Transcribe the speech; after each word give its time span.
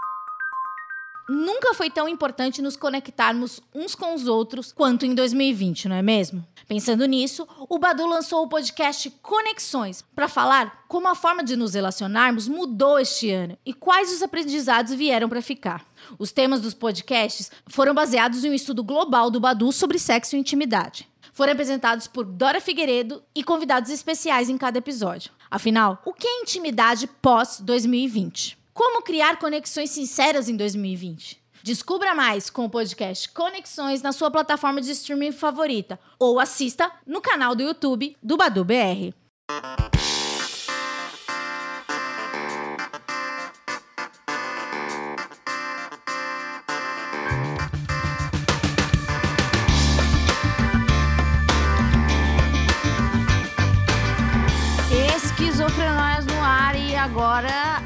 Nunca 1.29 1.75
foi 1.75 1.89
tão 1.89 2.09
importante 2.09 2.61
nos 2.61 2.75
conectarmos 2.75 3.61
uns 3.73 3.95
com 3.95 4.13
os 4.13 4.27
outros 4.27 4.73
quanto 4.73 5.07
em 5.07 5.15
2020, 5.15 5.89
não 5.89 5.95
é 5.95 6.03
mesmo? 6.03 6.45
Pensando 6.67 7.07
nisso, 7.07 7.47
o 7.69 7.79
Badu 7.79 8.09
lançou 8.09 8.43
o 8.43 8.49
podcast 8.49 9.09
Conexões 9.23 10.03
para 10.17 10.27
falar 10.27 10.83
como 10.89 11.07
a 11.07 11.15
forma 11.15 11.45
de 11.45 11.55
nos 11.55 11.75
relacionarmos 11.75 12.49
mudou 12.49 12.99
este 12.99 13.31
ano 13.31 13.57
e 13.65 13.73
quais 13.73 14.13
os 14.13 14.21
aprendizados 14.21 14.93
vieram 14.93 15.29
para 15.29 15.41
ficar. 15.41 15.87
Os 16.19 16.33
temas 16.33 16.61
dos 16.61 16.75
podcasts 16.75 17.53
foram 17.69 17.95
baseados 17.95 18.45
em 18.45 18.51
um 18.51 18.55
estudo 18.55 18.83
global 18.83 19.31
do 19.31 19.39
Badu 19.39 19.71
sobre 19.71 20.01
sexo 20.01 20.35
e 20.35 20.41
intimidade. 20.41 21.09
Foram 21.33 21.53
apresentados 21.53 22.09
por 22.09 22.25
Dora 22.25 22.61
Figueiredo 22.61 23.23
e 23.33 23.45
convidados 23.45 23.91
especiais 23.91 24.51
em 24.51 24.59
cada 24.59 24.79
episódio. 24.79 25.31
Afinal, 25.51 26.01
o 26.05 26.13
que 26.13 26.27
é 26.27 26.43
intimidade 26.43 27.09
pós 27.21 27.59
2020? 27.61 28.57
Como 28.73 29.03
criar 29.03 29.39
conexões 29.39 29.91
sinceras 29.91 30.49
em 30.49 30.57
2020? 30.57 31.43
Descubra 31.63 32.15
mais 32.15 32.49
com 32.49 32.65
o 32.65 32.71
podcast 32.71 33.29
Conexões 33.31 34.01
na 34.01 34.13
sua 34.13 34.31
plataforma 34.31 34.81
de 34.81 34.93
streaming 34.93 35.33
favorita 35.33 35.99
ou 36.19 36.39
assista 36.39 36.91
no 37.05 37.21
canal 37.21 37.55
do 37.55 37.63
YouTube 37.63 38.17
do 38.23 38.37
Badu 38.37 38.65
BR. 38.65 39.13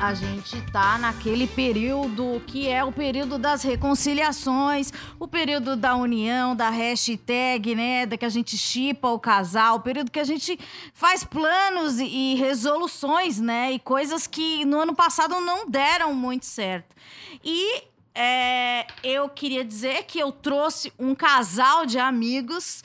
A 0.07 0.13
gente 0.13 0.61
tá 0.71 0.99
naquele 0.99 1.47
período 1.47 2.43
que 2.47 2.69
é 2.69 2.85
o 2.85 2.93
período 2.93 3.39
das 3.39 3.63
reconciliações, 3.63 4.93
o 5.19 5.27
período 5.27 5.77
da 5.77 5.97
união, 5.97 6.55
da 6.55 6.69
hashtag, 6.69 7.75
né, 7.75 8.05
da 8.05 8.19
que 8.19 8.25
a 8.27 8.29
gente 8.29 8.59
chipa 8.59 9.09
o 9.09 9.19
casal, 9.19 9.77
o 9.77 9.81
período 9.81 10.11
que 10.11 10.21
a 10.21 10.25
gente 10.25 10.59
faz 10.93 11.25
planos 11.25 11.99
e, 11.99 12.35
resoluções, 12.35 13.41
né, 13.41 13.73
e 13.73 13.79
coisas 13.79 14.27
que 14.27 14.67
no 14.67 14.79
ano 14.81 14.95
passado 14.95 15.41
não 15.41 15.67
deram 15.71 16.13
muito 16.13 16.45
certo. 16.45 16.95
E 17.43 17.85
é, 18.15 18.87
eu 19.03 19.27
queria 19.31 19.65
dizer 19.65 20.05
que 20.05 20.19
eu 20.19 20.31
trouxe 20.31 20.93
um 20.99 21.15
casal 21.15 21.87
de 21.87 21.99
amigos 21.99 22.85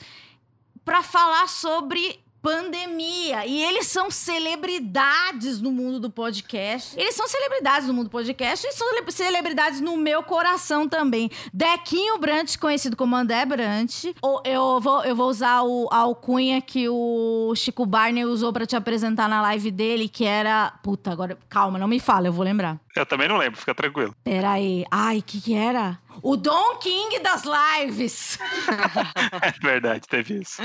para 0.86 1.02
falar 1.02 1.48
sobre 1.48 2.18
pandemia. 2.42 3.46
E 3.46 3.62
eles 3.62 3.86
são 3.86 4.10
celebridades 4.10 5.60
no 5.60 5.70
mundo 5.70 6.00
do 6.00 6.10
podcast. 6.10 6.98
Eles 6.98 7.14
são 7.14 7.26
celebridades 7.28 7.86
no 7.88 7.94
mundo 7.94 8.04
do 8.04 8.10
podcast 8.10 8.66
e 8.66 8.72
são 8.72 8.88
celebridades 9.10 9.80
no 9.80 9.96
meu 9.96 10.22
coração 10.22 10.88
também. 10.88 11.30
Dequinho 11.52 12.18
Brant, 12.18 12.56
conhecido 12.58 12.96
como 12.96 13.16
André 13.16 13.44
Brant. 13.44 14.04
Eu 14.44 14.80
vou, 14.80 15.04
eu 15.04 15.14
vou 15.14 15.28
usar 15.28 15.62
o, 15.62 15.88
a 15.90 15.98
alcunha 15.98 16.60
que 16.60 16.88
o 16.88 17.52
Chico 17.54 17.84
Barney 17.84 18.24
usou 18.24 18.52
para 18.52 18.66
te 18.66 18.76
apresentar 18.76 19.28
na 19.28 19.42
live 19.42 19.70
dele, 19.70 20.08
que 20.08 20.24
era. 20.24 20.72
Puta, 20.82 21.10
agora. 21.10 21.38
Calma, 21.48 21.78
não 21.78 21.88
me 21.88 22.00
fala, 22.00 22.28
eu 22.28 22.32
vou 22.32 22.44
lembrar. 22.44 22.80
Eu 22.94 23.06
também 23.06 23.28
não 23.28 23.36
lembro, 23.36 23.58
fica 23.58 23.74
tranquilo. 23.74 24.14
Pera 24.24 24.52
aí. 24.52 24.84
Ai, 24.90 25.18
o 25.18 25.22
que 25.22 25.40
que 25.40 25.54
era? 25.54 25.98
O 26.22 26.36
Don 26.36 26.76
King 26.76 27.20
das 27.20 27.44
lives. 27.44 28.38
é 29.40 29.52
verdade, 29.62 30.08
teve 30.08 30.40
isso. 30.40 30.60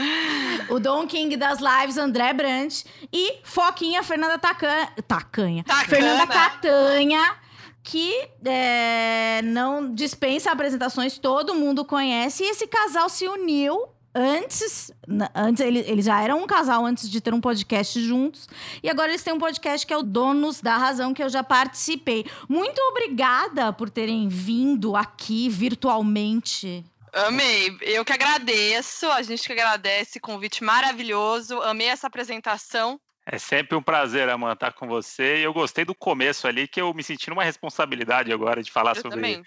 O 0.69 0.79
Don 0.79 1.05
King 1.05 1.37
das 1.37 1.59
lives, 1.59 1.97
André 1.97 2.33
Brant. 2.33 2.83
E 3.13 3.39
Foquinha 3.43 4.01
Fernanda 4.01 4.39
Tacanha. 4.39 4.91
Tacanha. 5.07 5.63
Tacana. 5.63 5.87
Fernanda 5.87 6.27
Catanha. 6.27 7.35
Que 7.83 8.27
é, 8.43 9.41
não 9.43 9.93
dispensa 9.93 10.51
apresentações, 10.51 11.19
todo 11.19 11.53
mundo 11.53 11.85
conhece. 11.85 12.43
E 12.43 12.49
esse 12.49 12.65
casal 12.65 13.07
se 13.09 13.27
uniu 13.27 13.94
antes, 14.15 14.91
antes 15.35 15.61
ele- 15.61 15.83
eles 15.87 16.05
já 16.05 16.21
eram 16.21 16.41
um 16.41 16.47
casal 16.47 16.85
antes 16.85 17.09
de 17.09 17.19
ter 17.19 17.33
um 17.33 17.41
podcast 17.41 17.99
juntos. 18.01 18.47
E 18.81 18.89
agora 18.89 19.09
eles 19.11 19.21
têm 19.21 19.33
um 19.33 19.39
podcast 19.39 19.85
que 19.85 19.93
é 19.93 19.97
o 19.97 20.01
Donos 20.03 20.61
da 20.61 20.77
Razão, 20.77 21.13
que 21.13 21.21
eu 21.21 21.29
já 21.29 21.43
participei. 21.43 22.25
Muito 22.47 22.79
obrigada 22.89 23.73
por 23.73 23.89
terem 23.89 24.29
vindo 24.29 24.95
aqui 24.95 25.49
virtualmente. 25.49 26.83
Amei. 27.13 27.75
Eu 27.81 28.03
que 28.03 28.13
agradeço. 28.13 29.09
A 29.11 29.21
gente 29.21 29.43
que 29.43 29.53
agradece. 29.53 30.19
Convite 30.19 30.63
maravilhoso. 30.63 31.61
Amei 31.61 31.87
essa 31.87 32.07
apresentação. 32.07 32.99
É 33.25 33.37
sempre 33.39 33.75
um 33.75 33.81
prazer, 33.81 34.29
Amanda, 34.29 34.53
estar 34.53 34.73
com 34.73 34.87
você. 34.87 35.37
E 35.39 35.43
eu 35.43 35.53
gostei 35.53 35.83
do 35.83 35.95
começo 35.95 36.47
ali, 36.47 36.67
que 36.67 36.79
eu 36.79 36.93
me 36.93 37.01
senti 37.03 37.29
numa 37.29 37.43
responsabilidade 37.43 38.31
agora 38.31 38.61
de 38.61 38.71
falar 38.71 38.91
Eu 38.91 39.01
sobre, 39.01 39.09
também. 39.15 39.43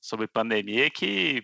sobre 0.00 0.26
pandemia, 0.26 0.90
que 0.90 1.42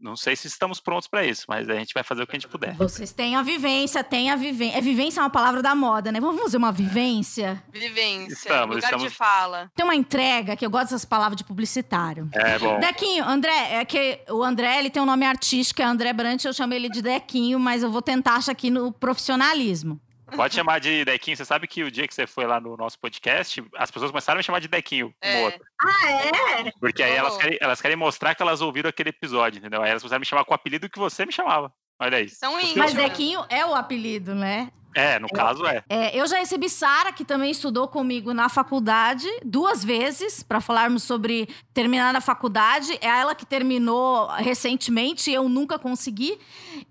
não 0.00 0.16
sei 0.16 0.36
se 0.36 0.46
estamos 0.46 0.80
prontos 0.80 1.08
para 1.08 1.24
isso, 1.24 1.44
mas 1.48 1.68
a 1.68 1.74
gente 1.74 1.94
vai 1.94 2.02
fazer 2.02 2.22
o 2.22 2.26
que 2.26 2.32
a 2.36 2.38
gente 2.38 2.48
puder. 2.48 2.74
Vocês 2.74 3.12
têm 3.12 3.36
a 3.36 3.42
vivência, 3.42 4.02
têm 4.04 4.30
a 4.30 4.36
vivência. 4.36 4.76
É 4.78 4.80
vivência 4.80 5.20
é 5.20 5.22
uma 5.22 5.30
palavra 5.30 5.62
da 5.62 5.74
moda, 5.74 6.12
né? 6.12 6.20
Vamos 6.20 6.40
fazer 6.42 6.56
uma 6.56 6.72
vivência? 6.72 7.62
Vivência. 7.72 8.32
Estamos, 8.34 8.76
lugar 8.76 8.88
estamos- 8.88 9.10
de 9.10 9.16
fala. 9.16 9.70
Tem 9.74 9.84
uma 9.84 9.94
entrega 9.94 10.56
que 10.56 10.64
eu 10.66 10.70
gosto 10.70 10.84
dessas 10.86 11.04
palavras 11.04 11.36
de 11.36 11.44
publicitário. 11.44 12.28
É 12.32 12.58
bom. 12.58 12.78
Dequinho, 12.80 13.24
André, 13.24 13.74
é 13.76 13.84
que 13.84 14.20
o 14.30 14.42
André 14.42 14.78
ele 14.78 14.90
tem 14.90 15.02
um 15.02 15.06
nome 15.06 15.24
artístico, 15.24 15.80
é 15.80 15.84
André 15.84 16.12
Brant, 16.12 16.44
eu 16.44 16.52
chamo 16.52 16.74
ele 16.74 16.88
de 16.88 17.00
Dequinho, 17.00 17.58
mas 17.58 17.82
eu 17.82 17.90
vou 17.90 18.02
tentar 18.02 18.34
achar 18.36 18.52
aqui 18.52 18.70
no 18.70 18.92
profissionalismo. 18.92 20.00
Pode 20.36 20.54
chamar 20.54 20.80
de 20.80 21.04
Dequinho. 21.04 21.36
Você 21.36 21.44
sabe 21.44 21.66
que 21.66 21.82
o 21.84 21.90
dia 21.90 22.06
que 22.06 22.14
você 22.14 22.26
foi 22.26 22.46
lá 22.46 22.60
no 22.60 22.76
nosso 22.76 22.98
podcast, 22.98 23.64
as 23.76 23.90
pessoas 23.90 24.10
começaram 24.10 24.36
a 24.36 24.38
me 24.38 24.44
chamar 24.44 24.60
de 24.60 24.68
Dequinho, 24.68 25.14
É. 25.22 25.44
outro. 25.44 25.60
Ah, 25.80 26.10
é? 26.10 26.72
Porque 26.80 27.02
aí 27.02 27.12
elas 27.12 27.34
Oh. 27.34 27.38
querem, 27.38 27.58
elas 27.60 27.80
querem 27.80 27.96
mostrar 27.96 28.34
que 28.34 28.42
elas 28.42 28.60
ouviram 28.60 28.88
aquele 28.90 29.10
episódio, 29.10 29.58
entendeu? 29.58 29.82
Aí 29.82 29.90
elas 29.90 30.02
começaram 30.02 30.18
a 30.18 30.20
me 30.20 30.26
chamar 30.26 30.44
com 30.44 30.52
o 30.52 30.54
apelido 30.54 30.88
que 30.88 30.98
você 30.98 31.24
me 31.26 31.32
chamava. 31.32 31.72
Olha 32.00 32.18
aí. 32.18 32.28
São 32.28 32.58
íntimos. 32.58 32.76
Mas 32.76 32.94
Dequinho 32.94 33.44
é 33.48 33.64
o 33.64 33.74
apelido, 33.74 34.34
né? 34.34 34.70
É, 34.94 35.18
no 35.18 35.28
caso 35.28 35.66
é. 35.66 35.82
É, 35.88 36.18
eu 36.18 36.26
já 36.26 36.38
recebi 36.38 36.68
Sara, 36.68 37.12
que 37.12 37.24
também 37.24 37.50
estudou 37.50 37.88
comigo 37.88 38.32
na 38.32 38.48
faculdade, 38.48 39.28
duas 39.44 39.84
vezes, 39.84 40.42
para 40.42 40.60
falarmos 40.60 41.02
sobre 41.02 41.48
terminar 41.72 42.12
na 42.12 42.20
faculdade. 42.20 42.96
É 43.00 43.06
ela 43.06 43.34
que 43.34 43.44
terminou 43.44 44.28
recentemente, 44.28 45.30
eu 45.30 45.48
nunca 45.48 45.78
consegui. 45.78 46.38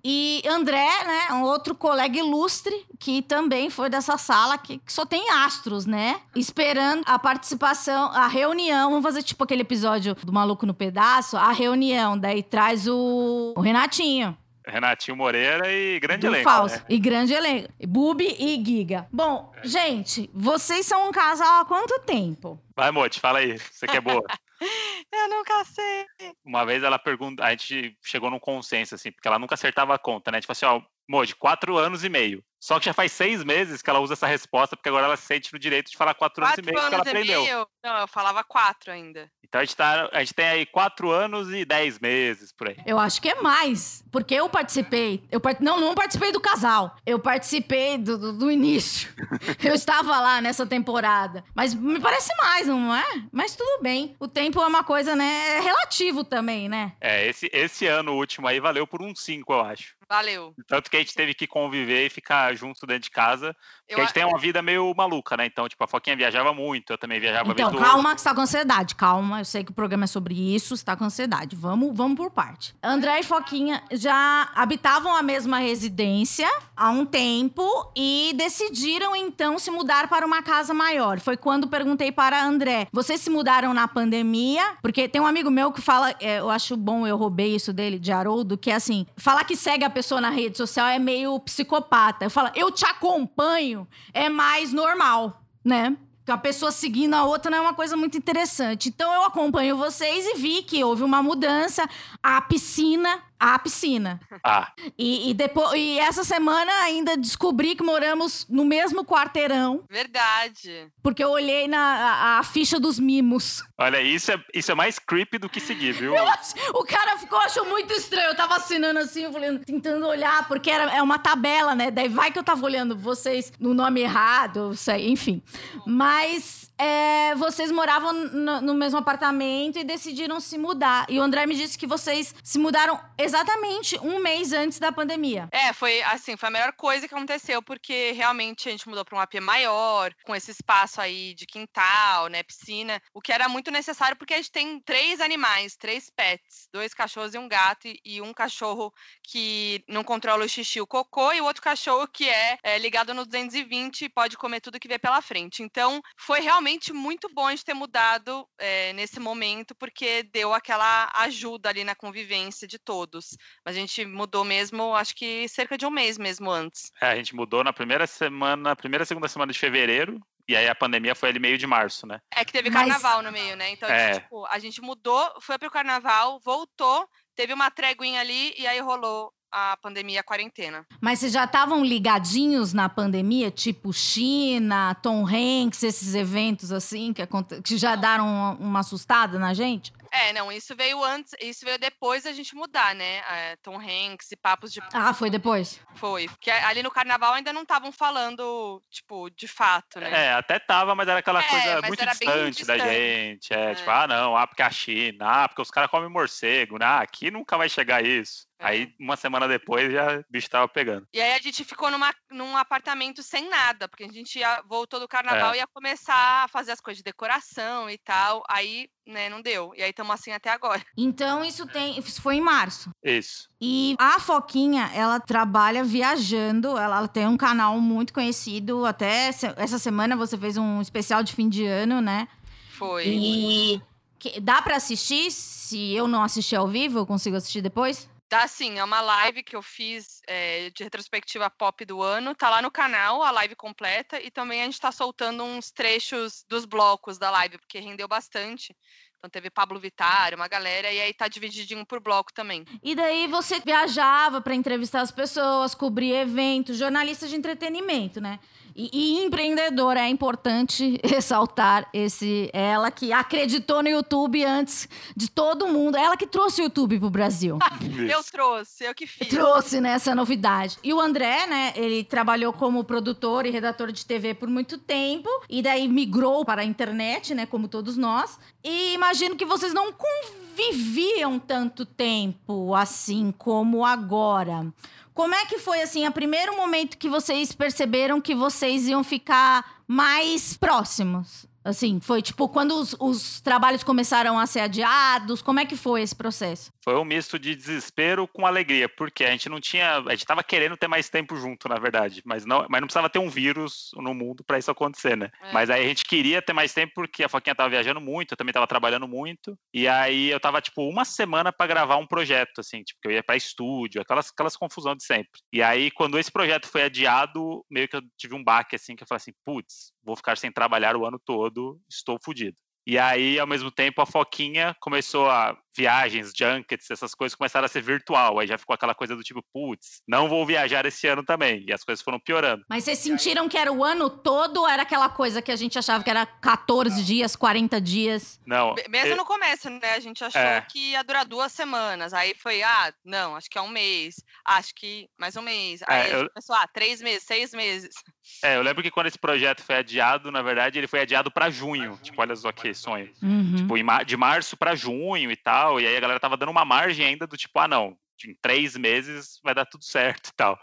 E 0.03 0.41
André, 0.47 0.87
né, 1.05 1.33
um 1.33 1.43
outro 1.43 1.75
colega 1.75 2.17
ilustre, 2.17 2.85
que 2.99 3.21
também 3.21 3.69
foi 3.69 3.89
dessa 3.89 4.17
sala, 4.17 4.57
que, 4.57 4.77
que 4.77 4.91
só 4.91 5.05
tem 5.05 5.29
astros, 5.29 5.85
né? 5.85 6.19
Esperando 6.35 7.03
a 7.05 7.17
participação, 7.17 8.11
a 8.11 8.27
reunião. 8.27 8.89
Vamos 8.89 9.03
fazer 9.03 9.23
tipo 9.23 9.43
aquele 9.43 9.61
episódio 9.61 10.15
do 10.23 10.33
Maluco 10.33 10.65
no 10.65 10.73
Pedaço, 10.73 11.37
a 11.37 11.51
reunião. 11.51 12.17
Daí 12.17 12.43
traz 12.43 12.87
o, 12.87 13.53
o 13.55 13.61
Renatinho. 13.61 14.37
Renatinho 14.65 15.17
Moreira 15.17 15.71
e 15.71 15.99
grande 15.99 16.21
Do 16.21 16.27
elenco. 16.27 16.49
Falso. 16.49 16.77
né? 16.77 16.85
E 16.89 16.99
grande 16.99 17.33
elenco. 17.33 17.69
Bubi 17.87 18.35
e 18.39 18.63
Giga. 18.63 19.07
Bom, 19.11 19.51
gente, 19.63 20.29
vocês 20.33 20.85
são 20.85 21.09
um 21.09 21.11
casal 21.11 21.61
há 21.61 21.65
quanto 21.65 21.99
tempo? 22.01 22.59
Vai, 22.75 22.91
Mote, 22.91 23.19
fala 23.19 23.39
aí. 23.39 23.57
Você 23.57 23.85
que 23.87 23.97
é 23.97 24.01
boa. 24.01 24.23
Eu 25.11 25.29
nunca 25.29 25.63
sei. 25.65 26.05
Uma 26.45 26.65
vez 26.65 26.81
ela 26.83 26.97
pergunta, 26.97 27.43
a 27.43 27.51
gente 27.51 27.95
chegou 28.01 28.29
num 28.29 28.39
consenso, 28.39 28.95
assim, 28.95 29.11
porque 29.11 29.27
ela 29.27 29.37
nunca 29.37 29.55
acertava 29.55 29.93
a 29.93 29.99
conta, 29.99 30.31
né? 30.31 30.39
Tipo 30.39 30.53
assim, 30.53 30.65
ó, 30.65 30.81
Moji, 31.07 31.35
quatro 31.35 31.77
anos 31.77 32.03
e 32.03 32.09
meio. 32.09 32.43
Só 32.63 32.79
que 32.79 32.85
já 32.85 32.93
faz 32.93 33.11
seis 33.11 33.43
meses 33.43 33.81
que 33.81 33.89
ela 33.89 33.99
usa 33.99 34.13
essa 34.13 34.25
resposta, 34.25 34.77
porque 34.77 34.87
agora 34.87 35.05
ela 35.05 35.17
se 35.17 35.25
sente 35.25 35.51
no 35.51 35.59
direito 35.59 35.91
de 35.91 35.97
falar 35.97 36.13
quatro, 36.13 36.45
anos 36.45 36.57
e 36.57 36.61
Quatro 36.61 36.73
meio, 36.73 36.79
ela 36.79 36.95
anos 36.95 37.07
e 37.07 37.09
aprendeu. 37.09 37.43
meio. 37.43 37.67
Não, 37.83 37.97
eu 37.97 38.07
falava 38.07 38.41
quatro 38.41 38.89
ainda. 38.89 39.29
Então 39.43 39.59
a 39.59 39.65
gente, 39.65 39.75
tá, 39.75 40.09
a 40.13 40.19
gente 40.19 40.33
tem 40.33 40.45
aí 40.45 40.65
quatro 40.65 41.11
anos 41.11 41.51
e 41.53 41.65
dez 41.65 41.99
meses 41.99 42.53
por 42.53 42.69
aí. 42.69 42.77
Eu 42.85 42.97
acho 42.97 43.21
que 43.21 43.27
é 43.27 43.35
mais. 43.41 44.01
Porque 44.09 44.33
eu 44.33 44.47
participei. 44.47 45.23
Eu 45.29 45.41
part... 45.41 45.61
Não, 45.61 45.79
não 45.79 45.93
participei 45.93 46.31
do 46.31 46.39
casal. 46.39 46.95
Eu 47.05 47.19
participei 47.19 47.97
do, 47.97 48.17
do, 48.17 48.33
do 48.33 48.49
início. 48.49 49.13
eu 49.61 49.75
estava 49.75 50.19
lá 50.21 50.39
nessa 50.39 50.65
temporada. 50.65 51.43
Mas 51.53 51.75
me 51.75 51.99
parece 51.99 52.33
mais, 52.37 52.65
não 52.65 52.95
é? 52.95 53.25
Mas 53.31 53.57
tudo 53.57 53.83
bem. 53.83 54.15
O 54.19 54.27
tempo 54.27 54.61
é 54.61 54.65
uma 54.65 54.85
coisa, 54.85 55.15
né? 55.15 55.57
É 55.57 55.59
relativo 55.59 56.23
também, 56.23 56.69
né? 56.69 56.93
É, 57.01 57.27
esse, 57.27 57.47
esse 57.53 57.85
ano 57.85 58.13
último 58.13 58.47
aí 58.47 58.59
valeu 58.59 58.87
por 58.87 59.01
uns 59.01 59.21
cinco, 59.21 59.51
eu 59.53 59.59
acho. 59.59 59.95
Valeu. 60.09 60.53
Tanto 60.67 60.91
que 60.91 60.97
a 60.97 60.99
gente 60.99 61.15
teve 61.15 61.33
que 61.33 61.47
conviver 61.47 62.05
e 62.05 62.09
ficar 62.09 62.52
junto 62.55 62.85
dentro 62.85 63.03
de 63.03 63.11
casa. 63.11 63.55
Porque 63.93 64.01
a 64.01 64.05
gente 64.05 64.13
tem 64.13 64.25
uma 64.25 64.39
vida 64.39 64.61
meio 64.61 64.93
maluca, 64.95 65.37
né? 65.37 65.45
Então, 65.45 65.67
tipo, 65.67 65.83
a 65.83 65.87
Foquinha 65.87 66.15
viajava 66.15 66.53
muito, 66.53 66.93
eu 66.93 66.97
também 66.97 67.19
viajava 67.19 67.51
Então, 67.51 67.71
ou 67.71 67.79
calma 67.79 68.15
que 68.15 68.21
você 68.21 68.29
tá 68.29 68.35
com 68.35 68.41
ansiedade. 68.41 68.95
Calma, 68.95 69.41
eu 69.41 69.45
sei 69.45 69.63
que 69.63 69.71
o 69.71 69.73
programa 69.73 70.05
é 70.05 70.07
sobre 70.07 70.55
isso, 70.55 70.75
você 70.75 70.83
tá 70.83 70.95
com 70.95 71.03
ansiedade. 71.03 71.55
Vamos, 71.55 71.95
vamos 71.95 72.17
por 72.17 72.31
parte. 72.31 72.75
André 72.81 73.19
e 73.19 73.23
Foquinha 73.23 73.83
já 73.91 74.49
habitavam 74.55 75.15
a 75.15 75.21
mesma 75.21 75.57
residência 75.59 76.49
há 76.75 76.89
um 76.89 77.05
tempo 77.05 77.63
e 77.95 78.33
decidiram, 78.35 79.15
então, 79.15 79.59
se 79.59 79.69
mudar 79.71 80.07
para 80.07 80.25
uma 80.25 80.41
casa 80.41 80.73
maior. 80.73 81.19
Foi 81.19 81.37
quando 81.37 81.67
perguntei 81.67 82.11
para 82.11 82.43
André, 82.43 82.87
vocês 82.91 83.21
se 83.21 83.29
mudaram 83.29 83.73
na 83.73 83.87
pandemia? 83.87 84.77
Porque 84.81 85.07
tem 85.07 85.21
um 85.21 85.27
amigo 85.27 85.49
meu 85.49 85.71
que 85.71 85.81
fala, 85.81 86.13
é, 86.19 86.39
eu 86.39 86.49
acho 86.49 86.75
bom, 86.75 87.05
eu 87.05 87.17
roubei 87.17 87.55
isso 87.55 87.71
dele, 87.71 87.99
de 87.99 88.11
Haroldo, 88.11 88.57
que 88.57 88.71
é 88.71 88.75
assim, 88.75 89.05
falar 89.17 89.43
que 89.43 89.55
segue 89.55 89.83
a 89.83 89.89
pessoa 89.89 90.19
na 90.19 90.29
rede 90.29 90.57
social 90.57 90.87
é 90.87 90.99
meio 90.99 91.39
psicopata. 91.39 92.25
Eu 92.25 92.29
falo, 92.29 92.49
eu 92.55 92.71
te 92.71 92.85
acompanho, 92.85 93.82
é 94.13 94.29
mais 94.29 94.73
normal, 94.73 95.41
né? 95.63 95.95
que 96.25 96.31
a 96.31 96.37
pessoa 96.37 96.71
seguindo 96.71 97.13
a 97.15 97.25
outra 97.25 97.51
não 97.51 97.57
é 97.57 97.61
uma 97.61 97.73
coisa 97.73 97.97
muito 97.97 98.17
interessante. 98.17 98.89
Então 98.89 99.13
eu 99.13 99.25
acompanho 99.25 99.75
vocês 99.75 100.25
e 100.25 100.35
vi 100.35 100.63
que 100.63 100.83
houve 100.83 101.03
uma 101.03 101.21
mudança. 101.21 101.87
A 102.21 102.41
piscina 102.41 103.19
a 103.43 103.59
piscina. 103.59 104.21
Ah. 104.43 104.71
E, 104.97 105.29
e, 105.29 105.33
depois, 105.33 105.73
e 105.73 105.99
essa 105.99 106.23
semana 106.23 106.71
ainda 106.83 107.17
descobri 107.17 107.75
que 107.75 107.83
moramos 107.83 108.47
no 108.49 108.63
mesmo 108.63 109.03
quarteirão. 109.03 109.83
Verdade. 109.89 110.87
Porque 111.01 111.21
eu 111.21 111.29
olhei 111.29 111.67
na 111.67 111.77
a, 111.77 112.39
a 112.39 112.43
ficha 112.43 112.79
dos 112.79 112.97
mimos. 112.97 113.61
Olha, 113.77 114.01
isso 114.01 114.31
é, 114.31 114.41
isso 114.53 114.71
é 114.71 114.75
mais 114.75 114.97
creepy 114.97 115.37
do 115.37 115.49
que 115.49 115.59
seguir, 115.59 115.91
viu? 115.91 116.15
Acho, 116.25 116.53
o 116.73 116.85
cara 116.85 117.17
ficou, 117.17 117.37
achou 117.39 117.65
muito 117.65 117.91
estranho. 117.93 118.29
Eu 118.29 118.35
tava 118.35 118.55
assinando 118.55 118.99
assim, 118.99 119.23
eu 119.23 119.33
falei, 119.33 119.57
tentando 119.59 120.07
olhar, 120.07 120.47
porque 120.47 120.71
era, 120.71 120.95
é 120.95 121.01
uma 121.01 121.19
tabela, 121.19 121.75
né? 121.75 121.91
Daí 121.91 122.07
vai 122.07 122.31
que 122.31 122.39
eu 122.39 122.43
tava 122.43 122.63
olhando 122.63 122.97
vocês 122.97 123.51
no 123.59 123.73
nome 123.73 124.01
errado, 124.01 124.73
sei, 124.75 125.09
enfim. 125.09 125.41
Mas 125.85 126.62
é, 126.77 127.35
vocês 127.35 127.71
moravam 127.71 128.13
no, 128.13 128.61
no, 128.61 128.73
mesmo 128.73 128.99
apartamento 128.99 129.77
e 129.77 129.83
decidiram 129.83 130.39
se 130.39 130.57
mudar. 130.57 131.05
E 131.09 131.19
o 131.19 131.21
André 131.21 131.45
me 131.45 131.55
disse 131.55 131.77
que 131.77 131.87
vocês 131.87 132.33
se 132.43 132.57
mudaram 132.57 132.99
exatamente 133.17 133.97
um 133.99 134.19
mês 134.19 134.53
antes 134.53 134.79
da 134.79 134.91
pandemia. 134.91 135.47
É, 135.51 135.71
foi 135.73 136.01
assim, 136.03 136.35
foi 136.35 136.49
a 136.49 136.51
melhor 136.51 136.73
coisa 136.73 137.07
que 137.07 137.13
aconteceu, 137.13 137.61
porque 137.61 138.11
realmente 138.11 138.67
a 138.67 138.71
gente 138.71 138.87
mudou 138.87 139.05
para 139.05 139.17
um 139.17 139.21
AP 139.21 139.35
maior, 139.35 140.13
com 140.25 140.35
esse 140.35 140.51
espaço 140.51 140.99
aí 140.99 141.33
de 141.35 141.45
quintal, 141.45 142.27
né, 142.27 142.43
piscina, 142.43 143.01
o 143.13 143.21
que 143.21 143.31
era 143.31 143.47
muito 143.47 143.71
necessário 143.71 144.17
porque 144.17 144.33
a 144.33 144.37
gente 144.37 144.51
tem 144.51 144.79
três 144.79 145.21
animais, 145.21 145.75
três 145.75 146.09
pets, 146.09 146.67
dois 146.71 146.93
cachorros 146.93 147.33
e 147.33 147.37
um 147.37 147.47
gato, 147.47 147.87
e 148.03 148.21
um 148.21 148.33
cachorro 148.33 148.91
que 149.23 149.83
não 149.87 150.03
controla 150.03 150.45
o 150.45 150.49
xixi, 150.49 150.81
o 150.81 150.87
cocô, 150.87 151.31
e 151.33 151.41
o 151.41 151.45
outro 151.45 151.61
cachorro 151.61 152.07
que 152.07 152.27
é, 152.27 152.57
é 152.63 152.77
ligado 152.77 153.13
no 153.13 153.25
220 153.25 154.05
e 154.05 154.09
pode 154.09 154.37
comer 154.37 154.59
tudo 154.59 154.79
que 154.79 154.87
vê 154.87 154.97
pela 154.97 155.21
frente. 155.21 155.61
Então, 155.61 156.01
foi 156.17 156.39
realmente 156.39 156.62
realmente 156.63 156.93
muito 156.93 157.27
bom 157.33 157.45
a 157.45 157.51
gente 157.51 157.65
ter 157.65 157.73
mudado 157.73 158.47
é, 158.57 158.93
nesse 158.93 159.19
momento, 159.19 159.75
porque 159.75 160.23
deu 160.23 160.53
aquela 160.53 161.11
ajuda 161.13 161.67
ali 161.67 161.83
na 161.83 161.93
convivência 161.93 162.65
de 162.65 162.79
todos. 162.79 163.35
A 163.65 163.73
gente 163.73 164.05
mudou 164.05 164.45
mesmo, 164.45 164.95
acho 164.95 165.13
que 165.13 165.47
cerca 165.49 165.77
de 165.77 165.85
um 165.85 165.89
mês 165.89 166.17
mesmo 166.17 166.49
antes. 166.49 166.89
É, 167.01 167.07
a 167.07 167.15
gente 167.15 167.35
mudou 167.35 167.63
na 167.65 167.73
primeira 167.73 168.07
semana, 168.07 168.75
primeira 168.77 169.03
segunda 169.03 169.27
semana 169.27 169.51
de 169.51 169.59
fevereiro, 169.59 170.21
e 170.47 170.55
aí 170.55 170.67
a 170.67 170.75
pandemia 170.75 171.13
foi 171.13 171.29
ali 171.29 171.39
meio 171.39 171.57
de 171.57 171.67
março, 171.67 172.07
né? 172.07 172.19
É 172.33 172.45
que 172.45 172.53
teve 172.53 172.71
carnaval 172.71 173.17
Mas... 173.17 173.25
no 173.25 173.31
meio, 173.31 173.57
né? 173.57 173.69
Então, 173.71 173.89
é. 173.89 174.19
tipo, 174.19 174.45
a 174.45 174.57
gente 174.57 174.81
mudou, 174.81 175.33
foi 175.41 175.57
pro 175.57 175.71
carnaval, 175.71 176.39
voltou, 176.45 177.05
teve 177.35 177.53
uma 177.53 177.69
tréguinha 177.69 178.21
ali 178.21 178.53
e 178.57 178.65
aí 178.65 178.79
rolou 178.79 179.33
a 179.53 179.77
pandemia, 179.77 180.21
a 180.21 180.23
quarentena. 180.23 180.85
Mas 180.99 181.19
vocês 181.19 181.31
já 181.31 181.43
estavam 181.43 181.85
ligadinhos 181.85 182.73
na 182.73 182.89
pandemia, 182.89 183.51
tipo 183.51 183.93
China, 183.93 184.95
Tom 184.95 185.27
Hanks, 185.27 185.83
esses 185.83 186.15
eventos 186.15 186.71
assim, 186.71 187.13
que, 187.13 187.21
que 187.63 187.77
já 187.77 187.95
deram 187.95 188.25
uma, 188.25 188.51
uma 188.53 188.79
assustada 188.79 189.37
na 189.37 189.53
gente? 189.53 189.93
É, 190.13 190.31
não, 190.31 190.51
isso 190.51 190.75
veio 190.75 191.03
antes, 191.03 191.33
isso 191.41 191.65
veio 191.65 191.79
depois 191.79 192.23
da 192.23 192.31
gente 192.31 192.53
mudar, 192.53 192.93
né? 192.93 193.17
É, 193.27 193.55
Tom 193.63 193.79
Hanks 193.79 194.31
e 194.31 194.35
papos 194.35 194.71
de. 194.71 194.79
Ah, 194.93 195.11
foi 195.11 195.27
depois? 195.27 195.79
Foi. 195.95 196.27
Porque 196.27 196.51
ali 196.51 196.83
no 196.83 196.91
carnaval 196.91 197.33
ainda 197.33 197.51
não 197.51 197.63
estavam 197.63 197.91
falando, 197.91 198.79
tipo, 198.91 199.31
de 199.31 199.47
fato, 199.47 199.99
né? 199.99 200.27
É, 200.27 200.33
até 200.33 200.59
tava, 200.59 200.93
mas 200.93 201.07
era 201.07 201.17
aquela 201.17 201.43
é, 201.43 201.47
coisa 201.47 201.81
muito 201.87 202.05
distante, 202.05 202.57
distante, 202.57 202.65
da 202.65 202.77
gente. 202.77 203.51
É, 203.51 203.71
é, 203.71 203.75
tipo, 203.75 203.89
ah, 203.89 204.05
não, 204.05 204.37
ah, 204.37 204.45
porque 204.45 204.61
a 204.61 204.69
China, 204.69 205.25
ah, 205.27 205.49
porque 205.49 205.63
os 205.63 205.71
caras 205.71 205.89
comem 205.89 206.09
morcego, 206.09 206.77
né? 206.77 206.85
Ah, 206.85 206.99
aqui 206.99 207.31
nunca 207.31 207.57
vai 207.57 207.67
chegar 207.67 208.05
isso. 208.05 208.45
Aí, 208.63 208.83
é. 208.83 209.03
uma 209.03 209.17
semana 209.17 209.45
depois, 209.45 209.91
já 209.91 210.19
o 210.19 210.25
bicho 210.29 210.49
tava 210.49 210.67
pegando. 210.69 211.05
E 211.13 211.21
aí 211.21 211.33
a 211.33 211.39
gente 211.39 211.65
ficou 211.65 211.91
numa, 211.91 212.13
num 212.31 212.55
apartamento 212.55 213.21
sem 213.21 213.49
nada, 213.49 213.89
porque 213.89 214.05
a 214.05 214.11
gente 214.11 214.39
ia, 214.39 214.63
voltou 214.67 215.01
do 215.01 215.07
carnaval 215.07 215.53
e 215.53 215.57
é. 215.57 215.61
ia 215.61 215.67
começar 215.67 216.45
a 216.45 216.47
fazer 216.47 216.71
as 216.71 216.79
coisas 216.79 216.99
de 216.99 217.03
decoração 217.03 217.89
e 217.89 217.97
tal. 217.97 218.41
Aí, 218.49 218.87
né, 219.05 219.29
não 219.29 219.41
deu. 219.41 219.73
E 219.75 219.83
aí 219.83 219.89
estamos 219.89 220.13
assim 220.13 220.31
até 220.31 220.49
agora. 220.49 220.81
Então, 220.97 221.43
isso 221.43 221.67
tem. 221.67 221.99
Isso 221.99 222.21
foi 222.21 222.35
em 222.35 222.41
março. 222.41 222.89
Isso. 223.03 223.49
E 223.59 223.95
a 223.99 224.19
Foquinha, 224.19 224.89
ela 224.93 225.19
trabalha 225.19 225.83
viajando, 225.83 226.69
ela, 226.77 226.97
ela 226.97 227.07
tem 227.07 227.27
um 227.27 227.35
canal 227.35 227.77
muito 227.79 228.13
conhecido. 228.13 228.85
Até 228.85 229.27
essa 229.57 229.77
semana 229.77 230.15
você 230.15 230.37
fez 230.37 230.55
um 230.55 230.81
especial 230.81 231.23
de 231.23 231.33
fim 231.33 231.49
de 231.49 231.65
ano, 231.65 231.99
né? 231.99 232.27
Foi. 232.69 233.07
E. 233.07 233.81
Que, 234.17 234.39
dá 234.39 234.61
para 234.61 234.77
assistir? 234.77 235.29
Se 235.31 235.93
eu 235.93 236.07
não 236.07 236.23
assistir 236.23 236.55
ao 236.55 236.67
vivo, 236.67 236.99
eu 236.99 237.05
consigo 237.05 237.35
assistir 237.35 237.61
depois? 237.61 238.09
Tá 238.33 238.47
sim, 238.47 238.79
é 238.79 238.83
uma 238.83 238.99
live 238.99 239.43
que 239.43 239.55
eu 239.55 239.61
fiz 239.61 240.19
é, 240.27 240.71
de 240.71 240.83
retrospectiva 240.83 241.51
pop 241.51 241.85
do 241.85 242.01
ano. 242.01 242.33
Tá 242.33 242.49
lá 242.49 242.63
no 242.63 242.71
canal, 242.71 243.21
a 243.21 243.29
live 243.29 243.55
completa. 243.55 244.19
E 244.19 244.31
também 244.31 244.59
a 244.59 244.65
gente 244.65 244.81
tá 244.81 244.91
soltando 244.91 245.43
uns 245.43 245.69
trechos 245.69 246.43
dos 246.49 246.65
blocos 246.65 247.19
da 247.19 247.29
live, 247.29 247.59
porque 247.59 247.77
rendeu 247.77 248.07
bastante. 248.07 248.75
Então 249.19 249.29
teve 249.29 249.51
Pablo 249.51 249.79
Vittar, 249.79 250.33
uma 250.33 250.47
galera, 250.47 250.91
e 250.91 250.99
aí 250.99 251.13
tá 251.13 251.27
divididinho 251.27 251.85
por 251.85 251.99
bloco 251.99 252.33
também. 252.33 252.65
E 252.81 252.95
daí 252.95 253.27
você 253.27 253.59
viajava 253.59 254.41
para 254.41 254.55
entrevistar 254.55 255.01
as 255.01 255.11
pessoas, 255.11 255.75
cobrir 255.75 256.13
eventos, 256.13 256.75
jornalista 256.75 257.27
de 257.27 257.35
entretenimento, 257.35 258.19
né? 258.19 258.39
E, 258.75 258.89
e 258.91 259.25
empreendedora, 259.25 260.01
é 260.01 260.09
importante 260.09 260.99
ressaltar 261.03 261.87
esse 261.93 262.49
ela 262.53 262.89
que 262.89 263.13
acreditou 263.13 263.83
no 263.83 263.89
YouTube 263.89 264.43
antes 264.43 264.87
de 265.15 265.29
todo 265.29 265.67
mundo. 265.67 265.97
Ela 265.97 266.17
que 266.17 266.25
trouxe 266.25 266.61
o 266.61 266.63
YouTube 266.65 266.99
pro 266.99 267.09
Brasil. 267.09 267.59
eu 268.09 268.23
trouxe, 268.23 268.85
eu 268.85 268.95
que 268.95 269.05
fiz. 269.05 269.27
Trouxe 269.27 269.79
nessa 269.79 270.11
né, 270.11 270.15
novidade. 270.15 270.77
E 270.83 270.93
o 270.93 270.99
André, 270.99 271.45
né, 271.47 271.73
ele 271.75 272.03
trabalhou 272.03 272.53
como 272.53 272.83
produtor 272.83 273.45
e 273.45 273.49
redator 273.49 273.91
de 273.91 274.05
TV 274.05 274.33
por 274.33 274.49
muito 274.49 274.77
tempo 274.77 275.29
e 275.49 275.61
daí 275.61 275.87
migrou 275.87 276.43
para 276.43 276.61
a 276.61 276.65
internet, 276.65 277.35
né, 277.35 277.45
como 277.45 277.67
todos 277.67 277.97
nós. 277.97 278.39
E 278.63 278.93
imagino 278.93 279.35
que 279.35 279.45
vocês 279.45 279.73
não 279.73 279.91
conviviam 279.93 281.39
tanto 281.39 281.85
tempo 281.85 282.73
assim 282.73 283.31
como 283.37 283.85
agora. 283.85 284.71
Como 285.13 285.35
é 285.35 285.45
que 285.45 285.59
foi, 285.59 285.81
assim, 285.81 286.07
o 286.07 286.11
primeiro 286.11 286.57
momento 286.57 286.97
que 286.97 287.07
vocês 287.07 287.51
perceberam 287.51 288.19
que 288.19 288.33
vocês 288.33 288.87
iam 288.87 289.03
ficar 289.03 289.81
mais 289.87 290.57
próximos? 290.57 291.45
Assim, 291.63 291.99
foi 291.99 292.21
tipo 292.21 292.49
quando 292.49 292.73
os, 292.73 292.95
os, 292.99 293.39
trabalhos 293.41 293.83
começaram 293.83 294.37
a 294.37 294.45
ser 294.45 294.61
adiados? 294.61 295.41
Como 295.41 295.59
é 295.59 295.65
que 295.65 295.77
foi 295.77 296.01
esse 296.01 296.15
processo? 296.15 296.71
Foi 296.83 296.95
um 296.95 297.05
misto 297.05 297.39
de 297.39 297.55
desespero 297.55 298.27
com 298.27 298.45
alegria, 298.45 298.89
porque 298.89 299.23
a 299.23 299.31
gente 299.31 299.47
não 299.47 299.61
tinha. 299.61 299.97
A 299.99 300.11
gente 300.11 300.25
tava 300.25 300.43
querendo 300.43 300.75
ter 300.75 300.87
mais 300.87 301.09
tempo 301.09 301.35
junto, 301.37 301.69
na 301.69 301.79
verdade, 301.79 302.21
mas 302.25 302.45
não, 302.45 302.65
mas 302.69 302.81
não 302.81 302.87
precisava 302.87 303.09
ter 303.09 303.19
um 303.19 303.29
vírus 303.29 303.91
no 303.95 304.13
mundo 304.13 304.43
para 304.43 304.59
isso 304.59 304.69
acontecer, 304.69 305.15
né? 305.15 305.29
É. 305.41 305.53
Mas 305.53 305.69
aí 305.69 305.85
a 305.85 305.87
gente 305.87 306.03
queria 306.03 306.41
ter 306.41 306.53
mais 306.53 306.73
tempo 306.73 306.91
porque 306.95 307.23
a 307.23 307.29
Foquinha 307.29 307.55
tava 307.55 307.69
viajando 307.69 308.01
muito, 308.01 308.33
eu 308.33 308.37
também 308.37 308.53
tava 308.53 308.67
trabalhando 308.67 309.07
muito, 309.07 309.57
e 309.73 309.87
aí 309.87 310.29
eu 310.29 310.39
tava, 310.39 310.61
tipo, 310.61 310.87
uma 310.87 311.05
semana 311.05 311.53
para 311.53 311.67
gravar 311.67 311.95
um 311.95 312.07
projeto, 312.07 312.59
assim, 312.59 312.83
tipo, 312.83 312.99
que 313.01 313.07
eu 313.07 313.11
ia 313.13 313.23
para 313.23 313.37
estúdio, 313.37 314.01
aquelas, 314.01 314.29
aquelas 314.29 314.57
confusões 314.57 314.97
de 314.97 315.05
sempre. 315.05 315.39
E 315.53 315.61
aí, 315.63 315.89
quando 315.91 316.19
esse 316.19 316.31
projeto 316.31 316.67
foi 316.67 316.83
adiado, 316.83 317.65
meio 317.69 317.87
que 317.87 317.95
eu 317.95 318.01
tive 318.17 318.35
um 318.35 318.43
baque, 318.43 318.75
assim, 318.75 318.95
que 318.95 319.03
eu 319.03 319.07
falei 319.07 319.17
assim, 319.17 319.33
putz, 319.45 319.92
vou 320.03 320.15
ficar 320.15 320.37
sem 320.37 320.51
trabalhar 320.51 320.95
o 320.95 321.05
ano 321.05 321.19
todo, 321.23 321.79
estou 321.89 322.17
fodido. 322.23 322.57
E 322.85 322.99
aí, 322.99 323.39
ao 323.39 323.47
mesmo 323.47 323.71
tempo, 323.71 324.01
a 324.01 324.05
Foquinha 324.05 324.75
começou 324.81 325.29
a 325.29 325.57
viagens, 325.75 326.31
junkets, 326.35 326.89
essas 326.89 327.15
coisas 327.15 327.35
começaram 327.35 327.65
a 327.65 327.67
ser 327.67 327.81
virtual. 327.81 328.39
Aí 328.39 328.47
já 328.47 328.57
ficou 328.57 328.73
aquela 328.73 328.93
coisa 328.93 329.15
do 329.15 329.23
tipo, 329.23 329.43
putz, 329.53 330.01
não 330.07 330.29
vou 330.29 330.45
viajar 330.45 330.85
esse 330.85 331.07
ano 331.07 331.23
também. 331.23 331.65
E 331.67 331.73
as 331.73 331.83
coisas 331.83 332.03
foram 332.03 332.19
piorando. 332.19 332.63
Mas 332.69 332.83
vocês 332.83 332.99
sentiram 332.99 333.49
que 333.49 333.57
era 333.57 333.71
o 333.71 333.83
ano 333.83 334.09
todo 334.09 334.61
ou 334.61 334.67
era 334.67 334.83
aquela 334.83 335.09
coisa 335.09 335.41
que 335.41 335.51
a 335.51 335.55
gente 335.55 335.77
achava 335.77 336.03
que 336.03 336.09
era 336.09 336.25
14 336.25 337.03
dias, 337.03 337.35
40 337.35 337.81
dias? 337.81 338.39
Não. 338.45 338.75
Mesmo 338.89 339.09
eu... 339.09 339.17
no 339.17 339.25
começo, 339.25 339.69
né? 339.69 339.93
A 339.95 339.99
gente 339.99 340.23
achou 340.23 340.41
é. 340.41 340.61
que 340.61 340.91
ia 340.91 341.03
durar 341.03 341.25
duas 341.25 341.51
semanas. 341.51 342.13
Aí 342.13 342.35
foi, 342.35 342.61
ah, 342.61 342.93
não, 343.03 343.35
acho 343.35 343.49
que 343.49 343.57
é 343.57 343.61
um 343.61 343.69
mês. 343.69 344.15
Acho 344.45 344.73
que 344.75 345.09
mais 345.17 345.35
um 345.35 345.41
mês. 345.41 345.81
É, 345.81 345.85
aí 345.87 346.11
é, 346.11 346.15
eu... 346.15 346.29
começou, 346.29 346.55
ah, 346.55 346.67
três 346.67 347.01
meses, 347.01 347.23
seis 347.23 347.53
meses. 347.53 347.95
É, 348.43 348.55
eu 348.57 348.61
lembro 348.61 348.83
que 348.83 348.91
quando 348.91 349.07
esse 349.07 349.17
projeto 349.17 349.63
foi 349.63 349.75
adiado, 349.75 350.31
na 350.31 350.41
verdade, 350.41 350.79
ele 350.79 350.87
foi 350.87 351.01
adiado 351.01 351.31
para 351.31 351.49
junho. 351.49 351.97
Tipo, 352.01 352.21
olha 352.21 352.35
só 352.35 352.51
que 352.51 352.73
sonho. 352.73 353.11
Uhum. 353.21 353.55
Tipo, 353.55 354.05
de 354.05 354.17
março 354.17 354.55
para 354.55 354.75
junho 354.75 355.31
e 355.31 355.35
tal 355.35 355.62
tal, 355.63 355.79
e 355.79 355.87
aí 355.87 355.95
a 355.95 355.99
galera 355.99 356.19
tava 356.19 356.35
dando 356.35 356.49
uma 356.49 356.65
margem 356.65 357.05
ainda 357.05 357.25
do 357.25 357.37
tipo, 357.37 357.57
ah, 357.59 357.67
não, 357.67 357.97
em 358.25 358.35
três 358.41 358.75
meses 358.75 359.39
vai 359.43 359.55
dar 359.55 359.65
tudo 359.65 359.83
certo 359.83 360.29
e 360.31 360.35
tal. 360.35 360.59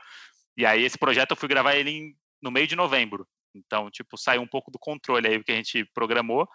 E 0.56 0.66
aí 0.66 0.84
esse 0.84 0.98
projeto 0.98 1.30
eu 1.30 1.36
fui 1.36 1.48
gravar 1.48 1.74
ele 1.74 1.90
em, 1.90 2.14
no 2.42 2.50
meio 2.50 2.66
de 2.66 2.76
novembro. 2.76 3.26
Então, 3.54 3.90
tipo, 3.90 4.16
saiu 4.16 4.42
um 4.42 4.46
pouco 4.46 4.70
do 4.70 4.78
controle 4.78 5.26
aí 5.26 5.36
o 5.36 5.44
que 5.44 5.52
a 5.52 5.56
gente 5.56 5.84
programou. 5.92 6.48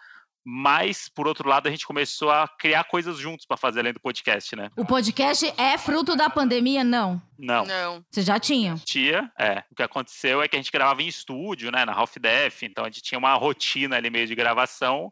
Mas, 0.47 1.09
por 1.09 1.27
outro 1.27 1.49
lado, 1.49 1.67
a 1.67 1.71
gente 1.71 1.87
começou 1.87 2.29
a 2.29 2.47
criar 2.47 2.83
coisas 2.83 3.17
juntos 3.17 3.47
para 3.47 3.57
fazer 3.57 3.79
além 3.79 3.93
do 3.93 3.99
podcast, 3.99 4.55
né? 4.55 4.69
O 4.77 4.85
podcast 4.85 5.51
é 5.57 5.75
fruto 5.75 6.15
da 6.15 6.29
pandemia? 6.29 6.83
Não. 6.83 7.19
Não. 7.37 7.65
Não. 7.65 8.05
Você 8.11 8.21
já 8.21 8.39
tinha? 8.39 8.75
Tinha, 8.85 9.31
é. 9.39 9.63
O 9.71 9.75
que 9.75 9.81
aconteceu 9.81 10.43
é 10.43 10.47
que 10.47 10.55
a 10.55 10.59
gente 10.59 10.71
gravava 10.71 11.01
em 11.01 11.07
estúdio, 11.07 11.71
né? 11.71 11.83
Na 11.83 11.93
Half 11.93 12.17
Def, 12.17 12.61
então 12.61 12.85
a 12.85 12.87
gente 12.89 13.01
tinha 13.01 13.17
uma 13.17 13.33
rotina 13.33 13.95
ali 13.95 14.11
meio 14.11 14.27
de 14.27 14.35
gravação 14.35 15.11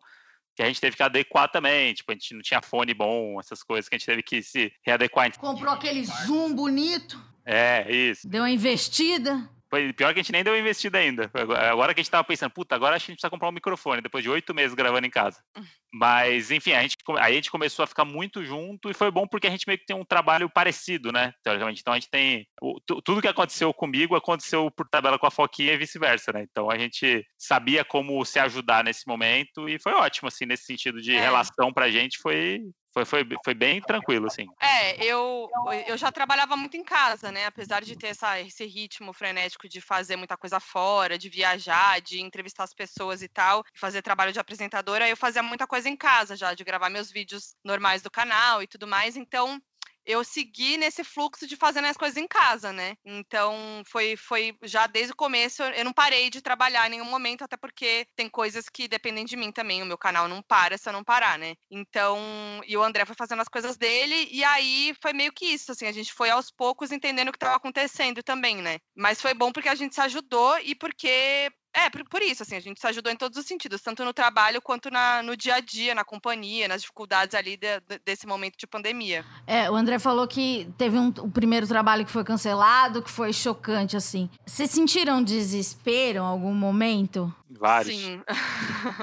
que 0.55 0.63
a 0.63 0.65
gente 0.65 0.81
teve 0.81 0.95
que 0.95 1.03
adequar 1.03 1.50
também. 1.50 1.93
Tipo, 1.93 2.12
a 2.12 2.15
gente 2.15 2.33
não 2.33 2.41
tinha 2.41 2.62
fone 2.62 2.93
bom, 2.93 3.39
essas 3.39 3.63
coisas 3.63 3.89
que 3.89 3.95
a 3.95 3.98
gente 3.98 4.05
teve 4.05 4.24
que 4.24 4.41
se 4.41 4.72
readequar. 4.86 5.38
Comprou 5.38 5.74
aquele 5.74 6.03
Zoom 6.03 6.53
bonito. 6.53 7.19
É, 7.45 7.91
isso. 7.91 8.27
Deu 8.27 8.41
uma 8.41 8.50
investida. 8.50 9.50
Pior 9.96 10.13
que 10.13 10.20
a 10.20 10.24
gente 10.24 10.32
nem 10.32 10.44
deu 10.44 10.58
investida 10.58 10.98
ainda. 10.98 11.32
Agora 11.70 11.94
que 11.94 12.00
a 12.00 12.03
gente 12.03 12.12
tava 12.12 12.24
pensando, 12.24 12.51
puta, 12.51 12.75
agora 12.75 12.96
a 12.96 12.98
gente 12.98 13.13
precisa 13.13 13.30
comprar 13.30 13.50
um 13.50 13.53
microfone, 13.53 14.01
depois 14.01 14.24
de 14.24 14.30
oito 14.30 14.53
meses 14.53 14.75
gravando 14.75 15.08
em 15.08 15.10
casa. 15.10 15.42
Mas, 15.94 16.50
enfim, 16.50 16.74
a 16.74 16.82
gente, 16.82 16.96
aí 17.20 17.34
a 17.34 17.36
gente 17.36 17.51
começou 17.51 17.84
a 17.84 17.88
ficar 17.88 18.03
muito 18.03 18.44
junto 18.44 18.89
e 18.89 18.94
foi 18.94 19.12
bom 19.12 19.27
porque 19.27 19.46
a 19.46 19.50
gente 19.50 19.68
meio 19.68 19.77
que 19.77 19.86
tem 19.86 19.96
um 19.96 20.06
trabalho 20.06 20.50
parecido, 20.50 21.12
né? 21.12 21.34
Teoricamente. 21.44 21.82
Então 21.82 21.94
a 21.94 21.98
gente 21.98 22.10
tem. 22.10 22.48
O, 22.62 22.80
tudo 22.82 23.22
que 23.22 23.27
aconteceu 23.27 23.72
comigo 23.74 24.15
aconteceu 24.15 24.72
por 24.72 24.88
tabela 24.88 25.20
com 25.20 25.27
a 25.27 25.32
Foquinha 25.32 25.74
e 25.74 25.77
vice-versa, 25.77 26.32
né? 26.34 26.46
Então 26.50 26.70
a 26.70 26.77
gente 26.77 27.24
sabia 27.38 27.86
como 27.86 28.24
se 28.25 28.39
ajudar 28.39 28.84
nesse 28.84 29.08
momento 29.08 29.70
e 29.70 29.77
foi 29.80 29.94
ótimo, 29.94 30.27
assim, 30.27 30.46
nesse 30.46 30.65
sentido 30.65 31.00
de 31.00 31.15
é. 31.15 31.20
relação 31.20 31.72
pra 31.72 31.92
gente, 31.92 32.18
foi, 32.18 32.62
foi, 32.93 33.05
foi, 33.05 33.27
foi 33.43 33.53
bem 33.55 33.81
tranquilo, 33.81 34.27
assim. 34.27 34.47
É, 34.62 35.03
eu, 35.03 35.50
eu 35.88 35.97
já 35.97 36.12
trabalhava 36.12 36.55
muito 36.55 36.77
em 36.77 36.83
casa, 36.83 37.31
né? 37.31 37.47
Apesar 37.47 37.81
de 37.81 37.95
ter 37.95 38.07
essa, 38.07 38.39
esse 38.39 38.65
ritmo 38.65 39.12
frenético 39.12 39.67
de 39.67 39.81
fazer 39.81 40.15
muita 40.15 40.38
coisa 40.38 40.59
fora, 40.59 41.17
de 41.17 41.27
viajar, 41.27 42.00
de 42.01 42.21
entrevistar 42.21 42.63
as 42.63 42.73
pessoas 42.73 43.23
e 43.23 43.27
tal, 43.27 43.63
fazer 43.73 44.03
trabalho 44.03 44.31
de 44.31 44.39
apresentadora, 44.39 45.09
eu 45.09 45.17
fazia 45.17 45.41
muita 45.41 45.65
coisa 45.65 45.89
em 45.89 45.97
casa 45.97 46.35
já, 46.35 46.53
de 46.53 46.63
gravar 46.63 46.89
meus 46.89 47.12
vídeos 47.12 47.55
normais 47.63 48.03
do 48.03 48.12
canal 48.12 48.62
e 48.62 48.67
tudo 48.67 48.85
mais. 48.85 49.17
Então, 49.17 49.59
eu 50.05 50.24
segui 50.24 50.77
nesse 50.77 51.03
fluxo 51.03 51.48
de 51.48 51.55
fazendo 51.55 51.86
as 51.86 51.98
coisas 51.98 52.17
em 52.17 52.27
casa, 52.27 52.72
né? 52.74 52.95
Então, 53.05 53.83
foi, 53.86 54.15
foi 54.15 54.57
já 54.63 54.88
desde 54.88 55.13
o 55.13 55.15
começo, 55.15 55.63
eu 55.63 55.86
não 55.86 55.93
parei 55.93 56.29
de 56.29 56.41
trabalhar 56.41 56.88
em 56.88 56.91
nenhum 56.91 57.05
momento, 57.05 57.43
até 57.43 57.57
porque 57.57 58.05
tem 58.15 58.29
coisas 58.29 58.69
que 58.69 58.88
dependem 58.88 59.25
de 59.25 59.36
mim 59.36 59.51
também. 59.51 59.81
O 59.81 59.86
meu 59.86 59.98
canal 59.98 60.27
não 60.27 60.41
para 60.41 60.77
se 60.77 60.88
eu 60.88 60.93
não 60.93 61.03
parar, 61.03 61.38
né? 61.38 61.55
Então, 61.69 62.19
e 62.67 62.75
o 62.77 62.83
André 62.83 63.05
foi 63.05 63.15
fazendo 63.15 63.41
as 63.41 63.48
coisas 63.48 63.77
dele, 63.77 64.27
e 64.31 64.43
aí 64.43 64.93
foi 65.01 65.13
meio 65.13 65.31
que 65.31 65.45
isso, 65.45 65.72
assim, 65.72 65.88
a 65.88 65.91
gente 65.91 66.13
foi 66.13 66.29
aos 66.29 66.51
poucos 66.51 66.91
entendendo 66.91 67.29
o 67.29 67.31
que 67.31 67.38
estava 67.38 67.55
acontecendo 67.55 68.24
também, 68.24 68.57
né? 68.57 68.79
Mas 68.95 69.22
foi 69.22 69.33
bom 69.33 69.51
porque 69.51 69.69
a 69.69 69.75
gente 69.75 69.95
se 69.95 70.01
ajudou 70.01 70.57
e 70.60 70.75
porque 70.75 71.51
é, 71.74 71.89
por, 71.89 72.03
por, 72.08 72.22
isso, 72.22 72.44
assim, 72.44 72.56
a 72.56 72.60
gente 72.60 72.80
se 72.80 72.88
ajudou 72.88 73.12
em 73.12 73.15
todos 73.15 73.38
os 73.38 73.46
sentidos, 73.46 73.82
tanto 73.82 74.06
no 74.06 74.13
trabalho 74.13 74.62
quanto 74.62 74.92
na, 74.92 75.24
no 75.24 75.36
dia 75.36 75.56
a 75.56 75.60
dia, 75.60 75.96
na 75.96 76.03
companhia, 76.03 76.68
nas 76.68 76.82
dificuldades 76.82 77.34
ali 77.36 77.58
de, 77.58 77.80
de, 77.82 78.00
desse 78.06 78.27
momento 78.27 78.58
de 78.58 78.68
pandemia. 78.68 79.25
É, 79.48 79.70
o 79.70 79.75
André 79.75 79.98
falou 80.00 80.27
que 80.27 80.72
teve 80.77 80.98
um, 80.98 81.08
o 81.08 81.32
primeiro 81.32 81.68
trabalho 81.68 82.06
que 82.06 82.12
foi 82.12 82.24
cancelado, 82.24 83.01
que 83.01 83.10
foi 83.10 83.34
chocante, 83.34 83.98
assim. 83.98 84.30
Vocês 84.46 84.70
sentiram 84.70 85.24
desespero 85.24 86.20
em 86.20 86.27
algum 86.27 86.53
momento? 86.53 87.34
Vários. 87.50 87.96
Sim. 87.96 88.22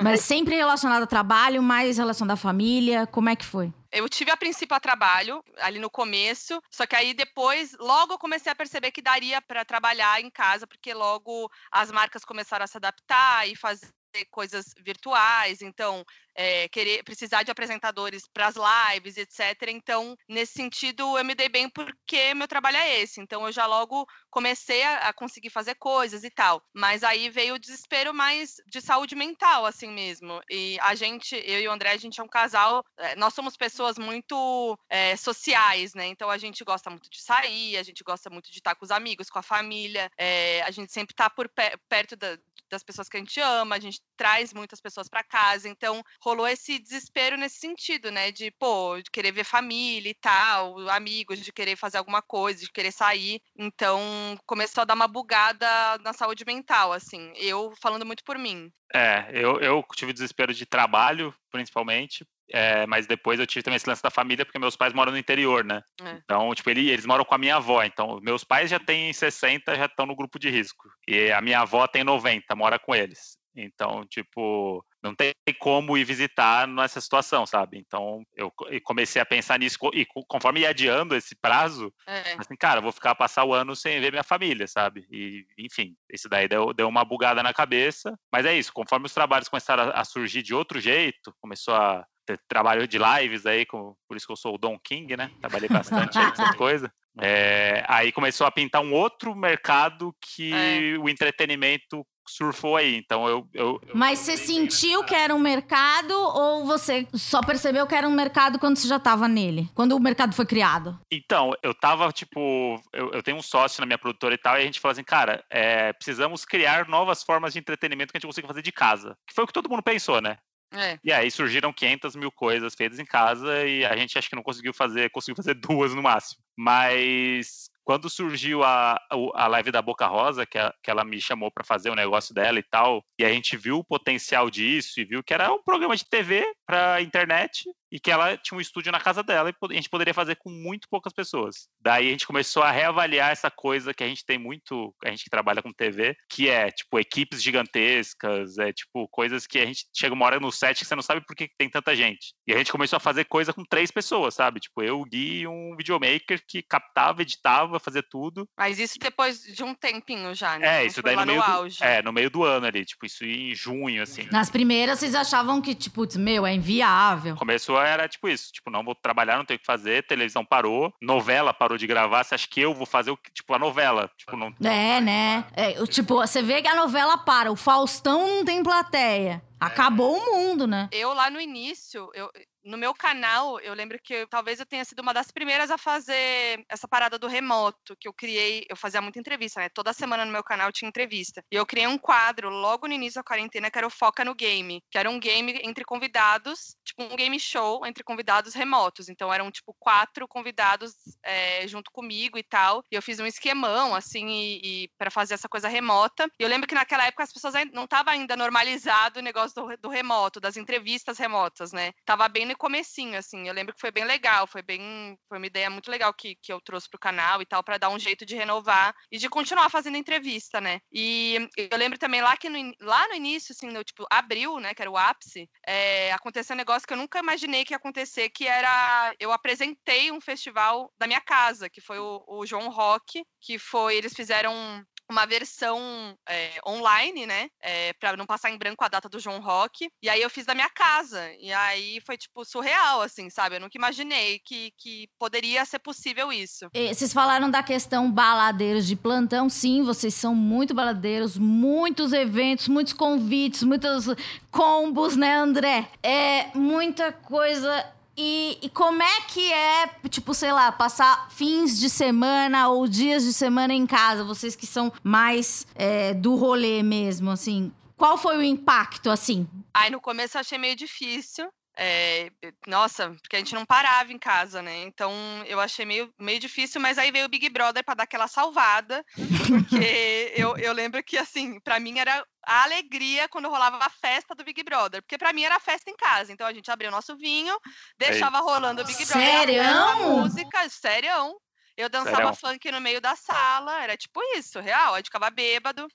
Mas 0.03 0.21
sempre 0.21 0.55
relacionado 0.55 1.03
ao 1.03 1.07
trabalho, 1.07 1.62
mais 1.62 1.99
relação 1.99 2.27
da 2.27 2.37
família, 2.37 3.07
como 3.07 3.29
é 3.29 3.37
que 3.37 3.45
foi? 3.45 3.73
Eu 3.92 4.09
tive 4.09 4.30
a 4.30 4.37
princípio 4.37 4.76
a 4.76 4.80
trabalho 4.80 5.42
ali 5.59 5.78
no 5.78 5.90
começo, 5.90 6.62
só 6.70 6.87
que 6.87 6.94
aí 6.94 7.12
depois, 7.12 7.76
logo 7.78 8.14
eu 8.14 8.18
comecei 8.18 8.50
a 8.50 8.54
perceber 8.54 8.92
que 8.92 9.02
daria 9.02 9.42
para 9.42 9.64
trabalhar 9.64 10.20
em 10.20 10.30
casa, 10.30 10.66
porque 10.66 10.94
logo 10.94 11.50
as 11.73 11.90
marcas 11.90 12.25
começaram 12.25 12.64
a 12.64 12.68
se 12.68 12.76
adaptar 12.76 13.49
e 13.49 13.56
fazer 13.56 13.88
coisas 14.31 14.67
virtuais, 14.85 15.62
então 15.62 16.05
é, 16.35 16.69
querer 16.69 17.02
precisar 17.02 17.43
de 17.43 17.50
apresentadores 17.50 18.26
para 18.33 18.47
as 18.47 18.55
lives, 18.57 19.17
etc. 19.17 19.69
Então, 19.69 20.17
nesse 20.29 20.55
sentido, 20.55 21.19
eu 21.19 21.25
me 21.25 21.35
dei 21.35 21.49
bem 21.49 21.69
porque 21.69 22.35
meu 22.35 22.49
trabalho 22.49 22.76
é 22.76 23.00
esse. 23.00 23.21
Então, 23.21 23.47
eu 23.47 23.52
já 23.52 23.67
logo 23.67 24.07
comecei 24.31 24.83
a, 24.83 25.09
a 25.09 25.12
conseguir 25.12 25.50
fazer 25.50 25.75
coisas 25.75 26.25
e 26.25 26.31
tal. 26.31 26.62
Mas 26.73 27.02
aí 27.05 27.29
veio 27.29 27.55
o 27.55 27.59
desespero 27.59 28.14
mais 28.14 28.55
de 28.67 28.81
saúde 28.81 29.14
mental, 29.14 29.67
assim 29.67 29.90
mesmo. 29.90 30.40
E 30.50 30.79
a 30.81 30.95
gente, 30.95 31.35
eu 31.35 31.61
e 31.61 31.69
o 31.69 31.73
André, 31.73 31.90
a 31.90 31.97
gente 31.97 32.21
é 32.21 32.23
um 32.23 32.29
casal. 32.29 32.85
É, 32.97 33.17
nós 33.17 33.35
somos 33.35 33.57
pessoas 33.57 33.99
muito 33.99 34.79
é, 34.88 35.17
sociais, 35.17 35.95
né? 35.95 36.07
Então, 36.07 36.31
a 36.31 36.38
gente 36.38 36.64
gosta 36.64 36.88
muito 36.90 37.11
de 37.11 37.21
sair, 37.21 37.76
a 37.76 37.83
gente 37.83 38.02
gosta 38.02 38.31
muito 38.31 38.50
de 38.50 38.59
estar 38.59 38.75
com 38.75 38.85
os 38.85 38.90
amigos, 38.90 39.29
com 39.29 39.38
a 39.38 39.43
família. 39.43 40.11
É, 40.17 40.62
a 40.62 40.71
gente 40.71 40.93
sempre 40.93 41.12
está 41.12 41.29
por 41.29 41.50
perto 41.88 42.17
da, 42.17 42.38
das 42.71 42.83
pessoas 42.83 43.09
que 43.09 43.17
a 43.17 43.21
gente 43.21 43.41
ama, 43.41 43.77
a 43.77 43.81
gente 43.81 44.00
traz 44.17 44.53
muitas 44.53 44.81
pessoas 44.81 45.09
para 45.09 45.25
casa. 45.25 45.69
Então, 45.69 46.03
rolou 46.23 46.47
esse 46.47 46.79
desespero 46.79 47.37
nesse 47.37 47.59
sentido, 47.59 48.11
né? 48.11 48.31
De, 48.31 48.50
pô, 48.53 49.00
de 49.03 49.11
querer 49.11 49.33
ver 49.33 49.45
família 49.45 50.11
e 50.11 50.15
tal, 50.15 50.89
amigos, 50.89 51.41
de 51.41 51.53
querer 51.53 51.77
fazer 51.77 51.99
alguma 51.99 52.23
coisa, 52.23 52.61
de 52.61 52.73
querer 52.73 52.93
sair. 52.93 53.41
Então, 53.57 54.00
começou 54.47 54.83
a 54.83 54.85
dar 54.85 54.95
uma 54.95 55.09
bugada 55.09 55.67
na 55.99 56.12
saúde 56.12 56.45
mental, 56.47 56.93
assim. 56.93 57.33
Eu 57.37 57.73
falando 57.81 58.07
muito 58.07 58.25
por 58.25 58.39
mim. 58.39 58.71
É, 58.95 59.31
eu, 59.33 59.61
eu 59.61 59.85
tive 59.95 60.12
desespero 60.12 60.53
de 60.53 60.67
trabalho, 60.67 61.35
principalmente, 61.50 62.27
é, 62.52 62.87
mas 62.87 63.07
depois 63.07 63.38
eu 63.38 63.47
tive 63.47 63.62
também 63.62 63.76
esse 63.76 63.88
lance 63.88 64.02
da 64.02 64.11
família, 64.11 64.45
porque 64.45 64.59
meus 64.59 64.76
pais 64.76 64.92
moram 64.92 65.12
no 65.12 65.19
interior, 65.19 65.64
né? 65.64 65.83
É. 66.02 66.11
Então, 66.25 66.54
tipo, 66.54 66.71
ele, 66.71 66.90
eles 66.90 67.07
moram 67.07 67.25
com 67.25 67.35
a 67.35 67.38
minha 67.38 67.57
avó. 67.57 67.83
Então, 67.83 68.21
meus 68.23 68.45
pais 68.45 68.71
já 68.71 68.78
têm 68.78 69.12
60, 69.12 69.75
já 69.76 69.87
estão 69.87 70.07
no 70.07 70.16
grupo 70.16 70.38
de 70.38 70.50
risco. 70.50 70.88
E 71.07 71.30
a 71.30 71.40
minha 71.40 71.61
avó 71.61 71.87
tem 71.87 72.04
90, 72.04 72.54
mora 72.54 72.78
com 72.78 72.95
eles. 72.95 73.40
Então, 73.54 74.07
tipo, 74.07 74.85
não 75.02 75.14
tem 75.14 75.33
como 75.59 75.97
ir 75.97 76.04
visitar 76.04 76.66
nessa 76.66 77.00
situação, 77.00 77.45
sabe? 77.45 77.78
Então, 77.78 78.23
eu 78.35 78.52
comecei 78.85 79.21
a 79.21 79.26
pensar 79.26 79.59
nisso 79.59 79.78
e 79.92 80.07
conforme 80.28 80.61
ia 80.61 80.71
adiando 80.71 81.16
esse 81.16 81.35
prazo, 81.35 81.92
é. 82.07 82.35
assim, 82.38 82.57
cara, 82.57 82.80
vou 82.80 82.92
ficar 82.92 83.14
passar 83.14 83.45
o 83.45 83.52
ano 83.52 83.75
sem 83.75 84.00
ver 84.00 84.12
minha 84.12 84.25
família, 84.25 84.66
sabe? 84.66 85.07
E, 85.11 85.45
enfim, 85.59 85.95
isso 86.12 86.28
daí 86.28 86.49
deu, 86.49 86.73
deu 86.73 86.88
uma 86.88 87.04
bugada 87.04 87.42
na 87.42 87.52
cabeça. 87.52 88.16
Mas 88.33 88.47
é 88.47 88.57
isso, 88.57 88.73
conforme 88.73 89.07
os 89.07 89.14
trabalhos 89.14 89.49
começaram 89.49 89.90
a, 89.95 90.04
surgir 90.04 90.42
de 90.42 90.54
outro 90.54 90.80
jeito, 90.80 91.35
começou 91.40 91.75
a 91.75 92.04
ter 92.37 92.40
trabalho 92.49 92.87
de 92.87 92.99
lives 92.99 93.46
aí, 93.46 93.66
com, 93.66 93.94
por 94.08 94.16
isso 94.16 94.26
que 94.26 94.32
eu 94.32 94.37
sou 94.37 94.54
o 94.54 94.58
Don 94.58 94.78
King, 94.78 95.16
né? 95.16 95.30
Trabalhei 95.40 95.68
bastante 95.68 96.18
aí 96.18 96.32
com 96.32 96.42
essa 96.42 96.54
coisa. 96.56 96.92
É, 97.18 97.84
aí 97.88 98.12
começou 98.12 98.46
a 98.46 98.50
pintar 98.50 98.82
um 98.82 98.92
outro 98.92 99.34
mercado 99.34 100.14
que 100.20 100.52
é. 100.52 100.99
o 100.99 101.08
entretenimento 101.08 102.06
surfou 102.28 102.76
aí. 102.76 102.96
Então 102.96 103.28
eu. 103.28 103.49
eu, 103.52 103.80
eu 103.87 103.94
Mas 103.94 104.20
você 104.20 104.37
sentiu 104.37 105.04
que 105.04 105.14
era 105.14 105.34
um 105.34 105.38
mercado 105.38 106.12
ou 106.12 106.64
você 106.64 107.06
só 107.14 107.40
percebeu 107.40 107.87
que 107.87 107.94
era 107.94 108.08
um 108.08 108.14
mercado 108.14 108.58
quando 108.58 108.76
você 108.76 108.87
já 108.87 108.96
estava 108.96 109.26
nele? 109.26 109.68
Quando 109.75 109.96
o 109.96 110.00
mercado 110.00 110.34
foi 110.34 110.46
criado? 110.46 110.99
Então, 111.10 111.52
eu 111.62 111.75
tava, 111.75 112.10
tipo, 112.12 112.80
eu, 112.92 113.10
eu 113.12 113.22
tenho 113.22 113.37
um 113.37 113.42
sócio 113.42 113.80
na 113.80 113.87
minha 113.87 113.99
produtora 113.99 114.34
e 114.34 114.38
tal, 114.38 114.56
e 114.56 114.62
a 114.62 114.64
gente 114.64 114.80
falou 114.80 114.92
assim, 114.92 115.04
cara, 115.04 115.44
é, 115.50 115.92
precisamos 115.92 116.44
criar 116.44 116.88
novas 116.88 117.22
formas 117.22 117.52
de 117.52 117.58
entretenimento 117.58 118.12
que 118.12 118.16
a 118.16 118.20
gente 118.20 118.28
consiga 118.28 118.46
fazer 118.46 118.62
de 118.62 118.72
casa. 118.72 119.16
Que 119.26 119.34
foi 119.34 119.44
o 119.44 119.46
que 119.46 119.52
todo 119.52 119.68
mundo 119.68 119.82
pensou, 119.82 120.20
né? 120.20 120.38
É. 120.73 120.99
E 121.03 121.12
aí 121.12 121.31
surgiram 121.31 121.73
500 121.73 122.15
mil 122.15 122.31
coisas 122.31 122.75
feitas 122.75 122.99
em 122.99 123.05
casa 123.05 123.65
e 123.67 123.85
a 123.85 123.97
gente 123.97 124.17
acho 124.17 124.29
que 124.29 124.37
não 124.37 124.43
conseguiu 124.43 124.73
fazer, 124.73 125.11
conseguiu 125.11 125.37
fazer 125.37 125.55
duas 125.61 125.95
no 125.95 126.03
máximo. 126.03 126.43
Mas 126.57 127.71
quando 127.83 128.09
surgiu 128.09 128.62
a, 128.62 129.00
a 129.35 129.47
live 129.49 129.73
da 129.73 129.83
Boca 129.83 130.07
Rosa, 130.07 130.47
que, 130.47 130.59
a, 130.59 130.73
que 130.83 130.91
ela 130.91 131.05
me 131.05 131.21
chamou 131.21 131.50
para 131.50 131.65
fazer 131.65 131.91
o 131.91 131.95
negócio 131.95 132.33
dela 132.33 132.59
e 132.59 132.62
tal, 132.62 133.03
e 133.19 133.25
a 133.25 133.33
gente 133.33 133.57
viu 133.57 133.79
o 133.79 133.85
potencial 133.85 134.49
disso 134.49 135.00
e 135.00 135.05
viu 135.05 135.25
que 135.25 135.35
era 135.35 135.53
um 135.53 135.62
programa 135.62 135.97
de 135.97 136.09
TV 136.09 136.47
para 136.65 137.03
internet 137.03 137.65
e 137.90 137.99
que 137.99 138.11
ela 138.11 138.37
tinha 138.37 138.56
um 138.56 138.61
estúdio 138.61 138.92
na 138.92 139.00
casa 139.00 139.23
dela 139.23 139.50
e 139.50 139.54
a 139.70 139.75
gente 139.75 139.90
poderia 139.90 140.14
fazer 140.14 140.37
com 140.37 140.50
muito 140.50 140.88
poucas 140.88 141.12
pessoas. 141.12 141.68
Daí 141.80 142.09
a 142.09 142.11
gente 142.11 142.26
começou 142.26 142.62
a 142.62 142.70
reavaliar 142.70 143.30
essa 143.30 143.50
coisa 143.50 143.92
que 143.92 144.04
a 144.04 144.09
gente 144.09 144.25
tem 144.25 144.38
muito, 144.38 144.94
a 145.04 145.11
gente 145.11 145.25
que 145.25 145.30
trabalha 145.30 145.62
com 145.62 145.73
TV, 145.73 146.16
que 146.28 146.49
é 146.49 146.70
tipo 146.70 146.99
equipes 146.99 147.42
gigantescas, 147.42 148.59
é 148.59 148.73
tipo 148.73 149.09
coisas 149.09 149.47
que 149.47 149.59
a 149.59 149.66
gente 149.66 149.87
chega 149.94 150.14
uma 150.14 150.26
hora 150.26 150.40
no 150.40 150.52
set 150.52 150.78
que 150.78 150.85
você 150.85 150.94
não 150.94 151.02
sabe 151.02 151.25
por 151.26 151.35
que 151.35 151.50
tem 151.59 151.68
tanta 151.68 151.94
gente. 151.97 152.35
E 152.47 152.52
a 152.52 152.59
gente 152.59 152.73
começou 152.73 152.97
a 152.97 153.00
fazer 153.00 153.25
coisa 153.25 153.52
com 153.52 153.64
três 153.64 153.90
pessoas, 153.90 154.35
sabe? 154.35 154.61
Tipo 154.61 154.82
eu, 154.82 155.00
o 155.00 155.04
Gui 155.04 155.40
e 155.40 155.47
um 155.47 155.75
videomaker 155.76 156.40
que 156.47 156.62
captava, 156.62 157.23
editava, 157.23 157.80
fazia 157.80 158.02
tudo. 158.02 158.49
Mas 158.56 158.78
isso 158.78 158.99
depois 158.99 159.42
de 159.42 159.64
um 159.64 159.75
tempinho 159.75 160.35
já, 160.35 160.59
né? 160.59 160.82
É, 160.82 160.87
isso 160.87 161.02
daí 161.02 161.16
no 161.16 161.26
meio, 161.26 161.40
no 161.40 161.68
do, 161.68 161.85
é, 161.85 162.02
no 162.02 162.12
meio 162.12 162.30
do 162.30 162.44
ano 162.44 162.66
ali, 162.66 162.85
tipo 162.85 163.06
isso 163.06 163.25
em 163.25 163.54
junho 163.54 164.02
assim. 164.02 164.28
Nas 164.30 164.50
primeiras 164.50 165.00
vocês 165.00 165.14
achavam 165.14 165.61
que 165.61 165.75
tipo, 165.75 166.06
meu, 166.18 166.47
é 166.47 166.54
inviável. 166.54 167.37
Começou 167.37 167.79
era 167.82 168.08
tipo 168.08 168.28
isso, 168.28 168.52
tipo, 168.52 168.70
não 168.70 168.84
vou 168.84 168.94
trabalhar, 168.94 169.37
não 169.37 169.44
tenho 169.44 169.56
o 169.56 169.60
que 169.60 169.66
fazer, 169.66 170.06
televisão 170.06 170.44
parou, 170.44 170.92
novela 171.00 171.52
parou 171.52 171.78
de 171.78 171.87
gravar, 171.87 172.25
você 172.25 172.34
acha 172.34 172.49
que 172.49 172.60
eu 172.60 172.75
vou 172.75 172.87
fazer 172.87 173.10
o 173.10 173.18
tipo 173.34 173.54
a 173.54 173.58
novela? 173.58 174.10
Tipo, 174.16 174.37
não 174.37 174.54
É, 174.64 175.00
né? 175.00 175.44
É, 175.54 175.72
tipo, 175.87 176.16
você 176.16 176.42
vê 176.42 176.62
que 176.62 176.68
a 176.68 176.75
novela 176.75 177.18
para, 177.18 177.50
o 177.50 177.56
Faustão 177.56 178.26
não 178.26 178.44
tem 178.44 178.62
plateia. 178.62 179.42
Acabou 179.58 180.16
o 180.16 180.32
mundo, 180.32 180.66
né? 180.66 180.88
Eu 180.90 181.12
lá 181.12 181.28
no 181.28 181.38
início, 181.38 182.10
eu, 182.14 182.30
no 182.64 182.76
meu 182.76 182.95
canal, 182.95 183.59
eu 183.61 183.75
lembro 183.75 183.99
que 184.02 184.14
eu, 184.14 184.29
talvez 184.29 184.61
eu 184.61 184.67
tenha 184.67 184.85
sido 184.85 185.00
uma 185.00 185.14
das 185.14 185.31
primeiras 185.31 185.71
a 185.71 185.79
fazer 185.79 186.64
essa 186.69 186.87
parada 186.87 187.19
do 187.19 187.26
remoto, 187.26 187.97
que 187.99 188.07
eu 188.07 188.12
criei, 188.12 188.67
eu 188.69 188.76
fazia 188.76 189.00
muita 189.00 189.19
entrevista, 189.19 189.61
né? 189.61 189.69
Toda 189.69 189.93
semana 189.93 190.25
no 190.25 190.33
meu 190.33 190.45
canal 190.45 190.71
tinha 190.71 190.88
entrevista. 190.88 191.43
E 191.50 191.57
eu 191.57 191.64
criei 191.64 191.87
um 191.87 191.99
quadro 191.99 192.50
logo 192.50 192.87
no 192.87 192.95
início 192.95 193.21
da 193.21 193.25
quarentena 193.25 193.71
que 193.71 193.79
era 193.79 193.87
o 193.87 193.90
Foca 193.90 194.25
no 194.25 194.35
Game, 194.35 194.83
que 194.90 194.99
era 194.99 195.09
um 195.09 195.19
game 195.19 195.61
entre 195.64 195.85
convidados, 195.85 196.76
tipo 196.85 197.02
um 197.02 197.17
game 197.17 197.38
show 197.40 197.87
entre 197.87 198.05
convidados 198.05 198.55
remotos. 198.55 199.09
Então 199.09 199.33
eram 199.33 199.50
tipo 199.50 199.75
quatro 199.79 200.29
convidados 200.29 200.95
é, 201.23 201.67
junto 201.67 201.90
comigo 201.90 202.37
e 202.38 202.43
tal. 202.43 202.85
E 202.90 202.95
eu 202.95 203.02
fiz 203.02 203.19
um 203.21 203.26
esquemão, 203.26 203.95
assim, 203.95 204.29
e, 204.29 204.61
e 204.85 204.88
para 204.99 205.11
fazer 205.11 205.35
essa 205.35 205.49
coisa 205.49 205.69
remota. 205.69 206.31
E 206.38 206.43
eu 206.43 206.49
lembro 206.49 206.69
que 206.69 206.75
naquela 206.75 207.07
época 207.07 207.25
as 207.25 207.33
pessoas 207.33 207.55
não 207.73 207.87
tava 207.87 208.11
ainda 208.11 208.37
normalizado 208.37 209.21
o 209.21 209.23
negócio 209.23 209.55
do, 209.55 209.76
do 209.79 209.88
remoto, 209.88 210.40
das 210.40 210.57
entrevistas 210.57 211.19
remotas, 211.19 211.73
né? 211.73 211.93
Tava 212.05 212.29
bem 212.29 212.50
no 212.50 212.57
comecinho, 212.57 213.19
assim. 213.19 213.47
Eu 213.47 213.54
lembro 213.54 213.75
que 213.75 213.80
foi 213.80 213.90
bem 213.90 214.04
legal, 214.04 214.47
foi 214.47 214.62
bem, 214.62 215.16
foi 215.28 215.38
uma 215.38 215.47
ideia 215.47 215.71
muito 215.71 215.90
legal 215.90 216.12
que, 216.12 216.37
que 216.42 216.52
eu 216.52 216.61
trouxe 216.61 216.88
pro 216.88 216.99
canal 216.99 217.40
e 217.40 217.47
tal, 217.47 217.62
para 217.62 217.78
dar 217.78 217.88
um 217.88 217.99
jeito 217.99 218.26
de 218.26 218.37
renovar 218.37 218.95
e 219.11 219.19
de 219.19 219.28
continuar 219.28 219.71
fazendo 219.71 219.97
entrevista, 219.97 220.61
né? 220.61 220.80
E 220.92 221.49
eu 221.57 221.78
lembro 221.78 221.99
também 221.99 222.21
lá 222.21 222.37
que 222.37 222.49
no, 222.49 222.75
lá 222.80 223.09
no 223.09 223.14
início, 223.14 223.52
assim, 223.52 223.69
no 223.69 223.85
tipo 223.85 224.07
abril, 224.11 224.59
né, 224.59 224.75
que 224.75 224.83
era 224.83 224.90
o 224.90 224.97
ápice, 224.97 225.49
é, 225.66 226.12
aconteceu 226.12 226.54
um 226.54 226.59
negócio 226.59 226.87
que 226.87 226.92
eu 226.92 226.99
nunca 226.99 227.19
imaginei 227.19 227.64
que 227.64 227.73
ia 227.73 227.76
acontecer, 227.76 228.28
que 228.30 228.47
era 228.47 229.14
eu 229.19 229.33
apresentei 229.33 230.11
um 230.11 230.21
festival 230.21 230.92
da 230.99 231.07
minha 231.07 231.21
casa, 231.21 231.71
que 231.71 231.80
foi 231.80 231.99
o, 231.99 232.23
o 232.26 232.47
João 232.47 232.69
Rock, 232.71 233.25
que 233.40 233.59
foi 233.59 233.97
eles 233.97 234.12
fizeram 234.14 234.85
uma 235.11 235.26
versão 235.26 236.17
é, 236.29 236.61
online, 236.67 237.26
né? 237.26 237.49
É, 237.61 237.93
para 237.95 238.17
não 238.17 238.26
passar 238.26 238.50
em 238.50 238.59
branco 238.59 238.85
a 238.85 238.88
data 238.88 239.09
do 239.09 239.19
João 239.19 239.40
Rock. 239.40 239.88
E 240.02 240.09
aí 240.09 240.23
eu 240.23 240.31
fiz 240.31 240.47
da 240.47 240.55
minha 240.55 240.71
casa. 240.71 241.33
E 241.38 241.52
aí 241.52 242.00
foi, 242.07 242.17
tipo, 242.17 242.45
surreal, 242.45 243.02
assim, 243.02 243.29
sabe? 243.29 243.57
Eu 243.57 243.61
nunca 243.61 243.76
imaginei 243.76 244.40
que, 244.45 244.73
que 244.79 245.09
poderia 245.19 245.64
ser 245.64 245.79
possível 245.79 246.33
isso. 246.33 246.69
E, 246.75 246.95
vocês 246.95 247.12
falaram 247.12 247.50
da 247.50 247.62
questão 247.62 248.11
baladeiros 248.11 248.87
de 248.87 248.97
plantão. 248.97 249.49
Sim, 249.49 249.83
vocês 249.83 250.14
são 250.14 250.35
muito 250.35 250.75
baladeiros, 250.75 251.37
muitos 251.37 252.12
eventos, 252.12 252.69
muitos 252.69 252.93
convites, 252.93 253.62
muitos 253.62 254.07
combos, 254.50 255.17
né, 255.17 255.35
André? 255.35 255.88
É 256.02 256.57
muita 256.57 257.12
coisa 257.12 257.85
e, 258.23 258.59
e, 258.61 258.69
como 258.69 259.03
é 259.03 259.21
que 259.23 259.50
é, 259.50 259.87
tipo, 260.11 260.35
sei 260.35 260.53
lá, 260.53 260.71
passar 260.71 261.31
fins 261.31 261.81
de 261.81 261.89
semana 261.89 262.69
ou 262.69 262.87
dias 262.87 263.25
de 263.25 263.33
semana 263.33 263.73
em 263.73 263.87
casa? 263.87 264.23
Vocês 264.23 264.55
que 264.55 264.67
são 264.67 264.93
mais 265.03 265.67
é, 265.75 266.12
do 266.12 266.35
rolê 266.35 266.83
mesmo, 266.83 267.31
assim. 267.31 267.73
Qual 267.97 268.19
foi 268.19 268.37
o 268.37 268.43
impacto, 268.43 269.09
assim? 269.09 269.49
Ai, 269.73 269.89
no 269.89 270.03
começo 270.03 270.37
eu 270.37 270.41
achei 270.43 270.59
meio 270.59 270.77
difícil. 270.77 271.50
É, 271.82 272.30
nossa, 272.66 273.08
porque 273.22 273.37
a 273.37 273.38
gente 273.38 273.54
não 273.54 273.64
parava 273.64 274.12
em 274.12 274.18
casa, 274.18 274.60
né? 274.60 274.82
Então 274.82 275.10
eu 275.46 275.58
achei 275.58 275.87
meio, 275.87 276.12
meio 276.18 276.38
difícil, 276.38 276.78
mas 276.78 276.99
aí 276.99 277.10
veio 277.10 277.25
o 277.25 277.28
Big 277.28 277.49
Brother 277.49 277.82
para 277.82 277.94
dar 277.94 278.02
aquela 278.02 278.28
salvada, 278.28 279.02
porque 279.49 280.30
eu, 280.37 280.58
eu 280.58 280.75
lembro 280.75 281.02
que, 281.02 281.16
assim, 281.16 281.58
para 281.60 281.80
mim 281.80 281.99
era 281.99 282.22
a 282.44 282.64
alegria 282.64 283.28
quando 283.30 283.49
rolava 283.49 283.78
a 283.82 283.88
festa 283.88 284.34
do 284.34 284.44
Big 284.44 284.62
Brother, 284.62 285.00
porque 285.00 285.16
para 285.16 285.32
mim 285.32 285.42
era 285.42 285.58
festa 285.58 285.88
em 285.90 285.96
casa. 285.96 286.30
Então 286.30 286.46
a 286.46 286.52
gente 286.52 286.70
abria 286.70 286.90
o 286.90 286.92
nosso 286.92 287.16
vinho, 287.16 287.58
deixava 287.99 288.40
rolando 288.40 288.82
o 288.82 288.84
Big 288.84 289.02
Brother, 289.06 289.66
a 289.66 289.96
música, 289.96 290.68
sério. 290.68 291.34
Eu 291.80 291.88
dançava 291.88 292.34
funk 292.34 292.70
no 292.70 292.80
meio 292.80 293.00
da 293.00 293.16
sala, 293.16 293.82
era 293.82 293.96
tipo 293.96 294.20
isso, 294.37 294.60
real. 294.60 294.94
A 294.94 294.96
gente 294.99 295.06
ficava 295.06 295.30
bêbado. 295.30 295.88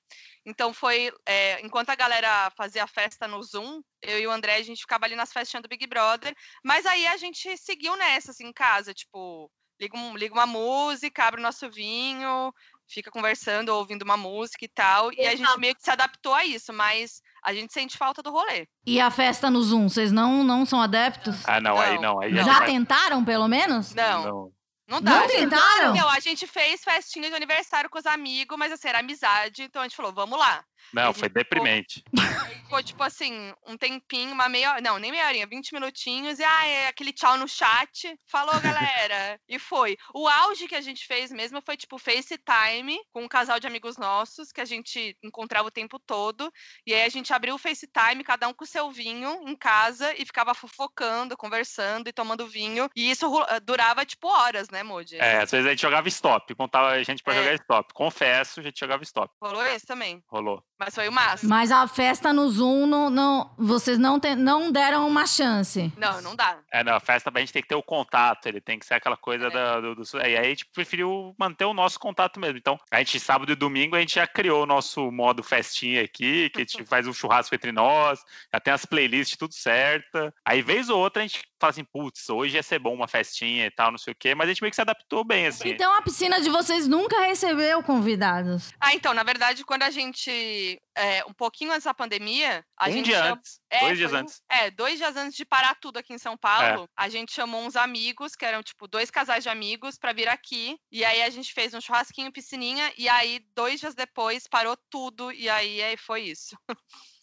Então 0.46 0.74
foi. 0.74 1.12
É, 1.26 1.62
enquanto 1.62 1.92
a 1.92 1.96
galera 1.96 2.52
fazia 2.58 2.84
a 2.84 2.88
festa 2.88 3.28
no 3.28 3.42
Zoom, 3.44 3.82
eu 4.02 4.20
e 4.20 4.28
o 4.28 4.32
André, 4.32 4.56
a 4.56 4.64
gente 4.64 4.82
ficava 4.82 5.06
ali 5.06 5.16
nas 5.16 5.32
festinhas 5.32 5.62
do 5.62 5.70
Big 5.70 5.86
Brother. 5.86 6.34
Mas 6.64 6.86
aí 6.86 7.06
a 7.06 7.18
gente 7.18 7.56
seguiu 7.58 7.96
nessa, 7.96 8.32
assim, 8.32 8.48
em 8.48 8.54
casa, 8.54 8.94
tipo. 8.94 9.52
Liga, 9.80 9.98
um, 9.98 10.16
liga 10.16 10.34
uma 10.34 10.46
música, 10.46 11.26
abre 11.26 11.42
o 11.42 11.44
nosso 11.44 11.70
vinho, 11.70 12.54
fica 12.88 13.12
conversando, 13.12 13.70
ouvindo 13.70 14.04
uma 14.04 14.16
música 14.16 14.64
e 14.64 14.70
tal. 14.70 15.12
E 15.12 15.28
a 15.28 15.36
gente 15.36 15.60
meio 15.60 15.76
que 15.76 15.84
se 15.84 15.92
adaptou 15.92 16.34
a 16.34 16.46
isso, 16.46 16.72
mas 16.72 17.22
a 17.44 17.54
gente 17.54 17.74
sente 17.74 17.98
falta 17.98 18.24
do 18.24 18.32
rolê. 18.32 18.68
E 18.86 19.02
a 19.02 19.12
festa 19.12 19.50
no 19.50 19.62
Zoom, 19.62 19.90
vocês 19.90 20.14
não, 20.14 20.46
não 20.46 20.66
são 20.66 20.82
adeptos? 20.82 21.44
Ah, 21.46 21.60
não, 21.60 21.76
não. 21.76 21.82
aí 21.82 22.00
não. 22.00 22.22
Aí 22.22 22.34
Já 22.34 22.66
tentaram, 22.66 23.26
pelo 23.26 23.50
menos? 23.50 23.94
Não. 23.94 24.24
não. 24.24 24.55
Não 24.88 25.02
dá. 25.02 25.20
Não 25.20 25.28
tentaram? 25.28 25.96
Não, 25.96 26.10
a 26.10 26.20
gente 26.20 26.46
fez 26.46 26.84
festinha 26.84 27.30
de 27.30 27.36
aniversário 27.36 27.90
com 27.90 27.98
os 27.98 28.06
amigos, 28.06 28.58
mas 28.58 28.72
assim, 28.72 28.88
era 28.88 29.00
amizade, 29.00 29.64
então 29.64 29.82
a 29.82 29.86
gente 29.86 29.96
falou, 29.96 30.14
vamos 30.14 30.38
lá. 30.38 30.64
Não, 30.94 31.14
foi 31.14 31.30
deprimente. 31.30 32.04
Ficou, 32.66 32.76
ficou, 32.76 32.84
tipo 32.84 33.04
assim, 33.04 33.54
um 33.66 33.78
tempinho, 33.78 34.34
uma 34.34 34.50
meia 34.50 34.72
hora, 34.72 34.82
não, 34.82 34.98
nem 34.98 35.12
meia 35.12 35.28
horinha, 35.28 35.48
20 35.48 35.74
minutinhos, 35.74 36.40
e 36.40 36.44
ah, 36.44 36.68
é 36.68 36.88
aquele 36.88 37.14
tchau 37.14 37.38
no 37.38 37.48
chat, 37.48 38.18
falou 38.28 38.60
galera, 38.60 39.40
e 39.48 39.58
foi. 39.58 39.96
O 40.14 40.28
auge 40.28 40.68
que 40.68 40.76
a 40.76 40.82
gente 40.82 41.06
fez 41.06 41.32
mesmo 41.32 41.62
foi 41.62 41.78
tipo 41.78 41.98
FaceTime 41.98 43.00
com 43.14 43.24
um 43.24 43.28
casal 43.28 43.60
de 43.60 43.68
amigos 43.68 43.98
nossos, 43.98 44.52
que 44.52 44.62
a 44.62 44.66
gente 44.66 45.18
encontrava 45.24 45.68
o 45.68 45.72
tempo 45.72 46.00
todo, 46.00 46.52
e 46.86 46.94
aí 46.94 47.04
a 47.04 47.10
gente 47.10 47.34
abriu 47.34 47.56
o 47.56 47.60
FaceTime, 47.60 48.24
cada 48.24 48.48
um 48.48 48.54
com 48.54 48.64
o 48.64 48.68
seu 48.68 48.92
vinho 48.92 49.48
em 49.48 49.56
casa, 49.56 50.14
e 50.18 50.26
ficava 50.26 50.54
fofocando, 50.54 51.38
conversando 51.38 52.10
e 52.10 52.14
tomando 52.14 52.48
vinho, 52.48 52.90
e 52.96 53.10
isso 53.10 53.28
durava 53.64 54.06
tipo 54.06 54.28
horas, 54.28 54.70
né, 54.70 54.84
Moody? 54.84 55.18
É, 55.18 55.42
às 55.42 55.52
vezes 55.52 55.66
a 55.66 55.70
gente 55.70 55.82
jogava 55.82 56.08
stop, 56.08 56.54
contava 56.56 56.90
a 56.90 57.04
gente 57.04 57.24
pra 57.24 57.34
é. 57.34 57.38
jogar 57.38 57.54
stop. 57.56 57.94
Confesso, 57.94 58.60
a 58.60 58.64
gente 58.64 58.80
jogava 58.80 59.04
stop. 59.04 59.34
Rolou 59.42 59.66
isso 59.68 59.86
também? 59.86 60.22
Rolou. 60.28 60.64
Mas 60.78 60.94
foi 60.94 61.08
o 61.08 61.12
máximo. 61.12 61.50
Mas 61.50 61.72
a 61.72 61.88
festa 61.88 62.34
no 62.34 62.50
Zoom, 62.50 62.86
não, 62.86 63.10
não, 63.10 63.50
vocês 63.58 63.98
não, 63.98 64.20
te, 64.20 64.36
não 64.36 64.72
deram 64.72 65.08
uma 65.08 65.26
chance. 65.26 65.92
Não, 65.98 66.22
não 66.22 66.36
dá. 66.36 66.58
É, 66.72 66.84
não, 66.84 66.96
a 66.96 67.00
festa 67.00 67.32
a 67.34 67.40
gente 67.40 67.54
tem 67.54 67.62
que 67.62 67.68
ter 67.68 67.76
o 67.76 67.84
contato, 67.84 68.48
ele 68.48 68.60
tem 68.60 68.78
que 68.78 68.86
ser 68.86 68.96
aquela 68.96 69.16
coisa 69.16 69.48
é. 69.48 69.50
da, 69.50 69.80
do, 69.80 69.96
do, 69.96 70.04
E 70.18 70.22
aí 70.22 70.38
a 70.38 70.44
gente 70.44 70.66
preferiu 70.66 71.34
manter 71.38 71.66
o 71.66 71.74
nosso 71.74 72.00
contato 72.00 72.40
mesmo. 72.40 72.58
Então, 72.58 72.78
a 72.92 73.00
gente, 73.00 73.20
sábado 73.20 73.52
e 73.52 73.56
domingo, 73.56 73.96
a 73.96 74.00
gente 74.00 74.16
já 74.16 74.28
criou 74.28 74.64
o 74.64 74.68
nosso 74.68 75.10
modo 75.12 75.42
festinha 75.42 76.04
aqui, 76.04 76.50
que 76.50 76.62
a 76.62 76.66
gente 76.66 76.84
faz 76.86 77.08
um 77.08 77.14
churrasco 77.14 77.56
entre 77.56 77.72
nós, 77.72 78.20
já 78.54 78.60
tem 78.60 78.74
as 78.74 78.86
playlists 78.86 79.38
tudo 79.38 79.54
certa. 79.54 80.34
Aí, 80.46 80.62
vez 80.62 80.90
ou 80.90 81.00
outra, 81.00 81.24
a 81.24 81.26
gente 81.26 81.42
fala 81.60 81.72
assim, 81.72 81.84
putz, 81.84 82.30
hoje 82.30 82.56
ia 82.56 82.64
ser 82.64 82.80
bom 82.80 82.94
uma 82.94 83.08
festinha 83.08 83.66
e 83.66 83.72
tal, 83.72 83.92
não 83.92 83.98
sei 83.98 84.14
o 84.14 84.16
quê, 84.16 84.36
mas 84.36 84.48
a 84.48 84.52
gente 84.52 84.62
meio 84.62 84.72
que 84.72 84.76
se 84.76 84.82
adaptou 84.82 85.24
bem, 85.24 85.48
assim. 85.48 85.70
Então 85.70 85.94
a 85.94 86.02
piscina 86.02 86.42
de 86.42 86.50
vocês 86.50 86.88
nunca 86.88 87.20
recebeu 87.22 87.82
convidados? 87.82 88.72
Ah, 88.80 88.94
então, 88.94 89.14
na 89.14 89.24
verdade, 89.24 89.64
quando 89.64 89.84
a 89.84 89.90
gente, 89.90 90.80
é, 90.96 91.24
um 91.26 91.34
pouquinho 91.34 91.72
antes 91.72 91.86
da 91.86 91.94
pandemia, 91.94 92.66
a 92.78 92.90
um 92.90 92.92
gente... 92.92 93.06
dia 93.06 93.32
antes, 93.32 93.60
é, 93.70 93.80
dois 93.80 93.98
dias 93.98 94.14
antes. 94.14 94.42
É, 94.50 94.72
dois 94.72 94.98
dias 94.98 95.16
antes 95.16 95.36
de 95.36 95.46
parar 95.46 95.76
tudo 95.76 95.98
aqui 95.98 96.14
em 96.14 96.18
São 96.18 96.38
Paulo, 96.38 96.84
é. 96.84 96.88
a 96.96 97.10
gente 97.10 97.34
chamou 97.34 97.66
uns 97.66 97.76
amigos, 97.76 98.36
que 98.36 98.46
eram, 98.46 98.62
tipo, 98.62 98.88
dois 98.88 99.10
casais 99.10 99.44
de 99.44 99.50
amigos, 99.50 99.98
para 99.98 100.14
vir 100.14 100.28
aqui, 100.28 100.78
e 100.92 101.06
aí 101.06 101.22
a 101.22 101.30
gente 101.30 101.54
fez 101.54 101.74
um 101.74 101.82
churrasquinho, 101.82 102.32
piscininha, 102.32 102.92
e 102.98 103.08
aí, 103.08 103.42
dois 103.56 103.80
dias 103.80 103.96
depois, 103.96 104.48
parou 104.48 104.78
tudo, 104.90 105.32
e 105.32 105.50
aí, 105.50 105.82
aí 105.82 105.98
foi 105.98 106.24
isso. 106.24 106.58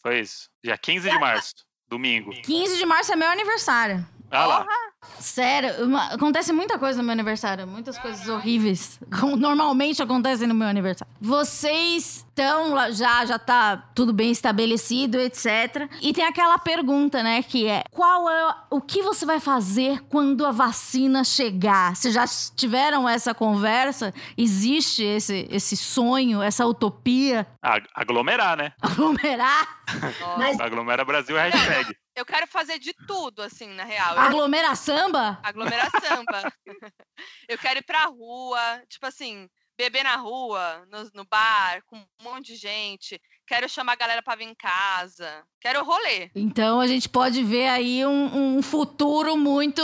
Foi 0.02 0.20
isso. 0.20 0.48
Dia 0.64 0.76
15 0.76 1.08
de 1.10 1.18
março. 1.18 1.54
Domingo. 1.88 2.30
15 2.42 2.78
de 2.78 2.86
março 2.86 3.12
é 3.12 3.16
meu 3.16 3.28
aniversário. 3.28 4.06
Ah 4.32 4.46
lá. 4.46 4.66
Sério, 5.18 5.84
uma, 5.84 6.14
acontece 6.14 6.52
muita 6.52 6.78
coisa 6.78 6.98
no 6.98 7.04
meu 7.04 7.12
aniversário, 7.12 7.66
muitas 7.66 7.98
coisas 7.98 8.26
horríveis. 8.28 8.98
Como 9.20 9.36
normalmente 9.38 10.02
acontecem 10.02 10.48
no 10.48 10.54
meu 10.54 10.66
aniversário. 10.66 11.12
Vocês 11.20 12.24
estão 12.26 12.92
já 12.92 13.26
já 13.26 13.38
tá 13.38 13.76
tudo 13.94 14.12
bem 14.12 14.30
estabelecido, 14.30 15.20
etc. 15.20 15.88
E 16.00 16.12
tem 16.12 16.24
aquela 16.24 16.58
pergunta, 16.58 17.22
né, 17.22 17.42
que 17.42 17.68
é: 17.68 17.84
qual 17.90 18.28
é 18.30 18.54
o 18.70 18.80
que 18.80 19.02
você 19.02 19.26
vai 19.26 19.38
fazer 19.38 20.02
quando 20.08 20.46
a 20.46 20.50
vacina 20.50 21.24
chegar? 21.24 21.94
Vocês 21.94 22.14
já 22.14 22.24
tiveram 22.56 23.08
essa 23.08 23.34
conversa? 23.34 24.14
Existe 24.36 25.04
esse 25.04 25.46
esse 25.50 25.76
sonho, 25.76 26.40
essa 26.42 26.64
utopia? 26.64 27.46
Aglomerar, 27.94 28.56
né? 28.56 28.72
Aglomerar? 28.80 29.82
Mas... 30.38 30.58
Aglomera 30.58 31.04
Brasil 31.04 31.36
hashtag. 31.36 31.94
Eu 32.14 32.26
quero 32.26 32.46
fazer 32.46 32.78
de 32.78 32.92
tudo, 33.06 33.42
assim, 33.42 33.68
na 33.68 33.84
real. 33.84 34.18
Aglomera 34.18 34.74
samba? 34.74 35.40
Aglomera 35.42 35.88
samba. 36.00 36.52
eu 37.48 37.58
quero 37.58 37.78
ir 37.78 37.84
pra 37.84 38.04
rua, 38.04 38.82
tipo 38.88 39.06
assim, 39.06 39.48
beber 39.76 40.04
na 40.04 40.16
rua, 40.16 40.86
no, 40.90 41.10
no, 41.14 41.24
bar, 41.24 41.82
com 41.86 41.96
um 41.96 42.06
monte 42.22 42.52
de 42.52 42.56
gente. 42.56 43.20
Quero 43.52 43.68
chamar 43.68 43.92
a 43.92 43.96
galera 43.96 44.22
pra 44.22 44.34
vir 44.34 44.46
em 44.46 44.54
casa. 44.54 45.44
Quero 45.60 45.84
rolê. 45.84 46.30
Então 46.34 46.80
a 46.80 46.86
gente 46.86 47.06
pode 47.06 47.44
ver 47.44 47.68
aí 47.68 48.04
um, 48.06 48.56
um, 48.56 48.62
futuro 48.62 49.36
muito. 49.36 49.82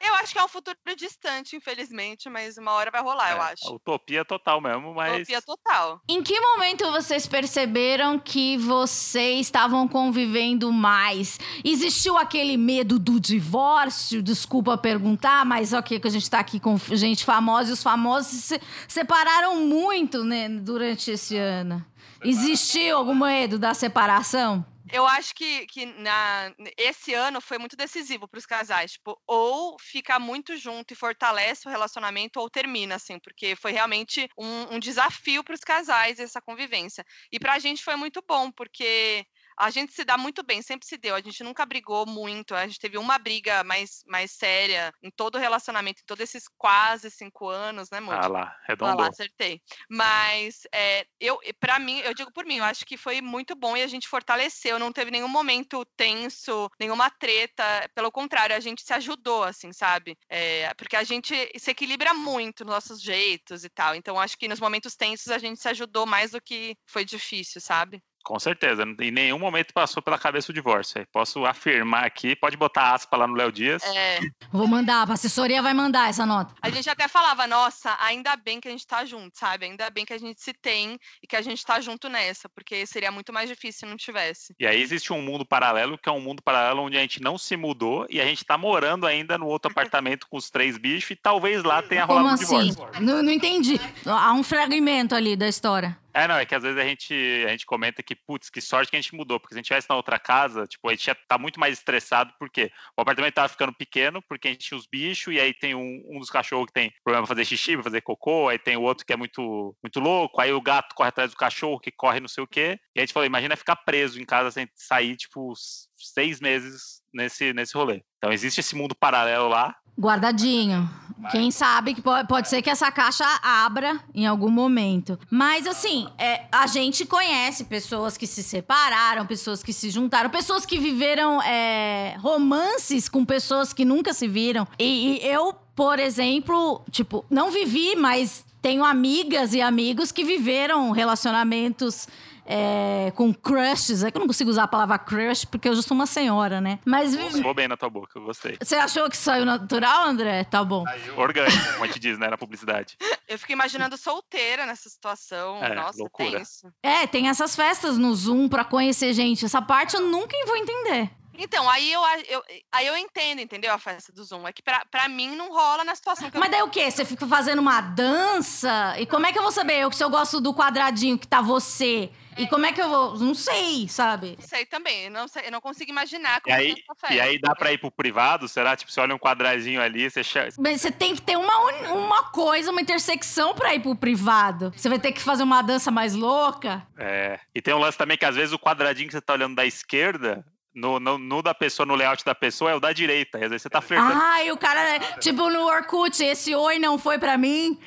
Eu 0.00 0.14
acho 0.14 0.32
que 0.32 0.38
é 0.38 0.44
um 0.44 0.48
futuro 0.48 0.76
distante, 0.96 1.56
infelizmente, 1.56 2.30
mas 2.30 2.56
uma 2.56 2.70
hora 2.74 2.92
vai 2.92 3.02
rolar, 3.02 3.30
é, 3.30 3.32
eu 3.32 3.42
acho. 3.42 3.74
Utopia 3.74 4.24
total 4.24 4.60
mesmo, 4.60 4.94
mas. 4.94 5.16
Utopia 5.16 5.42
total. 5.42 6.00
Em 6.08 6.22
que 6.22 6.38
momento 6.38 6.88
vocês 6.92 7.26
perceberam 7.26 8.20
que 8.20 8.56
vocês 8.56 9.46
estavam 9.46 9.88
convivendo 9.88 10.70
mais? 10.70 11.40
Existiu 11.64 12.16
aquele 12.16 12.56
medo 12.56 13.00
do 13.00 13.18
divórcio? 13.18 14.22
Desculpa 14.22 14.78
perguntar, 14.78 15.44
mas 15.44 15.72
ok, 15.72 15.98
que 15.98 16.06
a 16.06 16.10
gente 16.10 16.30
tá 16.30 16.38
aqui 16.38 16.60
com 16.60 16.78
gente 16.92 17.24
famosa 17.24 17.70
e 17.70 17.72
os 17.72 17.82
famosos 17.82 18.44
se 18.44 18.60
separaram 18.86 19.56
muito 19.56 20.22
né, 20.22 20.48
durante 20.48 21.10
esse 21.10 21.36
ano. 21.36 21.84
Existiu 22.22 22.96
algum 22.96 23.14
medo 23.14 23.58
da 23.58 23.74
separação? 23.74 24.64
Eu 24.90 25.06
acho 25.06 25.34
que, 25.34 25.66
que 25.66 25.84
na, 25.84 26.52
esse 26.76 27.12
ano 27.12 27.40
foi 27.40 27.58
muito 27.58 27.76
decisivo 27.76 28.26
para 28.26 28.38
os 28.38 28.46
casais. 28.46 28.92
Tipo, 28.92 29.20
ou 29.26 29.76
fica 29.78 30.18
muito 30.18 30.56
junto 30.56 30.92
e 30.92 30.96
fortalece 30.96 31.68
o 31.68 31.70
relacionamento, 31.70 32.40
ou 32.40 32.48
termina, 32.48 32.94
assim, 32.94 33.18
porque 33.18 33.54
foi 33.54 33.72
realmente 33.72 34.28
um, 34.36 34.76
um 34.76 34.78
desafio 34.78 35.44
para 35.44 35.54
os 35.54 35.60
casais 35.60 36.18
essa 36.18 36.40
convivência. 36.40 37.04
E 37.30 37.38
para 37.38 37.54
a 37.54 37.58
gente 37.58 37.84
foi 37.84 37.96
muito 37.96 38.22
bom, 38.26 38.50
porque 38.50 39.26
a 39.58 39.70
gente 39.70 39.92
se 39.92 40.04
dá 40.04 40.16
muito 40.16 40.42
bem, 40.42 40.62
sempre 40.62 40.86
se 40.86 40.96
deu. 40.96 41.14
A 41.14 41.20
gente 41.20 41.42
nunca 41.42 41.66
brigou 41.66 42.06
muito. 42.06 42.54
A 42.54 42.66
gente 42.66 42.78
teve 42.78 42.96
uma 42.96 43.18
briga 43.18 43.64
mais, 43.64 44.02
mais 44.06 44.32
séria 44.32 44.92
em 45.02 45.10
todo 45.10 45.34
o 45.34 45.38
relacionamento, 45.38 46.00
em 46.00 46.06
todos 46.06 46.22
esses 46.22 46.44
quase 46.56 47.10
cinco 47.10 47.48
anos, 47.48 47.90
né, 47.90 48.00
Moody? 48.00 48.18
Ah 48.24 48.28
lá, 48.28 48.42
Ah 48.42 48.62
arredondou. 48.64 49.00
lá, 49.00 49.08
acertei. 49.08 49.60
Mas 49.90 50.62
é, 50.72 51.06
eu, 51.20 51.38
para 51.58 51.78
mim, 51.78 51.98
eu 52.00 52.14
digo 52.14 52.32
por 52.32 52.44
mim, 52.46 52.56
eu 52.56 52.64
acho 52.64 52.84
que 52.86 52.96
foi 52.96 53.20
muito 53.20 53.54
bom 53.56 53.76
e 53.76 53.82
a 53.82 53.86
gente 53.86 54.08
fortaleceu. 54.08 54.78
Não 54.78 54.92
teve 54.92 55.10
nenhum 55.10 55.28
momento 55.28 55.84
tenso, 55.96 56.70
nenhuma 56.78 57.10
treta. 57.10 57.64
Pelo 57.94 58.12
contrário, 58.12 58.54
a 58.54 58.60
gente 58.60 58.82
se 58.82 58.92
ajudou, 58.94 59.44
assim, 59.44 59.72
sabe? 59.72 60.16
É, 60.28 60.72
porque 60.74 60.96
a 60.96 61.04
gente 61.04 61.34
se 61.58 61.70
equilibra 61.70 62.14
muito 62.14 62.64
nos 62.64 62.74
nossos 62.74 63.00
jeitos 63.02 63.64
e 63.64 63.68
tal. 63.68 63.94
Então, 63.94 64.20
acho 64.20 64.38
que 64.38 64.48
nos 64.48 64.60
momentos 64.60 64.94
tensos 64.94 65.28
a 65.28 65.38
gente 65.38 65.60
se 65.60 65.68
ajudou 65.68 66.06
mais 66.06 66.30
do 66.30 66.40
que 66.40 66.76
foi 66.86 67.04
difícil, 67.04 67.60
sabe? 67.60 68.02
Com 68.28 68.38
certeza. 68.38 68.84
Em 69.00 69.10
nenhum 69.10 69.38
momento 69.38 69.72
passou 69.72 70.02
pela 70.02 70.18
cabeça 70.18 70.52
o 70.52 70.54
divórcio. 70.54 71.02
Posso 71.10 71.46
afirmar 71.46 72.04
aqui, 72.04 72.36
pode 72.36 72.58
botar 72.58 72.92
aspa 72.92 73.16
lá 73.16 73.26
no 73.26 73.32
Léo 73.32 73.50
Dias. 73.50 73.82
É, 73.82 74.18
Vou 74.52 74.66
mandar, 74.66 75.08
a 75.08 75.14
assessoria 75.14 75.62
vai 75.62 75.72
mandar 75.72 76.10
essa 76.10 76.26
nota. 76.26 76.54
a 76.60 76.68
gente 76.68 76.90
até 76.90 77.08
falava, 77.08 77.46
nossa, 77.46 77.96
ainda 77.98 78.36
bem 78.36 78.60
que 78.60 78.68
a 78.68 78.70
gente 78.70 78.86
tá 78.86 79.02
junto, 79.06 79.38
sabe? 79.38 79.64
Ainda 79.64 79.88
bem 79.88 80.04
que 80.04 80.12
a 80.12 80.18
gente 80.18 80.42
se 80.42 80.52
tem 80.52 80.98
e 81.22 81.26
que 81.26 81.36
a 81.36 81.40
gente 81.40 81.64
tá 81.64 81.80
junto 81.80 82.10
nessa, 82.10 82.50
porque 82.50 82.84
seria 82.84 83.10
muito 83.10 83.32
mais 83.32 83.48
difícil 83.48 83.80
se 83.80 83.86
não 83.86 83.96
tivesse. 83.96 84.54
E 84.60 84.66
aí 84.66 84.82
existe 84.82 85.10
um 85.10 85.22
mundo 85.22 85.46
paralelo, 85.46 85.96
que 85.96 86.10
é 86.10 86.12
um 86.12 86.20
mundo 86.20 86.42
paralelo 86.42 86.82
onde 86.82 86.98
a 86.98 87.00
gente 87.00 87.22
não 87.22 87.38
se 87.38 87.56
mudou 87.56 88.06
e 88.10 88.20
a 88.20 88.26
gente 88.26 88.44
tá 88.44 88.58
morando 88.58 89.06
ainda 89.06 89.38
no 89.38 89.46
outro 89.46 89.70
apartamento 89.70 90.26
com 90.28 90.36
os 90.36 90.50
três 90.50 90.76
bichos 90.76 91.12
e 91.12 91.16
talvez 91.16 91.64
lá 91.64 91.80
tenha 91.80 92.06
Como 92.06 92.18
rolado 92.18 92.42
um 92.42 92.44
assim? 92.44 92.68
divórcio. 92.72 93.02
Não, 93.02 93.22
não 93.22 93.32
entendi. 93.32 93.80
Há 94.04 94.34
um 94.34 94.42
fragmento 94.42 95.14
ali 95.14 95.34
da 95.34 95.48
história. 95.48 95.96
É, 96.12 96.26
não, 96.26 96.36
é 96.36 96.46
que 96.46 96.54
às 96.54 96.62
vezes 96.62 96.78
a 96.78 96.84
gente, 96.84 97.14
a 97.46 97.50
gente 97.50 97.66
comenta 97.66 98.02
que, 98.02 98.14
putz, 98.14 98.50
que 98.50 98.60
sorte 98.60 98.90
que 98.90 98.96
a 98.96 99.00
gente 99.00 99.14
mudou, 99.14 99.38
porque 99.38 99.54
se 99.54 99.58
a 99.58 99.60
gente 99.60 99.66
estivesse 99.66 99.88
na 99.88 99.96
outra 99.96 100.18
casa, 100.18 100.66
tipo, 100.66 100.88
a 100.88 100.92
gente 100.92 101.06
ia 101.06 101.12
estar 101.12 101.38
muito 101.38 101.60
mais 101.60 101.78
estressado, 101.78 102.32
porque 102.38 102.70
o 102.96 103.02
apartamento 103.02 103.34
tava 103.34 103.48
ficando 103.48 103.72
pequeno, 103.72 104.22
porque 104.28 104.48
a 104.48 104.50
gente 104.50 104.66
tinha 104.66 104.78
os 104.78 104.86
bichos, 104.86 105.34
e 105.34 105.40
aí 105.40 105.52
tem 105.52 105.74
um, 105.74 106.02
um 106.08 106.18
dos 106.18 106.30
cachorros 106.30 106.66
que 106.66 106.72
tem 106.72 106.92
problema 107.04 107.26
pra 107.26 107.34
fazer 107.34 107.44
xixi, 107.44 107.74
pra 107.74 107.84
fazer 107.84 108.00
cocô, 108.00 108.48
aí 108.48 108.58
tem 108.58 108.76
o 108.76 108.82
outro 108.82 109.04
que 109.04 109.12
é 109.12 109.16
muito, 109.16 109.76
muito 109.82 110.00
louco, 110.00 110.40
aí 110.40 110.52
o 110.52 110.60
gato 110.60 110.94
corre 110.94 111.08
atrás 111.08 111.30
do 111.30 111.36
cachorro, 111.36 111.80
que 111.80 111.90
corre 111.90 112.20
não 112.20 112.28
sei 112.28 112.42
o 112.42 112.48
quê, 112.48 112.78
e 112.94 113.00
a 113.00 113.02
gente 113.02 113.12
falou, 113.12 113.26
imagina 113.26 113.56
ficar 113.56 113.76
preso 113.76 114.20
em 114.20 114.24
casa 114.24 114.50
sem 114.50 114.68
sair, 114.74 115.16
tipo, 115.16 115.52
seis 115.96 116.40
meses 116.40 117.02
nesse, 117.12 117.52
nesse 117.52 117.76
rolê. 117.76 118.02
Então 118.18 118.32
existe 118.32 118.60
esse 118.60 118.74
mundo 118.74 118.94
paralelo 118.94 119.48
lá, 119.48 119.74
Guardadinho. 120.00 120.88
Quem 121.30 121.50
sabe 121.50 121.94
que 121.94 122.00
pode, 122.00 122.28
pode 122.28 122.48
ser 122.48 122.62
que 122.62 122.70
essa 122.70 122.90
caixa 122.90 123.24
abra 123.42 124.00
em 124.14 124.26
algum 124.26 124.50
momento. 124.50 125.18
Mas 125.30 125.66
assim, 125.66 126.06
é, 126.18 126.44
a 126.50 126.66
gente 126.66 127.04
conhece 127.04 127.64
pessoas 127.64 128.16
que 128.16 128.26
se 128.26 128.42
separaram, 128.42 129.26
pessoas 129.26 129.62
que 129.62 129.72
se 129.72 129.90
juntaram, 129.90 130.30
pessoas 130.30 130.64
que 130.64 130.78
viveram 130.78 131.42
é, 131.42 132.16
romances 132.20 133.08
com 133.08 133.24
pessoas 133.24 133.72
que 133.72 133.84
nunca 133.84 134.12
se 134.12 134.28
viram. 134.28 134.66
E, 134.78 135.18
e 135.22 135.26
eu, 135.26 135.54
por 135.74 135.98
exemplo, 135.98 136.82
tipo, 136.90 137.24
não 137.28 137.50
vivi, 137.50 137.96
mas 137.96 138.44
tenho 138.60 138.84
amigas 138.84 139.54
e 139.54 139.60
amigos 139.60 140.10
que 140.12 140.24
viveram 140.24 140.90
relacionamentos 140.90 142.08
é, 142.50 143.12
com 143.14 143.32
crushes. 143.34 144.02
É 144.02 144.10
que 144.10 144.16
eu 144.16 144.20
não 144.20 144.26
consigo 144.26 144.48
usar 144.48 144.62
a 144.62 144.68
palavra 144.68 144.98
crush 144.98 145.44
porque 145.44 145.68
eu 145.68 145.74
já 145.74 145.82
sou 145.82 145.94
uma 145.94 146.06
senhora, 146.06 146.62
né? 146.62 146.78
Mas 146.82 147.12
soou 147.12 147.52
bem 147.52 147.68
na 147.68 147.76
tua 147.76 147.90
boca, 147.90 148.18
eu 148.18 148.22
gostei. 148.22 148.56
você 148.58 148.76
achou 148.76 149.08
que 149.10 149.16
saiu 149.16 149.44
natural, 149.44 150.06
André? 150.06 150.44
Tá 150.44 150.64
bom. 150.64 150.82
Orgânico, 151.14 151.72
como 151.72 151.84
a 151.84 151.86
gente 151.88 152.00
diz, 152.00 152.18
né, 152.18 152.28
na 152.28 152.38
publicidade. 152.38 152.96
Eu 153.28 153.38
fico 153.38 153.52
imaginando 153.52 153.98
solteira 153.98 154.64
nessa 154.64 154.88
situação. 154.88 155.62
É, 155.62 155.74
Nossa, 155.74 155.98
loucura. 155.98 156.38
tenso. 156.38 156.72
É, 156.82 157.06
tem 157.06 157.28
essas 157.28 157.54
festas 157.54 157.98
no 157.98 158.14
Zoom 158.14 158.48
pra 158.48 158.64
conhecer 158.64 159.12
gente. 159.12 159.44
Essa 159.44 159.60
parte 159.60 159.94
eu 159.94 160.00
nunca 160.00 160.34
vou 160.46 160.56
entender. 160.56 161.10
Então, 161.40 161.68
aí 161.70 161.92
eu, 161.92 162.00
eu, 162.28 162.42
aí 162.72 162.86
eu 162.86 162.96
entendo, 162.96 163.40
entendeu? 163.40 163.72
A 163.72 163.78
festa 163.78 164.10
do 164.12 164.24
Zoom. 164.24 164.48
É 164.48 164.52
que 164.52 164.62
pra, 164.62 164.84
pra 164.90 165.08
mim 165.08 165.36
não 165.36 165.52
rola 165.52 165.84
na 165.84 165.94
situação 165.94 166.28
que 166.30 166.36
eu 166.36 166.40
Mas 166.40 166.50
daí 166.50 166.62
o 166.62 166.68
quê? 166.68 166.90
Você 166.90 167.04
fica 167.04 167.26
fazendo 167.28 167.60
uma 167.60 167.80
dança? 167.80 168.96
E 168.98 169.06
como 169.06 169.26
é 169.26 169.32
que 169.32 169.38
eu 169.38 169.42
vou 169.42 169.52
saber 169.52 169.74
eu, 169.80 169.92
se 169.92 170.02
eu 170.02 170.10
gosto 170.10 170.40
do 170.40 170.52
quadradinho 170.52 171.18
que 171.18 171.28
tá 171.28 171.40
você? 171.40 172.10
E 172.38 172.46
como 172.46 172.64
é 172.66 172.72
que 172.72 172.80
eu 172.80 172.88
vou. 172.88 173.18
Não 173.18 173.34
sei, 173.34 173.88
sabe? 173.88 174.36
não 174.38 174.46
sei 174.46 174.64
também. 174.64 175.04
Eu 175.04 175.10
não, 175.10 175.28
sei, 175.28 175.46
eu 175.46 175.50
não 175.50 175.60
consigo 175.60 175.90
imaginar 175.90 176.38
E 176.38 176.40
como 176.40 176.56
aí, 176.56 176.74
é 177.04 177.14
e 177.14 177.20
aí 177.20 177.38
dá 177.38 177.54
pra 177.54 177.72
ir 177.72 177.78
pro 177.78 177.90
privado? 177.90 178.48
Será? 178.48 178.76
Tipo, 178.76 178.90
você 178.90 179.00
olha 179.00 179.14
um 179.14 179.18
quadradinho 179.18 179.80
ali, 179.80 180.08
você 180.08 180.22
chama. 180.22 180.48
Mas 180.58 180.80
você 180.80 180.90
tem 180.90 181.14
que 181.14 181.22
ter 181.22 181.36
uma, 181.36 181.58
uma 181.92 182.24
coisa, 182.30 182.70
uma 182.70 182.80
intersecção 182.80 183.54
pra 183.54 183.74
ir 183.74 183.80
pro 183.80 183.96
privado. 183.96 184.72
Você 184.76 184.88
vai 184.88 184.98
ter 184.98 185.12
que 185.12 185.20
fazer 185.20 185.42
uma 185.42 185.62
dança 185.62 185.90
mais 185.90 186.14
louca. 186.14 186.86
É. 186.96 187.40
E 187.54 187.60
tem 187.60 187.74
um 187.74 187.78
lance 187.78 187.98
também 187.98 188.16
que 188.16 188.24
às 188.24 188.36
vezes 188.36 188.52
o 188.52 188.58
quadradinho 188.58 189.08
que 189.08 189.14
você 189.14 189.20
tá 189.20 189.32
olhando 189.32 189.56
da 189.56 189.66
esquerda, 189.66 190.44
no, 190.78 191.00
no, 191.00 191.18
no 191.18 191.42
da 191.42 191.52
pessoa, 191.52 191.84
no 191.84 191.94
layout 191.96 192.24
da 192.24 192.34
pessoa, 192.34 192.70
é 192.70 192.74
o 192.74 192.80
da 192.80 192.92
direita. 192.92 193.38
E 193.38 193.44
às 193.44 193.50
vezes 193.50 193.62
você 193.62 193.68
tá 193.68 193.80
flertando. 193.80 194.14
Ai, 194.14 194.50
o 194.52 194.56
cara, 194.56 195.00
tipo 195.18 195.50
no 195.50 195.66
Orkut, 195.66 196.22
esse 196.22 196.54
oi 196.54 196.78
não 196.78 196.96
foi 196.96 197.18
pra 197.18 197.36
mim. 197.36 197.78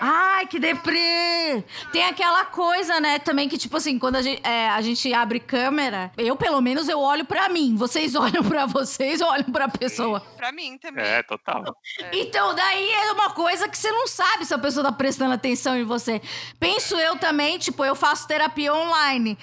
Ai, 0.00 0.46
que 0.46 0.58
deprê. 0.58 1.64
Tem 1.92 2.04
aquela 2.04 2.44
coisa, 2.44 3.00
né, 3.00 3.18
também 3.20 3.48
que, 3.48 3.56
tipo 3.56 3.76
assim, 3.76 3.98
quando 3.98 4.16
a 4.16 4.22
gente, 4.22 4.40
é, 4.44 4.68
a 4.68 4.80
gente 4.80 5.12
abre 5.14 5.38
câmera, 5.38 6.10
eu, 6.18 6.34
pelo 6.34 6.60
menos, 6.60 6.88
eu 6.88 6.98
olho 6.98 7.24
pra 7.24 7.48
mim. 7.48 7.76
Vocês 7.76 8.14
olham 8.16 8.42
pra 8.42 8.66
vocês 8.66 9.20
ou 9.20 9.28
olham 9.28 9.50
pra 9.50 9.68
pessoa? 9.68 10.20
Pra 10.36 10.50
mim 10.50 10.76
também. 10.76 11.04
É, 11.04 11.22
total. 11.22 11.76
Então, 12.12 12.54
daí 12.54 12.90
é 12.90 13.12
uma 13.12 13.30
coisa 13.30 13.68
que 13.68 13.78
você 13.78 13.92
não 13.92 14.08
sabe 14.08 14.44
se 14.44 14.52
a 14.52 14.58
pessoa 14.58 14.84
tá 14.84 14.92
prestando 14.92 15.34
atenção 15.34 15.76
em 15.76 15.84
você. 15.84 16.20
Penso 16.58 16.96
eu 16.96 17.16
também, 17.16 17.58
tipo, 17.58 17.84
eu 17.84 17.94
faço 17.94 18.26
terapia 18.26 18.74
online. 18.74 19.38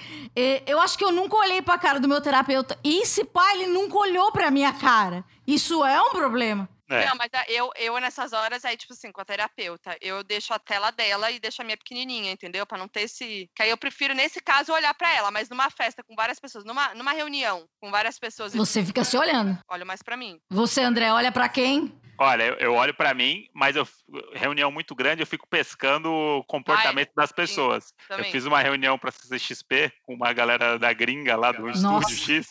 Eu 0.66 0.80
acho 0.80 0.98
que 0.98 1.04
eu 1.04 1.10
nunca 1.10 1.36
olhei 1.36 1.62
pra 1.62 1.78
cara 1.78 1.98
do 1.98 2.06
meu 2.06 2.20
terapeuta. 2.20 2.78
E 2.84 2.97
esse 3.02 3.24
pai, 3.24 3.54
ele 3.54 3.66
nunca 3.66 3.96
olhou 3.98 4.30
pra 4.32 4.50
minha 4.50 4.72
cara. 4.72 5.24
Isso 5.46 5.84
é 5.84 6.00
um 6.00 6.10
problema. 6.10 6.68
É. 6.90 7.04
Não, 7.04 7.16
mas 7.16 7.28
a- 7.34 7.44
eu, 7.48 7.70
eu 7.76 7.98
nessas 8.00 8.32
horas 8.32 8.64
aí, 8.64 8.74
tipo 8.74 8.94
assim, 8.94 9.12
com 9.12 9.20
a 9.20 9.24
terapeuta, 9.24 9.94
eu 10.00 10.24
deixo 10.24 10.54
a 10.54 10.58
tela 10.58 10.90
dela 10.90 11.30
e 11.30 11.38
deixo 11.38 11.60
a 11.60 11.64
minha 11.64 11.76
pequenininha, 11.76 12.32
entendeu? 12.32 12.64
Pra 12.64 12.78
não 12.78 12.88
ter 12.88 13.02
esse. 13.02 13.46
Que 13.54 13.62
aí 13.62 13.68
eu 13.68 13.76
prefiro, 13.76 14.14
nesse 14.14 14.40
caso, 14.40 14.72
olhar 14.72 14.94
pra 14.94 15.12
ela, 15.14 15.30
mas 15.30 15.50
numa 15.50 15.68
festa 15.68 16.02
com 16.02 16.14
várias 16.16 16.40
pessoas, 16.40 16.64
numa, 16.64 16.94
numa 16.94 17.12
reunião 17.12 17.66
com 17.78 17.90
várias 17.90 18.18
pessoas, 18.18 18.54
eu 18.54 18.64
Você 18.64 18.82
fica 18.82 19.04
se 19.04 19.18
olhando. 19.18 19.58
olho 19.68 19.84
mais 19.84 20.02
pra 20.02 20.16
mim. 20.16 20.40
Você, 20.50 20.80
André, 20.80 21.12
olha 21.12 21.30
pra 21.30 21.46
quem? 21.46 21.92
Olha, 22.20 22.42
eu, 22.44 22.54
eu 22.54 22.74
olho 22.74 22.92
pra 22.94 23.12
mim, 23.14 23.46
mas 23.54 23.76
eu 23.76 23.86
reunião 24.32 24.72
muito 24.72 24.92
grande, 24.94 25.22
eu 25.22 25.26
fico 25.26 25.46
pescando 25.46 26.10
o 26.10 26.42
comportamento 26.44 27.10
das 27.14 27.30
pessoas. 27.30 27.92
Eu 28.08 28.16
Também. 28.16 28.32
fiz 28.32 28.44
uma 28.46 28.60
reunião 28.60 28.98
pra 28.98 29.12
CCXP 29.12 29.92
com 30.04 30.14
uma 30.14 30.32
galera 30.32 30.78
da 30.78 30.92
gringa 30.92 31.36
lá 31.36 31.52
do 31.52 31.66
Nossa. 31.66 32.10
Estúdio 32.12 32.16
X. 32.42 32.48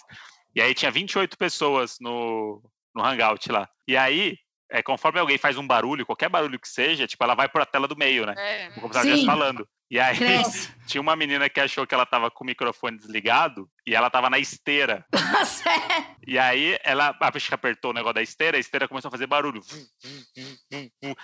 E 0.58 0.62
aí 0.62 0.74
tinha 0.74 0.89
28 0.89 1.38
pessoas 1.38 1.98
no, 2.02 2.63
no 2.96 3.06
Hangout 3.06 3.52
lá. 3.52 3.70
E 3.88 3.96
aí, 3.96 4.39
é, 4.72 4.82
conforme 4.82 5.20
alguém 5.20 5.38
faz 5.38 5.56
um 5.56 5.67
barulho, 5.67 6.04
qualquer 6.04 6.30
barulho 6.30 6.60
que 6.60 6.67
seja, 6.67 7.06
tipo, 7.06 7.24
ela 7.24 7.36
vai 7.36 7.48
pra 7.48 7.63
tela 7.63 7.88
do 7.88 7.96
meio, 7.96 8.26
né? 8.26 8.34
É. 8.36 8.70
Como 8.72 8.91
se 8.91 8.98
ela 8.98 9.08
estivesse 9.08 9.26
falando. 9.28 9.70
E 9.89 10.00
aí, 10.00 10.17
Cresce. 10.17 10.74
tinha 10.88 11.00
uma 11.00 11.15
menina 11.15 11.48
que 11.48 11.60
achou 11.60 11.86
que 11.86 11.93
ela 11.93 12.08
tava 12.08 12.32
com 12.32 12.43
o 12.43 12.48
microfone 12.48 12.98
desligado 12.98 13.70
e 13.86 13.93
ela 13.93 14.10
tava 14.10 14.32
na 14.32 14.39
esteira. 14.39 15.06
Sério? 15.46 16.08
E 16.26 16.39
aí, 16.39 16.76
ela, 16.84 17.15
a 17.22 17.30
bicha 17.30 17.50
que 17.50 17.54
apertou 17.54 17.91
o 17.91 17.93
negócio 17.93 18.15
da 18.15 18.24
esteira, 18.24 18.58
a 18.58 18.60
esteira 18.60 18.88
começou 18.88 19.10
a 19.10 19.12
fazer 19.12 19.28
barulho. 19.28 19.62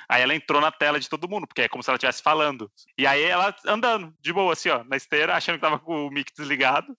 Aí 0.07 0.21
ela 0.21 0.35
entrou 0.35 0.61
na 0.61 0.71
tela 0.71 0.99
de 0.99 1.09
todo 1.09 1.27
mundo, 1.27 1.47
porque 1.47 1.63
é 1.63 1.67
como 1.67 1.81
se 1.81 1.89
ela 1.89 1.97
estivesse 1.97 2.21
falando. 2.21 2.71
E 2.99 3.07
aí 3.07 3.23
ela 3.23 3.53
andando, 3.65 4.13
de 4.21 4.31
boa, 4.31 4.53
assim, 4.53 4.69
ó, 4.69 4.83
na 4.83 4.95
esteira, 4.95 5.35
achando 5.35 5.55
que 5.55 5.61
tava 5.61 5.79
com 5.79 6.05
o 6.05 6.11
mic 6.11 6.31
desligado. 6.37 6.95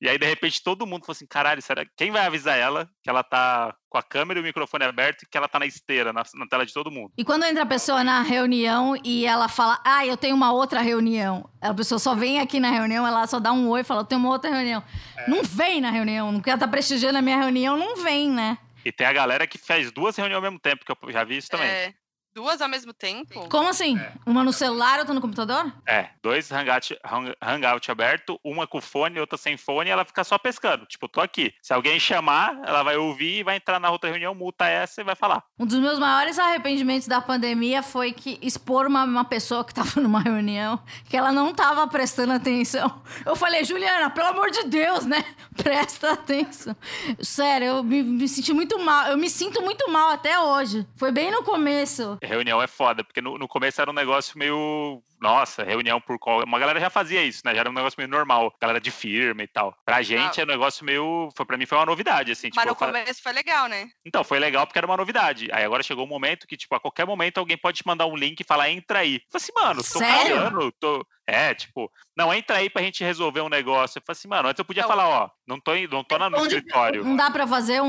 E 0.00 0.08
aí, 0.08 0.18
de 0.18 0.26
repente, 0.26 0.62
todo 0.62 0.86
mundo 0.86 1.04
falou 1.04 1.12
assim: 1.12 1.26
caralho, 1.26 1.60
será... 1.60 1.84
quem 1.96 2.10
vai 2.10 2.24
avisar 2.24 2.56
ela 2.56 2.88
que 3.02 3.10
ela 3.10 3.22
tá 3.22 3.74
com 3.88 3.98
a 3.98 4.02
câmera 4.02 4.40
e 4.40 4.42
o 4.42 4.44
microfone 4.44 4.84
aberto 4.84 5.22
e 5.22 5.26
que 5.26 5.36
ela 5.36 5.46
tá 5.48 5.58
na 5.58 5.66
esteira, 5.66 6.12
na, 6.12 6.22
na 6.34 6.46
tela 6.46 6.64
de 6.64 6.72
todo 6.72 6.90
mundo? 6.90 7.12
E 7.18 7.24
quando 7.24 7.44
entra 7.44 7.64
a 7.64 7.66
pessoa 7.66 8.02
na 8.02 8.22
reunião 8.22 8.96
e 9.04 9.26
ela 9.26 9.48
fala, 9.48 9.78
ah, 9.84 10.06
eu 10.06 10.16
tenho 10.16 10.34
uma 10.34 10.52
outra 10.52 10.80
reunião. 10.80 11.48
A 11.60 11.74
pessoa 11.74 11.98
só 11.98 12.14
vem 12.14 12.40
aqui 12.40 12.58
na 12.58 12.70
reunião, 12.70 13.06
ela 13.06 13.26
só 13.26 13.38
dá 13.38 13.52
um 13.52 13.68
oi 13.68 13.82
e 13.82 13.84
fala, 13.84 14.00
eu 14.00 14.06
tenho 14.06 14.20
uma 14.20 14.30
outra 14.30 14.50
reunião. 14.50 14.82
Não 15.28 15.42
vem 15.42 15.80
na 15.80 15.90
reunião, 15.90 16.32
não 16.32 16.40
quer 16.40 16.54
estar 16.54 16.68
prestigiando 16.68 17.18
a 17.18 17.22
minha 17.22 17.36
reunião, 17.36 17.76
não 17.76 17.96
vem, 18.02 18.30
né? 18.30 18.56
E 18.84 18.90
tem 18.90 19.06
a 19.06 19.12
galera 19.12 19.46
que 19.46 19.58
fez 19.58 19.92
duas 19.92 20.16
reuniões 20.16 20.36
ao 20.36 20.42
mesmo 20.42 20.58
tempo, 20.58 20.84
que 20.84 20.90
eu 20.90 21.12
já 21.12 21.24
vi 21.24 21.36
isso 21.36 21.48
também. 21.50 21.68
É. 21.68 21.94
Duas 22.32 22.60
ao 22.62 22.68
mesmo 22.68 22.92
tempo? 22.92 23.48
Como 23.48 23.68
assim? 23.68 23.98
Uma 24.24 24.44
no 24.44 24.52
celular, 24.52 24.98
outra 25.00 25.12
no 25.12 25.20
computador? 25.20 25.72
É, 25.86 26.10
dois 26.22 26.50
hangout, 26.52 26.96
hang- 27.04 27.34
hangout 27.42 27.90
aberto, 27.90 28.38
uma 28.44 28.68
com 28.68 28.80
fone, 28.80 29.18
outra 29.18 29.36
sem 29.36 29.56
fone, 29.56 29.90
e 29.90 29.92
ela 29.92 30.04
fica 30.04 30.22
só 30.22 30.38
pescando. 30.38 30.86
Tipo, 30.86 31.08
tô 31.08 31.20
aqui. 31.20 31.52
Se 31.60 31.72
alguém 31.74 31.98
chamar, 31.98 32.56
ela 32.64 32.84
vai 32.84 32.96
ouvir 32.96 33.38
e 33.40 33.42
vai 33.42 33.56
entrar 33.56 33.80
na 33.80 33.90
outra 33.90 34.08
reunião, 34.10 34.32
multa 34.32 34.66
essa 34.68 35.00
e 35.00 35.04
vai 35.04 35.16
falar. 35.16 35.42
Um 35.58 35.66
dos 35.66 35.78
meus 35.80 35.98
maiores 35.98 36.38
arrependimentos 36.38 37.08
da 37.08 37.20
pandemia 37.20 37.82
foi 37.82 38.12
que 38.12 38.38
expor 38.40 38.86
uma, 38.86 39.02
uma 39.02 39.24
pessoa 39.24 39.64
que 39.64 39.74
tava 39.74 39.90
numa 40.00 40.20
reunião 40.20 40.80
que 41.08 41.16
ela 41.16 41.32
não 41.32 41.52
tava 41.52 41.86
prestando 41.88 42.32
atenção. 42.32 43.02
Eu 43.26 43.34
falei, 43.34 43.64
Juliana, 43.64 44.08
pelo 44.08 44.28
amor 44.28 44.50
de 44.52 44.62
Deus, 44.64 45.04
né? 45.04 45.24
Presta 45.60 46.12
atenção. 46.12 46.76
Sério, 47.20 47.66
eu 47.66 47.82
me, 47.82 48.02
me 48.04 48.28
senti 48.28 48.52
muito 48.52 48.78
mal. 48.78 49.08
Eu 49.08 49.18
me 49.18 49.28
sinto 49.28 49.60
muito 49.62 49.90
mal 49.90 50.10
até 50.10 50.38
hoje. 50.38 50.86
Foi 50.96 51.10
bem 51.10 51.30
no 51.32 51.42
começo. 51.42 52.18
Reunião 52.22 52.62
é 52.62 52.66
foda, 52.66 53.02
porque 53.02 53.20
no, 53.20 53.38
no 53.38 53.48
começo 53.48 53.80
era 53.80 53.90
um 53.90 53.94
negócio 53.94 54.38
meio. 54.38 55.02
Nossa, 55.20 55.62
reunião 55.62 56.00
por 56.00 56.18
call. 56.18 56.42
Uma 56.44 56.58
galera 56.58 56.80
já 56.80 56.88
fazia 56.88 57.22
isso, 57.22 57.42
né? 57.44 57.52
Já 57.54 57.60
era 57.60 57.70
um 57.70 57.74
negócio 57.74 57.96
meio 57.98 58.08
normal. 58.08 58.54
Galera 58.60 58.80
de 58.80 58.90
firma 58.90 59.42
e 59.42 59.46
tal. 59.46 59.76
Pra 59.84 60.00
gente 60.02 60.40
é 60.40 60.44
um 60.44 60.46
negócio 60.46 60.84
meio. 60.84 61.28
Foi, 61.36 61.44
pra 61.46 61.56
mim 61.58 61.66
foi 61.66 61.76
uma 61.78 61.86
novidade, 61.86 62.32
assim. 62.32 62.48
Mas 62.54 62.64
tipo, 62.66 62.84
no 62.86 62.92
começo 62.92 63.22
foi 63.22 63.32
legal, 63.32 63.66
né? 63.68 63.88
Então, 64.04 64.24
foi 64.24 64.38
legal 64.38 64.66
porque 64.66 64.78
era 64.78 64.86
uma 64.86 64.96
novidade. 64.96 65.48
Aí 65.52 65.64
agora 65.64 65.82
chegou 65.82 66.04
um 66.04 66.08
momento 66.08 66.46
que, 66.46 66.56
tipo, 66.56 66.74
a 66.74 66.80
qualquer 66.80 67.06
momento 67.06 67.38
alguém 67.38 67.56
pode 67.58 67.78
te 67.78 67.86
mandar 67.86 68.06
um 68.06 68.16
link 68.16 68.40
e 68.40 68.44
falar, 68.44 68.70
entra 68.70 69.00
aí. 69.00 69.16
Eu 69.16 69.20
falei 69.30 69.44
assim, 69.44 69.52
mano, 69.54 69.82
tô 69.82 69.98
Sério? 69.98 70.36
falando, 70.36 70.72
tô. 70.72 71.06
É, 71.26 71.54
tipo, 71.54 71.90
não, 72.16 72.34
entra 72.34 72.56
aí 72.56 72.68
pra 72.68 72.82
gente 72.82 73.04
resolver 73.04 73.40
um 73.40 73.48
negócio. 73.48 73.98
Eu 73.98 74.02
falei 74.04 74.18
assim, 74.18 74.26
mano, 74.28 74.48
antes 74.48 74.58
eu 74.58 74.64
podia 74.64 74.84
falar, 74.84 75.06
ó, 75.08 75.30
não 75.46 75.60
tô, 75.60 75.72
não 75.90 76.02
tô 76.02 76.18
na- 76.18 76.28
no 76.30 76.38
escritório. 76.38 77.04
Não 77.04 77.14
dá 77.14 77.30
pra 77.30 77.46
fazer 77.46 77.80
um, 77.82 77.86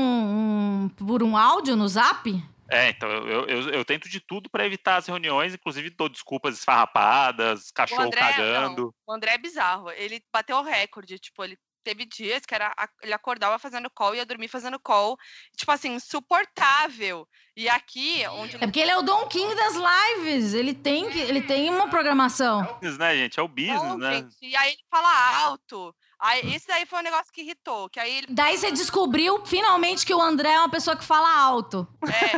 um- 0.84 0.88
por 0.90 1.22
um 1.22 1.36
áudio 1.36 1.74
no 1.74 1.88
zap? 1.88 2.30
É, 2.72 2.88
então 2.88 3.08
eu, 3.10 3.46
eu, 3.46 3.68
eu- 3.70 3.84
tento 3.84 4.08
de 4.08 4.18
tudo 4.20 4.48
pra 4.50 4.64
evitar 4.66 4.96
as 4.96 5.06
reuniões, 5.06 5.52
inclusive 5.54 5.90
dou 5.90 6.08
desculpas 6.08 6.56
esfarrapadas, 6.58 7.68
O 7.68 7.74
cachorro 7.74 8.02
André, 8.04 8.18
cagando. 8.20 8.82
não, 8.84 8.94
o 9.06 9.12
André 9.16 9.34
é 9.34 9.38
bizarro. 9.38 9.90
Ele 9.90 10.22
bateu 10.32 10.56
o 10.56 10.62
recorde. 10.62 11.18
Tipo, 11.18 11.44
ele 11.44 11.58
teve 11.84 12.04
dias 12.06 12.46
que 12.46 12.54
era, 12.54 12.72
ele 13.02 13.12
acordava 13.12 13.58
fazendo 13.58 13.90
call 13.90 14.14
e 14.14 14.18
ia 14.18 14.24
dormir 14.26 14.48
fazendo 14.48 14.78
call. 14.78 15.16
Tipo 15.56 15.72
assim, 15.72 15.94
insuportável. 15.94 17.28
E 17.56 17.68
aqui, 17.68 18.24
onde 18.28 18.54
É 18.54 18.58
ele 18.58 18.66
porque 18.66 18.80
ele 18.80 18.90
é 18.90 18.96
o 18.96 19.02
Don 19.02 19.26
King 19.28 19.54
das 19.54 19.74
lives. 19.74 20.54
Ele 20.54 20.72
tem, 20.74 21.04
ele 21.18 21.42
tem 21.42 21.68
uma 21.68 21.88
programação. 21.90 22.62
Business, 22.80 22.98
né, 22.98 23.14
gente? 23.16 23.38
É 23.38 23.42
o 23.42 23.48
business, 23.48 23.82
Não, 23.82 23.98
né? 23.98 24.14
gente, 24.16 24.36
E 24.40 24.56
aí 24.56 24.72
ele 24.72 24.82
fala 24.90 25.44
alto. 25.44 25.94
Aí, 26.22 26.54
esse 26.54 26.66
daí 26.68 26.86
foi 26.86 27.00
um 27.00 27.02
negócio 27.02 27.32
que 27.32 27.40
irritou. 27.40 27.88
Que 27.90 27.98
aí 27.98 28.18
ele. 28.18 28.26
Daí 28.30 28.56
você 28.56 28.70
descobriu 28.70 29.44
finalmente 29.44 30.06
que 30.06 30.14
o 30.14 30.22
André 30.22 30.50
é 30.52 30.58
uma 30.60 30.68
pessoa 30.70 30.96
que 30.96 31.04
fala 31.04 31.28
alto. 31.36 31.86
É, 32.06 32.36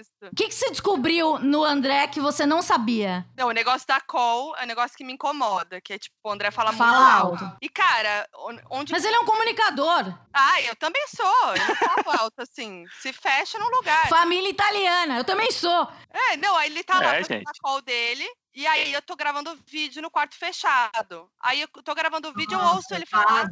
isso. 0.00 0.10
O 0.32 0.34
que, 0.34 0.48
que 0.48 0.54
você 0.54 0.70
descobriu 0.70 1.38
no 1.38 1.62
André 1.64 2.06
que 2.08 2.20
você 2.20 2.44
não 2.44 2.60
sabia? 2.60 3.24
Não, 3.36 3.48
o 3.48 3.52
negócio 3.52 3.86
da 3.86 4.00
call 4.00 4.56
é 4.56 4.64
um 4.64 4.66
negócio 4.66 4.96
que 4.96 5.04
me 5.04 5.12
incomoda. 5.12 5.80
Que 5.80 5.92
é 5.94 5.98
tipo, 5.98 6.14
o 6.24 6.30
André 6.30 6.50
fala, 6.50 6.72
Fala 6.72 6.98
muito 6.98 7.22
alto. 7.24 7.44
alto. 7.44 7.56
E, 7.62 7.68
cara, 7.68 8.28
on- 8.34 8.58
onde. 8.70 8.92
Mas 8.92 9.04
ele 9.04 9.14
é 9.14 9.20
um 9.20 9.24
comunicador. 9.26 10.12
Ah, 10.32 10.60
eu 10.62 10.74
também 10.76 11.04
sou. 11.14 11.54
Eu 11.54 11.68
não 11.68 11.76
falo 12.04 12.20
alto 12.22 12.40
assim. 12.40 12.84
Se 13.00 13.12
fecha 13.12 13.58
num 13.58 13.68
lugar. 13.70 14.08
Família 14.08 14.48
italiana. 14.50 15.18
Eu 15.18 15.24
também 15.24 15.50
sou. 15.52 15.88
É, 16.12 16.36
não, 16.38 16.56
aí 16.56 16.70
ele 16.70 16.82
tá 16.82 16.98
lá 16.98 17.14
É, 17.16 17.22
fazendo 17.22 17.38
gente. 17.38 17.48
a 17.48 17.62
call 17.62 17.80
dele. 17.82 18.26
E 18.56 18.66
aí 18.66 18.90
eu 18.90 19.02
tô 19.02 19.14
gravando 19.14 19.54
vídeo 19.68 20.00
no 20.00 20.10
quarto 20.10 20.34
fechado. 20.34 21.30
Aí 21.38 21.60
eu 21.60 21.68
tô 21.68 21.94
gravando 21.94 22.28
o 22.30 22.32
vídeo, 22.32 22.58
eu 22.58 22.64
ouço 22.74 22.94
ele 22.94 23.04
falar. 23.04 23.46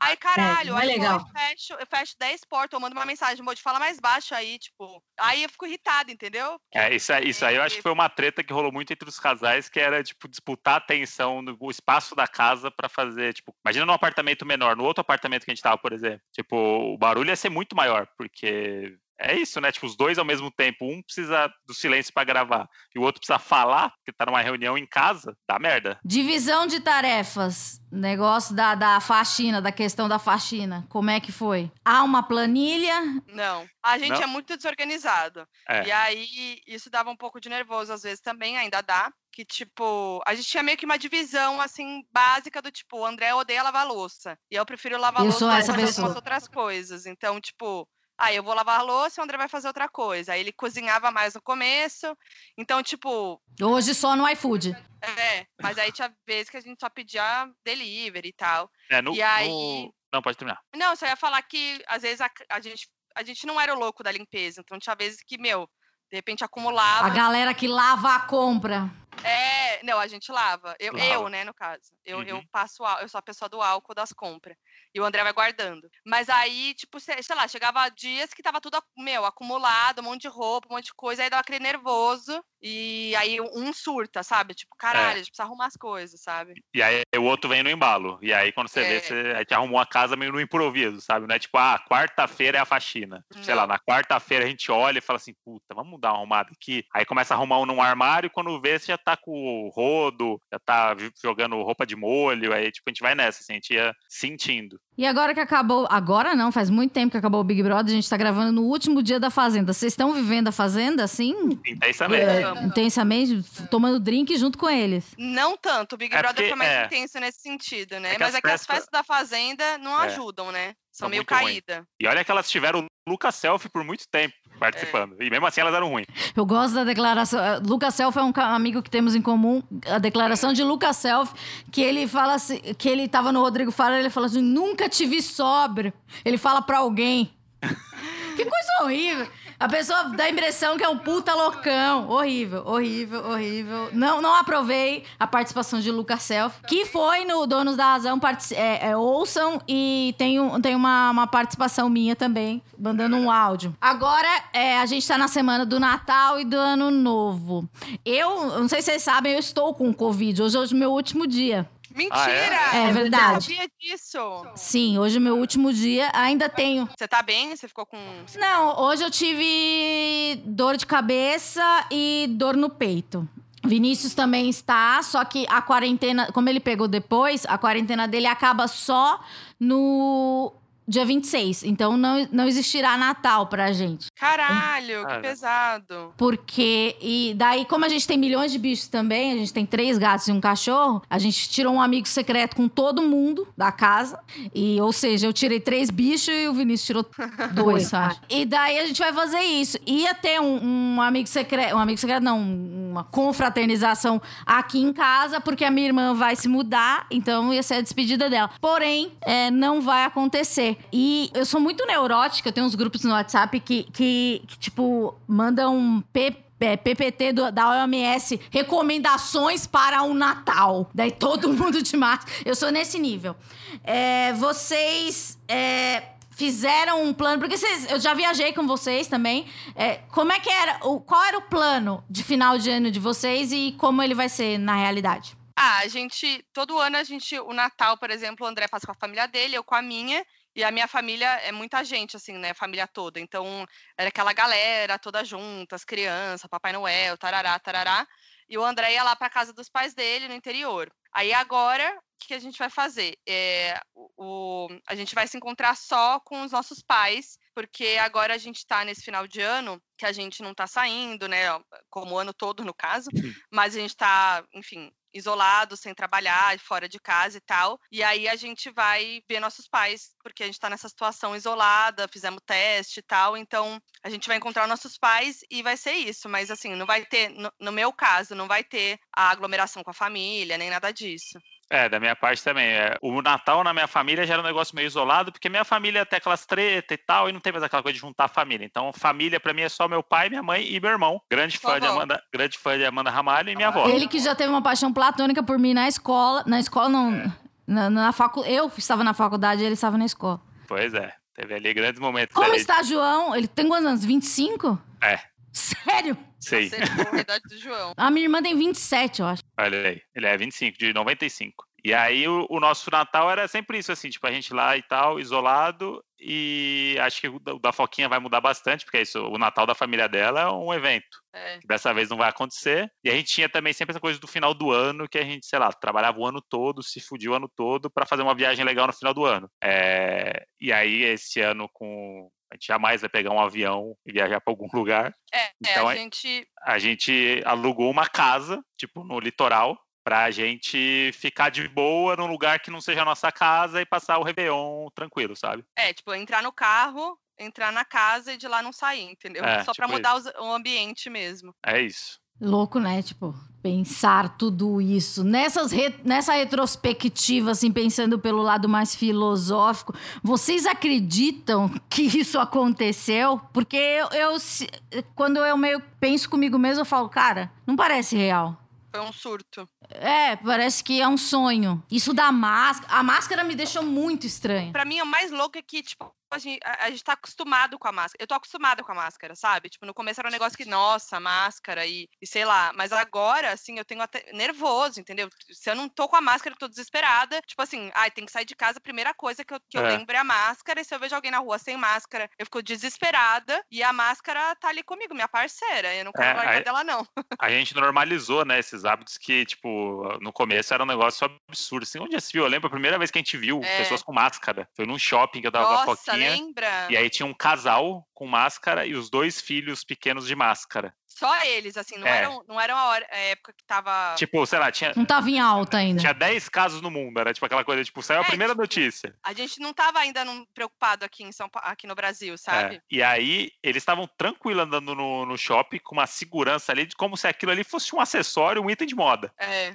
Ai, 0.00 0.16
caralho, 0.16 0.72
não 0.72 0.78
é 0.78 0.82
aí 0.82 0.88
legal. 0.88 1.20
eu 1.20 1.26
fecho, 1.26 1.74
eu 1.74 1.86
fecho 1.86 2.16
10 2.18 2.40
portas, 2.42 2.72
eu 2.72 2.80
mando 2.80 2.96
uma 2.96 3.04
mensagem, 3.04 3.44
Moody, 3.44 3.60
fala 3.62 3.78
mais 3.78 4.00
baixo 4.00 4.34
aí, 4.34 4.58
tipo. 4.58 5.00
Aí 5.20 5.42
eu 5.44 5.48
fico 5.50 5.66
irritada, 5.66 6.10
entendeu? 6.10 6.58
É, 6.72 6.92
isso, 6.92 7.12
aí- 7.12 7.28
isso 7.28 7.44
aí 7.44 7.54
eu 7.56 7.62
acho 7.62 7.76
que 7.76 7.82
foi 7.82 7.92
uma 7.92 8.08
treta 8.08 8.42
que 8.42 8.52
rolou 8.52 8.72
muito 8.72 8.90
entre 8.92 9.08
os 9.08 9.20
casais, 9.20 9.68
que 9.68 9.78
era, 9.78 10.02
tipo, 10.02 10.26
disputar 10.26 10.74
a 10.74 10.78
atenção 10.78 11.42
no 11.42 11.56
o 11.60 11.70
espaço 11.70 12.16
da 12.16 12.26
casa 12.26 12.70
pra 12.70 12.88
fazer, 12.88 13.34
tipo, 13.34 13.54
imagina 13.64 13.86
num 13.86 13.92
apartamento 13.92 14.44
menor, 14.46 14.74
no 14.74 14.84
outro 14.84 15.02
apartamento 15.02 15.44
que 15.44 15.50
a 15.50 15.54
gente 15.54 15.62
tava, 15.62 15.78
por 15.78 15.92
exemplo. 15.92 16.22
Tipo, 16.32 16.56
o 16.56 16.98
barulho 16.98 17.28
ia 17.28 17.36
ser 17.36 17.50
muito 17.50 17.76
maior, 17.76 18.08
porque 18.16 18.96
é 19.18 19.36
isso, 19.36 19.60
né? 19.60 19.70
Tipo, 19.72 19.86
os 19.86 19.96
dois 19.96 20.18
ao 20.18 20.24
mesmo 20.24 20.50
tempo, 20.50 20.84
um 20.84 21.02
precisa 21.02 21.52
do 21.66 21.74
silêncio 21.74 22.12
pra 22.12 22.24
gravar 22.24 22.68
e 22.94 22.98
o 22.98 23.02
outro 23.02 23.20
precisa 23.20 23.38
falar, 23.38 23.90
porque 23.90 24.12
tá 24.12 24.26
numa 24.26 24.40
reunião 24.40 24.76
em 24.76 24.86
casa, 24.86 25.36
dá 25.48 25.58
merda. 25.58 25.98
Divisão 26.04 26.66
de 26.66 26.80
tarefas. 26.80 27.80
Negócio 27.92 28.54
da, 28.56 28.74
da 28.74 28.98
faxina, 29.00 29.62
da 29.62 29.70
questão 29.70 30.08
da 30.08 30.18
faxina. 30.18 30.84
Como 30.88 31.10
é 31.10 31.20
que 31.20 31.30
foi? 31.30 31.70
Há 31.84 32.02
uma 32.02 32.22
planilha. 32.26 33.00
Não. 33.28 33.64
A 33.82 33.98
gente 33.98 34.10
Não? 34.14 34.22
é 34.22 34.26
muito 34.26 34.56
desorganizado. 34.56 35.46
É. 35.68 35.86
E 35.86 35.92
aí, 35.92 36.60
isso 36.66 36.90
dava 36.90 37.10
um 37.10 37.16
pouco 37.16 37.40
de 37.40 37.48
nervoso, 37.48 37.92
às 37.92 38.02
vezes 38.02 38.20
também, 38.20 38.56
ainda 38.56 38.80
dá. 38.80 39.12
Que, 39.30 39.44
tipo, 39.44 40.20
a 40.26 40.34
gente 40.34 40.48
tinha 40.48 40.62
meio 40.62 40.76
que 40.78 40.84
uma 40.84 40.96
divisão, 40.98 41.60
assim, 41.60 42.02
básica 42.12 42.60
do 42.62 42.70
tipo, 42.70 42.98
o 42.98 43.06
André 43.06 43.34
odeia 43.34 43.62
lavar 43.62 43.86
louça. 43.86 44.36
E 44.50 44.54
eu 44.56 44.64
prefiro 44.66 44.98
lavar 44.98 45.22
Eu 45.22 45.30
louça 45.30 45.56
essa 45.58 45.72
fazer 45.72 45.86
pessoa. 45.86 46.06
algumas 46.08 46.16
outras 46.16 46.48
coisas. 46.48 47.06
Então, 47.06 47.40
tipo, 47.40 47.86
aí 48.18 48.36
eu 48.36 48.42
vou 48.42 48.54
lavar 48.54 48.80
a 48.80 48.82
louça 48.82 49.18
e 49.18 49.20
o 49.20 49.24
André 49.24 49.36
vai 49.36 49.48
fazer 49.48 49.66
outra 49.68 49.88
coisa. 49.88 50.32
Aí 50.32 50.40
ele 50.40 50.52
cozinhava 50.52 51.10
mais 51.10 51.34
no 51.34 51.42
começo. 51.42 52.16
Então, 52.56 52.82
tipo, 52.82 53.40
Hoje 53.60 53.94
só 53.94 54.14
no 54.16 54.28
iFood. 54.30 54.70
é. 55.02 55.46
Mas 55.62 55.78
aí 55.78 55.90
tinha 55.92 56.12
vezes 56.26 56.48
que 56.50 56.56
a 56.56 56.60
gente 56.60 56.78
só 56.80 56.88
pedia 56.88 57.48
delivery 57.64 58.28
e 58.28 58.32
tal. 58.32 58.70
É, 58.90 59.00
no, 59.02 59.14
E 59.14 59.22
aí- 59.22 59.48
no- 59.48 59.94
Não, 60.12 60.22
pode 60.22 60.36
terminar. 60.36 60.60
Não, 60.76 60.94
só 60.96 61.06
ia 61.06 61.16
falar 61.16 61.42
que 61.42 61.82
às 61.88 62.02
vezes 62.02 62.20
a, 62.20 62.30
a 62.50 62.60
gente, 62.60 62.88
a 63.16 63.22
gente 63.24 63.46
não 63.46 63.60
era 63.60 63.74
o 63.74 63.78
louco 63.78 64.02
da 64.02 64.12
limpeza. 64.12 64.60
Então 64.60 64.78
tinha 64.78 64.94
vezes 64.94 65.20
que, 65.26 65.36
meu, 65.38 65.68
de 66.10 66.16
repente 66.16 66.44
acumulava. 66.44 67.06
A 67.06 67.10
galera 67.10 67.52
que 67.52 67.66
lava 67.66 68.14
a 68.14 68.20
compra. 68.20 68.88
É, 69.22 69.82
não, 69.82 69.98
a 69.98 70.06
gente 70.06 70.30
lava. 70.32 70.74
Eu, 70.78 70.92
Lava. 70.92 71.04
eu 71.06 71.28
né, 71.28 71.44
no 71.44 71.54
caso. 71.54 71.92
Eu, 72.04 72.22
eu 72.22 72.36
Uhum. 72.36 72.46
passo, 72.50 72.84
ál- 72.84 73.00
eu 73.00 73.08
sou 73.08 73.18
a 73.18 73.22
pessoa 73.22 73.48
do 73.48 73.60
álcool 73.62 73.94
das 73.94 74.12
compras. 74.12 74.56
E 74.94 75.00
o 75.00 75.04
André 75.04 75.22
vai 75.22 75.32
guardando. 75.32 75.88
Mas 76.06 76.28
aí, 76.28 76.74
tipo, 76.74 77.00
sei, 77.00 77.16
lá, 77.34 77.48
chegava 77.48 77.88
dias 77.88 78.32
que 78.32 78.42
tava 78.42 78.60
tudo, 78.60 78.80
meu, 78.96 79.24
acumulado, 79.24 80.00
um 80.00 80.04
monte 80.04 80.22
de 80.22 80.28
roupa, 80.28 80.68
um 80.70 80.74
monte 80.76 80.86
de 80.86 80.94
coisa, 80.94 81.22
aí 81.22 81.30
dava 81.30 81.40
aquele 81.40 81.58
nervoso. 81.58 82.42
E 82.66 83.14
aí 83.16 83.38
um 83.42 83.72
surta, 83.74 84.22
sabe? 84.22 84.54
Tipo, 84.54 84.74
caralho, 84.78 85.14
a 85.14 85.16
gente 85.18 85.26
precisa 85.26 85.42
arrumar 85.42 85.66
as 85.66 85.76
coisas, 85.76 86.18
sabe? 86.22 86.54
E 86.74 86.82
aí 86.82 87.02
o 87.18 87.22
outro 87.22 87.48
vem 87.50 87.62
no 87.62 87.68
embalo. 87.68 88.18
E 88.22 88.32
aí 88.32 88.52
quando 88.52 88.68
você 88.68 88.82
vê, 88.82 88.96
É. 88.96 89.00
você 89.00 89.14
a 89.34 89.38
gente 89.40 89.52
arrumou 89.52 89.78
a 89.78 89.84
casa 89.84 90.16
meio 90.16 90.32
no 90.32 90.40
improviso, 90.40 90.98
sabe? 91.00 91.26
Não 91.26 91.34
é 91.34 91.38
tipo, 91.38 91.58
ah, 91.58 91.78
quarta-feira 91.86 92.56
é 92.56 92.60
a 92.60 92.64
faxina. 92.64 93.22
Sei 93.42 93.54
lá, 93.54 93.62
Não. 93.62 93.68
na 93.74 93.78
quarta-feira 93.78 94.46
a 94.46 94.48
gente 94.48 94.70
olha 94.72 94.96
e 94.98 95.02
fala 95.02 95.18
assim, 95.18 95.34
puta, 95.44 95.74
vamos 95.74 96.00
dar 96.00 96.12
uma 96.12 96.18
arrumada 96.18 96.50
aqui. 96.52 96.86
Aí 96.94 97.04
começa 97.04 97.34
a 97.34 97.36
arrumar 97.36 97.58
um 97.58 97.66
num 97.66 97.82
armário 97.82 98.28
e 98.28 98.30
quando 98.30 98.58
vê, 98.60 98.78
você 98.78 98.86
já 98.86 98.94
tá 99.04 99.16
com 99.16 99.66
o 99.66 99.68
rodo, 99.68 100.40
já 100.52 100.58
tá 100.58 100.96
jogando 101.22 101.60
roupa 101.62 101.86
de 101.86 101.94
molho. 101.96 102.52
Aí, 102.52 102.70
tipo, 102.72 102.88
a 102.88 102.90
gente 102.90 103.00
vai 103.02 103.14
nessa, 103.14 103.40
assim, 103.42 103.52
a 103.52 103.56
gente 103.56 103.74
ia 103.74 103.92
sentindo. 104.08 104.78
E 104.96 105.04
agora 105.06 105.34
que 105.34 105.40
acabou. 105.40 105.86
Agora 105.90 106.34
não, 106.34 106.50
faz 106.52 106.70
muito 106.70 106.92
tempo 106.92 107.10
que 107.10 107.16
acabou 107.16 107.40
o 107.40 107.44
Big 107.44 107.62
Brother. 107.62 107.92
A 107.92 107.94
gente 107.96 108.08
tá 108.08 108.16
gravando 108.16 108.52
no 108.52 108.62
último 108.62 109.02
dia 109.02 109.18
da 109.20 109.30
Fazenda. 109.30 109.72
Vocês 109.72 109.92
estão 109.92 110.12
vivendo 110.12 110.48
a 110.48 110.52
Fazenda 110.52 111.04
assim? 111.04 111.34
Intensamente. 111.66 112.22
É, 112.24 112.64
intensamente, 112.64 113.42
tomando 113.70 113.98
drink 114.00 114.36
junto 114.36 114.56
com 114.58 114.68
eles. 114.70 115.14
Não 115.18 115.56
tanto. 115.56 115.94
O 115.94 115.96
Big 115.98 116.14
É 116.14 116.18
Brother 116.18 116.34
porque- 116.36 116.48
foi 116.48 116.58
mais 116.58 116.70
é. 116.70 116.86
intenso 116.86 117.18
nesse 117.20 117.40
sentido, 117.40 117.98
né? 118.00 118.14
É 118.14 118.18
Mas 118.18 118.28
as 118.30 118.34
é 118.36 118.40
que 118.40 118.48
as 118.48 118.66
festas- 118.66 118.88
da 118.92 119.02
Fazenda 119.02 119.78
não 119.78 120.00
É. 120.02 120.06
ajudam, 120.06 120.50
né? 120.52 120.74
São 120.92 121.06
São 121.06 121.08
meio 121.08 121.24
ruins. 121.28 121.42
caídas. 121.42 121.84
E 122.00 122.06
olha 122.06 122.24
que 122.24 122.30
elas 122.30 122.48
tiveram 122.48 122.80
o 122.80 123.10
Lucas 123.10 123.34
Selfie 123.34 123.68
por 123.68 123.82
muito 123.82 124.04
tempo 124.08 124.34
participando. 124.58 125.16
E 125.20 125.30
mesmo 125.30 125.46
assim 125.46 125.60
elas 125.60 125.74
eram 125.74 125.88
ruins. 125.90 126.06
Eu 126.34 126.46
gosto 126.46 126.74
da 126.74 126.84
declaração. 126.84 127.40
eh, 127.42 127.60
Lucas 127.64 127.94
Self 127.94 128.18
é 128.18 128.22
um 128.22 128.32
amigo 128.36 128.82
que 128.82 128.90
temos 128.90 129.14
em 129.14 129.22
comum. 129.22 129.62
A 129.86 129.98
declaração 129.98 130.52
de 130.52 130.62
Lucas 130.62 130.96
Self, 130.96 131.32
que 131.70 131.80
ele 131.82 132.06
fala 132.06 132.34
assim, 132.34 132.58
que 132.78 132.88
ele 132.88 133.08
tava 133.08 133.32
no 133.32 133.40
Rodrigo 133.40 133.70
Fara, 133.70 133.98
ele 133.98 134.10
fala 134.10 134.26
assim: 134.26 134.40
nunca 134.42 134.88
te 134.88 135.06
vi 135.06 135.20
sóbrio. 135.22 135.92
Ele 136.24 136.38
fala 136.38 136.62
pra 136.62 136.78
alguém. 136.78 137.30
que 138.36 138.44
coisa 138.44 138.82
horrível. 138.82 139.26
A 139.58 139.68
pessoa 139.68 140.04
dá 140.04 140.24
a 140.24 140.30
impressão 140.30 140.76
que 140.76 140.84
é 140.84 140.88
um 140.88 140.98
puta 140.98 141.34
loucão. 141.34 142.08
Horrível, 142.08 142.62
horrível, 142.66 143.24
horrível. 143.24 143.88
Não, 143.92 144.20
não 144.20 144.34
aprovei 144.34 145.04
a 145.18 145.26
participação 145.26 145.80
de 145.80 145.90
Lucas 145.90 146.22
Self, 146.22 146.56
que 146.66 146.84
foi 146.84 147.24
no 147.24 147.46
Donos 147.46 147.76
da 147.76 147.92
Razão. 147.92 148.20
é, 148.52 148.90
é, 148.90 148.96
ouçam 148.96 149.60
e 149.68 150.14
tem, 150.18 150.40
um, 150.40 150.60
tem 150.60 150.74
uma, 150.74 151.10
uma 151.10 151.26
participação 151.26 151.88
minha 151.88 152.16
também, 152.16 152.62
mandando 152.78 153.16
um 153.16 153.30
áudio. 153.30 153.74
Agora, 153.80 154.28
é, 154.52 154.78
a 154.78 154.86
gente 154.86 155.06
tá 155.06 155.16
na 155.16 155.28
semana 155.28 155.64
do 155.64 155.78
Natal 155.78 156.40
e 156.40 156.44
do 156.44 156.56
Ano 156.56 156.90
Novo. 156.90 157.68
Eu, 158.04 158.58
não 158.58 158.68
sei 158.68 158.82
se 158.82 158.90
vocês 158.90 159.02
sabem, 159.02 159.34
eu 159.34 159.38
estou 159.38 159.74
com 159.74 159.92
Covid. 159.92 160.42
Hoje 160.42 160.56
é 160.56 160.60
o 160.60 160.76
meu 160.76 160.92
último 160.92 161.26
dia. 161.26 161.68
Mentira! 161.94 162.74
É 162.74 162.90
Eu 162.90 162.94
verdade. 162.94 163.32
não 163.34 163.40
sabia 163.40 163.68
disso. 163.80 164.18
Sim, 164.56 164.98
hoje 164.98 165.16
é 165.16 165.20
meu 165.20 165.36
último 165.38 165.72
dia. 165.72 166.10
Ainda 166.12 166.48
tenho 166.48 166.88
Você 166.96 167.06
tá 167.06 167.22
bem? 167.22 167.54
Você 167.56 167.68
ficou 167.68 167.86
com. 167.86 167.96
Não, 168.38 168.80
hoje 168.82 169.04
eu 169.04 169.10
tive 169.10 170.42
dor 170.44 170.76
de 170.76 170.84
cabeça 170.86 171.62
e 171.90 172.26
dor 172.30 172.56
no 172.56 172.68
peito. 172.68 173.28
Vinícius 173.64 174.12
também 174.14 174.50
está, 174.50 175.02
só 175.02 175.24
que 175.24 175.46
a 175.48 175.62
quarentena, 175.62 176.30
como 176.32 176.48
ele 176.50 176.60
pegou 176.60 176.86
depois, 176.86 177.46
a 177.46 177.56
quarentena 177.56 178.06
dele 178.06 178.26
acaba 178.26 178.68
só 178.68 179.18
no 179.58 180.52
dia 180.86 181.04
26. 181.04 181.64
Então 181.64 181.96
não, 181.96 182.26
não 182.30 182.46
existirá 182.46 182.96
Natal 182.96 183.46
pra 183.46 183.72
gente. 183.72 184.06
Caralho, 184.18 185.00
que 185.00 185.06
Cara. 185.06 185.20
pesado. 185.20 186.14
Porque, 186.16 186.96
e 187.00 187.34
daí, 187.36 187.64
como 187.64 187.84
a 187.84 187.88
gente 187.88 188.06
tem 188.06 188.18
milhões 188.18 188.52
de 188.52 188.58
bichos 188.58 188.88
também, 188.88 189.32
a 189.32 189.36
gente 189.36 189.52
tem 189.52 189.66
três 189.66 189.98
gatos 189.98 190.28
e 190.28 190.32
um 190.32 190.40
cachorro, 190.40 191.02
a 191.08 191.18
gente 191.18 191.48
tirou 191.48 191.74
um 191.74 191.80
amigo 191.80 192.06
secreto 192.08 192.56
com 192.56 192.68
todo 192.68 193.02
mundo 193.02 193.46
da 193.56 193.72
casa. 193.72 194.18
E, 194.54 194.80
ou 194.80 194.92
seja, 194.92 195.26
eu 195.26 195.32
tirei 195.32 195.60
três 195.60 195.90
bichos 195.90 196.28
e 196.28 196.48
o 196.48 196.54
Vinícius 196.54 196.86
tirou 196.86 197.06
dois, 197.54 197.74
Dois, 197.74 197.94
acho. 197.94 198.20
E 198.28 198.44
daí 198.44 198.78
a 198.78 198.86
gente 198.86 198.98
vai 198.98 199.12
fazer 199.12 199.40
isso. 199.40 199.78
Ia 199.86 200.14
ter 200.14 200.40
um, 200.40 200.94
um 200.96 201.00
amigo 201.02 201.28
secreto, 201.28 201.74
um 201.74 201.78
amigo 201.78 201.98
secreto, 201.98 202.22
não, 202.22 202.40
uma 202.40 203.04
confraternização 203.04 204.20
aqui 204.46 204.80
em 204.80 204.92
casa, 204.92 205.40
porque 205.40 205.64
a 205.64 205.70
minha 205.70 205.88
irmã 205.88 206.14
vai 206.14 206.36
se 206.36 206.48
mudar, 206.48 207.06
então 207.10 207.52
ia 207.52 207.62
ser 207.62 207.74
a 207.74 207.80
despedida 207.80 208.30
dela. 208.30 208.50
Porém, 208.60 209.12
é, 209.22 209.50
não 209.50 209.80
vai 209.80 210.04
acontecer. 210.04 210.73
E 210.92 211.30
eu 211.34 211.44
sou 211.46 211.60
muito 211.60 211.84
neurótica, 211.86 212.48
eu 212.48 212.52
tenho 212.52 212.66
uns 212.66 212.74
grupos 212.74 213.02
no 213.04 213.12
WhatsApp 213.12 213.58
que, 213.60 213.84
que, 213.84 214.42
que, 214.46 214.58
tipo, 214.58 215.14
mandam 215.26 216.02
P- 216.12 216.36
é, 216.60 216.76
PPT 216.78 217.32
do- 217.34 217.52
da 217.52 217.68
OMS, 217.82 218.40
recomendações 218.50 219.66
para 219.66 220.02
o 220.02 220.14
Natal. 220.14 220.88
Daí 220.94 221.10
todo 221.10 221.48
mundo 221.52 221.82
de 221.82 221.96
máscara. 221.96 222.32
Eu 222.44 222.54
sou 222.54 222.70
nesse 222.70 222.98
nível. 222.98 223.36
É, 223.82 224.32
vocês 224.34 225.38
é, 225.48 226.02
fizeram 226.30 227.02
um 227.04 227.12
plano, 227.12 227.38
porque 227.38 227.56
vocês- 227.58 227.90
eu 227.90 228.00
já 228.00 228.14
viajei 228.14 228.52
com 228.52 228.66
vocês 228.66 229.06
também. 229.08 229.46
É, 229.74 229.96
como 230.12 230.32
é 230.32 230.40
que 230.40 230.48
era? 230.48 230.78
O, 230.86 231.00
qual 231.00 231.22
era 231.24 231.36
o 231.38 231.42
plano 231.42 232.02
de 232.08 232.22
final 232.22 232.56
de 232.58 232.70
ano 232.70 232.90
de 232.90 232.98
vocês 233.00 233.52
e 233.52 233.74
como 233.78 234.02
ele 234.02 234.14
vai 234.14 234.28
ser 234.28 234.58
na 234.58 234.74
realidade? 234.76 235.36
Ah, 235.56 235.78
a 235.84 235.88
gente, 235.88 236.44
todo 236.52 236.78
ano 236.78 236.96
a 236.96 237.04
gente, 237.04 237.38
o 237.38 237.52
Natal, 237.52 237.96
por 237.98 238.10
exemplo, 238.10 238.44
o 238.44 238.48
André 238.48 238.66
passa 238.68 238.86
com 238.86 238.92
a 238.92 238.96
família 238.96 239.26
dele, 239.28 239.54
eu 239.56 239.62
com 239.62 239.74
a 239.74 239.82
minha, 239.82 240.24
e 240.54 240.62
a 240.64 240.70
minha 240.70 240.86
família 240.88 241.28
é 241.40 241.52
muita 241.52 241.82
gente, 241.84 242.16
assim, 242.16 242.38
né, 242.38 242.54
família 242.54 242.86
toda. 242.86 243.20
Então, 243.20 243.66
era 243.98 244.08
aquela 244.08 244.32
galera 244.32 244.98
toda 244.98 245.24
junta, 245.24 245.74
as 245.76 245.84
crianças, 245.84 246.48
Papai 246.48 246.72
Noel, 246.72 247.16
tarará, 247.18 247.58
tarará. 247.58 248.06
E 248.48 248.58
o 248.58 248.64
André 248.64 248.92
ia 248.92 249.02
lá 249.02 249.16
para 249.16 249.30
casa 249.30 249.52
dos 249.52 249.68
pais 249.68 249.94
dele, 249.94 250.28
no 250.28 250.34
interior. 250.34 250.90
Aí 251.12 251.32
agora, 251.32 251.96
o 251.96 252.26
que 252.26 252.34
a 252.34 252.38
gente 252.38 252.58
vai 252.58 252.68
fazer? 252.70 253.16
É, 253.26 253.80
o, 253.94 254.66
o- 254.66 254.68
a 254.86 254.94
gente 254.94 255.14
vai 255.14 255.26
se 255.26 255.36
encontrar 255.36 255.76
só 255.76 256.20
com 256.20 256.42
os 256.42 256.52
nossos 256.52 256.82
pais, 256.82 257.38
porque 257.54 257.96
agora 258.00 258.34
a 258.34 258.38
gente 258.38 258.58
está 258.58 258.84
nesse 258.84 259.02
final 259.02 259.26
de 259.26 259.40
ano, 259.40 259.80
que 259.96 260.04
a 260.06 260.12
gente 260.12 260.42
não 260.42 260.50
está 260.52 260.66
saindo, 260.66 261.28
né, 261.28 261.46
como 261.90 262.14
o 262.14 262.18
ano 262.18 262.34
todo, 262.34 262.64
no 262.64 262.74
caso, 262.74 263.10
mas 263.50 263.76
a 263.76 263.80
gente 263.80 263.90
está, 263.90 264.44
enfim, 264.52 264.90
isolado, 265.12 265.76
sem 265.76 265.94
trabalhar, 265.94 266.58
fora 266.58 266.88
de 266.88 266.98
casa 266.98 267.38
e 267.38 267.40
tal. 267.40 267.78
E 267.90 268.02
aí 268.02 268.28
a 268.28 268.34
gente 268.36 268.70
vai 268.72 269.20
ver 269.28 269.38
nossos 269.40 269.68
pais, 269.68 270.13
porque 270.24 270.42
a 270.42 270.46
gente 270.46 270.58
tá 270.58 270.70
nessa 270.70 270.88
situação 270.88 271.36
isolada, 271.36 272.08
fizemos 272.08 272.40
teste 272.44 273.00
e 273.00 273.02
tal. 273.02 273.36
Então 273.36 273.78
a 274.02 274.08
gente 274.08 274.26
vai 274.26 274.38
encontrar 274.38 274.66
nossos 274.66 274.96
pais 274.96 275.40
e 275.50 275.62
vai 275.62 275.76
ser 275.76 275.92
isso. 275.92 276.28
Mas 276.28 276.50
assim, 276.50 276.74
não 276.74 276.86
vai 276.86 277.04
ter, 277.04 277.28
no, 277.28 277.52
no 277.60 277.70
meu 277.70 277.92
caso, 277.92 278.34
não 278.34 278.48
vai 278.48 278.64
ter 278.64 278.98
a 279.14 279.30
aglomeração 279.30 279.84
com 279.84 279.90
a 279.90 279.94
família, 279.94 280.56
nem 280.56 280.70
nada 280.70 280.90
disso. 280.90 281.38
É, 281.70 281.88
da 281.88 281.98
minha 281.98 282.14
parte 282.14 282.42
também. 282.42 282.66
É, 282.66 282.96
o 283.00 283.22
Natal 283.22 283.64
na 283.64 283.72
minha 283.72 283.86
família 283.86 284.26
já 284.26 284.34
era 284.34 284.42
um 284.42 284.46
negócio 284.46 284.76
meio 284.76 284.86
isolado, 284.86 285.32
porque 285.32 285.48
minha 285.48 285.64
família 285.64 286.04
tem 286.04 286.18
aquelas 286.18 286.46
treta 286.46 286.94
e 286.94 286.96
tal, 286.96 287.28
e 287.28 287.32
não 287.32 287.40
tem 287.40 287.52
mais 287.52 287.62
aquela 287.62 287.82
coisa 287.82 287.94
de 287.94 288.00
juntar 288.00 288.24
a 288.24 288.28
família. 288.28 288.64
Então, 288.64 288.92
família 288.92 289.40
pra 289.40 289.52
mim 289.52 289.62
é 289.62 289.68
só 289.68 289.88
meu 289.88 290.02
pai, 290.02 290.28
minha 290.28 290.42
mãe 290.42 290.66
e 290.66 290.78
meu 290.80 290.90
irmão. 290.90 291.20
Grande 291.30 291.58
fã 291.58 291.80
de. 291.80 291.86
Amanda, 291.86 292.22
grande 292.32 292.58
fã 292.58 292.76
de 292.76 292.84
Amanda 292.84 293.10
Ramalho 293.10 293.50
e 293.50 293.56
minha 293.56 293.68
avó. 293.68 293.88
Ele 293.88 294.06
que 294.06 294.18
já 294.18 294.34
teve 294.34 294.50
uma 294.50 294.62
paixão 294.62 294.92
platônica 294.92 295.42
por 295.42 295.58
mim 295.58 295.74
na 295.74 295.88
escola. 295.88 296.44
Na 296.46 296.60
escola, 296.60 296.88
não. 296.88 297.32
Na, 297.66 297.88
na 297.88 298.12
facu... 298.12 298.44
Eu 298.44 298.70
estava 298.76 299.02
na 299.02 299.14
faculdade 299.14 299.62
e 299.62 299.64
ele 299.64 299.74
estava 299.74 299.96
na 299.96 300.04
escola. 300.04 300.40
Pois 300.66 300.92
é, 300.94 301.12
teve 301.34 301.54
ali 301.54 301.72
grandes 301.74 302.00
momentos 302.00 302.34
Como 302.34 302.48
ali. 302.50 302.56
está 302.60 302.82
João? 302.82 303.34
Ele 303.34 303.46
tem 303.48 303.68
quantos 303.68 303.86
anos? 303.86 304.04
25? 304.04 304.80
É. 305.02 305.20
Sério? 305.52 306.16
Sei. 306.40 306.66
Acertou 306.66 307.12
a 307.12 307.20
idade 307.20 307.44
do 307.48 307.58
João. 307.58 307.92
A 307.96 308.10
minha 308.10 308.26
irmã 308.26 308.42
tem 308.42 308.56
27, 308.56 309.20
eu 309.20 309.26
acho. 309.26 309.42
Olha 309.58 309.88
aí, 309.88 310.00
ele 310.14 310.26
é 310.26 310.36
25, 310.36 310.78
de 310.78 310.92
95. 310.92 311.64
E 311.84 311.92
aí 311.92 312.26
o, 312.26 312.46
o 312.48 312.58
nosso 312.60 312.90
Natal 312.90 313.30
era 313.30 313.46
sempre 313.46 313.78
isso, 313.78 313.92
assim, 313.92 314.08
tipo, 314.08 314.26
a 314.26 314.32
gente 314.32 314.54
lá 314.54 314.76
e 314.76 314.82
tal, 314.82 315.20
isolado, 315.20 316.02
e 316.18 316.96
acho 317.00 317.20
que 317.20 317.28
o 317.28 317.38
da, 317.38 317.54
o 317.54 317.58
da 317.58 317.72
Foquinha 317.72 318.08
vai 318.08 318.18
mudar 318.18 318.40
bastante, 318.40 318.84
porque 318.84 318.96
é 318.98 319.02
isso, 319.02 319.20
o 319.20 319.36
Natal 319.36 319.66
da 319.66 319.74
família 319.74 320.08
dela 320.08 320.40
é 320.40 320.48
um 320.50 320.72
evento. 320.72 321.18
É. 321.34 321.58
que 321.58 321.66
Dessa 321.66 321.92
vez 321.92 322.08
não 322.08 322.16
vai 322.16 322.30
acontecer. 322.30 322.88
E 323.04 323.10
a 323.10 323.12
gente 323.14 323.30
tinha 323.32 323.48
também 323.48 323.72
sempre 323.72 323.92
essa 323.92 324.00
coisa 324.00 324.18
do 324.18 324.26
final 324.26 324.54
do 324.54 324.70
ano, 324.70 325.06
que 325.08 325.18
a 325.18 325.24
gente, 325.24 325.44
sei 325.46 325.58
lá, 325.58 325.70
trabalhava 325.72 326.18
o 326.18 326.26
ano 326.26 326.40
todo, 326.48 326.82
se 326.82 327.00
fudia 327.00 327.30
o 327.30 327.34
ano 327.34 327.50
todo 327.54 327.90
para 327.90 328.06
fazer 328.06 328.22
uma 328.22 328.34
viagem 328.34 328.64
legal 328.64 328.86
no 328.86 328.92
final 328.92 329.12
do 329.12 329.24
ano. 329.26 329.50
É, 329.62 330.44
E 330.60 330.72
aí, 330.72 331.02
esse 331.02 331.40
ano, 331.40 331.68
com. 331.72 332.30
A 332.52 332.56
gente 332.56 332.66
jamais 332.68 333.00
vai 333.00 333.10
pegar 333.10 333.32
um 333.32 333.40
avião 333.40 333.96
e 334.06 334.12
viajar 334.12 334.40
para 334.40 334.52
algum 334.52 334.68
lugar. 334.72 335.12
É, 335.34 335.50
Então, 335.60 335.88
a 335.88 335.94
é- 335.94 335.98
gente. 335.98 336.46
A 336.62 336.78
gente 336.78 337.42
alugou 337.44 337.90
uma 337.90 338.06
casa, 338.08 338.62
tipo, 338.78 339.02
no 339.04 339.18
litoral, 339.18 339.76
pra 340.04 340.30
gente 340.30 341.10
ficar 341.14 341.48
de 341.48 341.66
boa 341.66 342.14
num 342.14 342.26
lugar 342.26 342.60
que 342.60 342.70
não 342.70 342.80
seja 342.80 343.02
a 343.02 343.04
nossa 343.06 343.32
casa 343.32 343.80
e 343.80 343.86
passar 343.86 344.18
o 344.18 344.22
Réveillon 344.22 344.88
tranquilo, 344.94 345.34
sabe? 345.34 345.64
É, 345.74 345.92
tipo, 345.94 346.12
entrar 346.14 346.42
no 346.42 346.52
carro, 346.52 347.18
entrar 347.38 347.72
na 347.72 347.84
casa 347.84 348.34
e 348.34 348.36
de 348.36 348.46
lá 348.46 348.62
não 348.62 348.72
sair, 348.72 349.10
entendeu? 349.10 349.42
É, 349.44 349.64
Só 349.64 349.72
pra 349.72 349.86
tipo 349.86 349.96
mudar 349.96 350.16
os- 350.16 350.26
o 350.26 350.52
ambiente 350.54 351.08
mesmo. 351.08 351.54
É 351.66 351.80
isso. 351.80 352.22
Louco, 352.40 352.78
né? 352.80 353.00
Tipo, 353.00 353.32
pensar 353.62 354.36
tudo 354.36 354.80
isso. 354.80 355.22
Nessas 355.24 355.70
re- 355.72 355.94
Nessa 356.04 356.32
retrospectiva, 356.34 357.52
assim, 357.52 357.72
pensando 357.72 358.18
pelo 358.18 358.42
lado 358.42 358.68
mais 358.68 358.94
filosófico, 358.94 359.94
vocês 360.22 360.66
acreditam 360.66 361.68
que 361.88 362.02
isso 362.02 362.38
aconteceu? 362.38 363.40
Porque 363.52 363.76
eu, 363.76 364.08
eu 364.08 364.38
se- 364.40 364.68
quando 365.14 365.38
eu 365.38 365.56
meio 365.56 365.80
penso 366.00 366.28
comigo 366.28 366.58
mesmo, 366.58 366.82
eu 366.82 366.84
falo, 366.86 367.08
cara, 367.08 367.50
não 367.66 367.76
parece 367.76 368.16
real. 368.16 368.58
Foi 368.94 369.02
um 369.02 369.12
surto. 369.12 369.68
É, 369.90 370.36
parece 370.36 370.84
que 370.84 371.00
é 371.00 371.08
um 371.08 371.16
sonho. 371.16 371.82
Isso 371.90 372.14
da 372.14 372.30
máscara. 372.30 372.94
A 372.94 373.02
máscara 373.02 373.42
me 373.42 373.56
deixou 373.56 373.82
muito 373.82 374.24
estranha. 374.24 374.70
Pra 374.70 374.84
mim, 374.84 375.00
o 375.00 375.04
mais 375.04 375.32
louco 375.32 375.58
é 375.58 375.62
que, 375.62 375.82
tipo, 375.82 376.14
a 376.34 376.38
gente, 376.38 376.60
a, 376.64 376.84
a 376.86 376.90
gente 376.90 377.04
tá 377.04 377.12
acostumado 377.14 377.78
com 377.78 377.88
a 377.88 377.92
máscara. 377.92 378.22
Eu 378.22 378.26
tô 378.26 378.34
acostumada 378.34 378.82
com 378.82 378.92
a 378.92 378.94
máscara, 378.94 379.34
sabe? 379.34 379.68
Tipo, 379.68 379.86
no 379.86 379.94
começo 379.94 380.20
era 380.20 380.28
um 380.28 380.32
negócio 380.32 380.56
que, 380.56 380.64
nossa, 380.64 381.18
máscara 381.20 381.86
e, 381.86 382.08
e 382.20 382.26
sei 382.26 382.44
lá. 382.44 382.72
Mas 382.74 382.92
agora, 382.92 383.52
assim, 383.52 383.78
eu 383.78 383.84
tenho 383.84 384.02
até 384.02 384.24
nervoso, 384.32 385.00
entendeu? 385.00 385.28
Se 385.50 385.70
eu 385.70 385.74
não 385.74 385.88
tô 385.88 386.08
com 386.08 386.16
a 386.16 386.20
máscara, 386.20 386.54
eu 386.54 386.58
tô 386.58 386.68
desesperada. 386.68 387.40
Tipo 387.46 387.62
assim, 387.62 387.90
ai, 387.94 388.10
tem 388.10 388.26
que 388.26 388.32
sair 388.32 388.44
de 388.44 388.54
casa, 388.54 388.78
a 388.78 388.82
primeira 388.82 389.14
coisa 389.14 389.44
que 389.44 389.54
eu, 389.54 389.60
que 389.68 389.78
eu 389.78 389.86
É. 389.86 389.96
lembro 389.96 390.14
é 390.14 390.18
a 390.18 390.24
máscara. 390.24 390.80
E 390.80 390.84
se 390.84 390.94
eu 390.94 390.98
vejo 390.98 391.14
alguém 391.14 391.30
na 391.30 391.38
rua 391.38 391.58
sem 391.58 391.76
máscara, 391.76 392.28
eu 392.38 392.46
fico 392.46 392.62
desesperada. 392.62 393.62
E 393.70 393.82
a 393.82 393.92
máscara 393.92 394.54
tá 394.56 394.68
ali 394.68 394.82
comigo, 394.82 395.14
minha 395.14 395.28
parceira. 395.28 395.94
Eu 395.94 396.04
não 396.04 396.12
quero 396.12 396.26
É, 396.30 396.34
largar 396.34 396.54
aí- 396.56 396.64
dela, 396.64 396.84
não. 396.84 397.06
A 397.38 397.48
gente 397.50 397.74
normalizou, 397.74 398.44
né, 398.44 398.58
esses 398.58 398.84
hábitos 398.84 399.18
que, 399.18 399.44
tipo, 399.46 400.02
no 400.20 400.32
começo 400.32 400.72
era 400.72 400.82
um 400.82 400.86
negócio 400.86 401.24
absurdo. 401.48 401.84
Assim, 401.84 401.98
onde 401.98 402.12
já 402.12 402.20
se 402.20 402.32
viu? 402.32 402.44
Eu 402.44 402.48
lembro 402.48 402.68
a 402.68 402.70
primeira 402.70 402.98
vez 402.98 403.10
que 403.10 403.18
a 403.18 403.20
gente 403.20 403.36
viu 403.36 403.60
É. 403.62 403.78
pessoas 403.78 404.02
com 404.02 404.12
máscara. 404.12 404.68
Foi 404.74 404.86
num 404.86 404.98
shopping 404.98 405.40
que 405.40 405.46
eu 405.46 405.52
tava 405.52 405.66
com 405.66 405.72
a 405.72 405.86
Nossa, 405.86 405.96
Foquinha. 405.96 406.23
Lembra? 406.30 406.88
E 406.90 406.96
aí 406.96 407.10
tinha 407.10 407.26
um 407.26 407.34
casal 407.34 408.06
com 408.14 408.26
máscara 408.26 408.86
e 408.86 408.94
os 408.94 409.10
dois 409.10 409.40
filhos 409.40 409.84
pequenos 409.84 410.26
de 410.26 410.34
máscara. 410.34 410.94
Só 411.16 411.42
eles, 411.44 411.76
assim, 411.76 411.96
não, 411.96 412.06
É. 412.06 412.18
eram, 412.18 412.44
não 412.48 412.60
era 412.60 412.74
a, 412.74 412.88
hora, 412.88 413.06
a 413.10 413.16
época 413.16 413.52
que 413.52 413.64
tava. 413.64 414.14
Tipo, 414.16 414.44
sei 414.46 414.58
lá, 414.58 414.72
tinha, 414.72 414.92
Não 414.96 415.04
tava 415.04 415.30
em 415.30 415.38
alta 415.38 415.76
ainda. 415.76 416.00
tinha 416.00 416.12
10 416.12 416.48
casos 416.48 416.80
no 416.80 416.90
mundo. 416.90 417.18
Era 417.20 417.32
tipo 417.32 417.46
aquela 417.46 417.64
coisa, 417.64 417.84
tipo, 417.84 418.02
saiu 418.02 418.20
a 418.20 418.24
É, 418.24 418.26
primeira 418.26 418.52
tipo, 418.52 418.62
notícia. 418.62 419.14
A 419.22 419.32
gente 419.32 419.60
não 419.60 419.72
tava 419.72 420.00
ainda 420.00 420.24
num- 420.24 420.44
preocupado 420.52 421.04
aqui 421.04 421.22
em 421.22 421.30
São 421.30 421.48
aqui 421.54 421.86
no 421.86 421.94
Brasil, 421.94 422.36
sabe? 422.36 422.76
É. 422.76 422.80
E 422.90 423.02
aí, 423.02 423.50
eles 423.62 423.82
estavam 423.82 424.08
tranquilos 424.18 424.64
andando 424.64 424.94
no, 424.94 425.24
no 425.24 425.38
shopping, 425.38 425.78
com 425.78 425.94
uma 425.94 426.06
segurança 426.06 426.72
ali, 426.72 426.86
de 426.86 426.96
como 426.96 427.16
se 427.16 427.28
aquilo 427.28 427.52
ali 427.52 427.62
fosse 427.62 427.94
um 427.94 428.00
acessório, 428.00 428.60
um 428.62 428.68
item 428.70 428.86
de 428.88 428.94
moda. 428.96 429.32
É. 429.38 429.70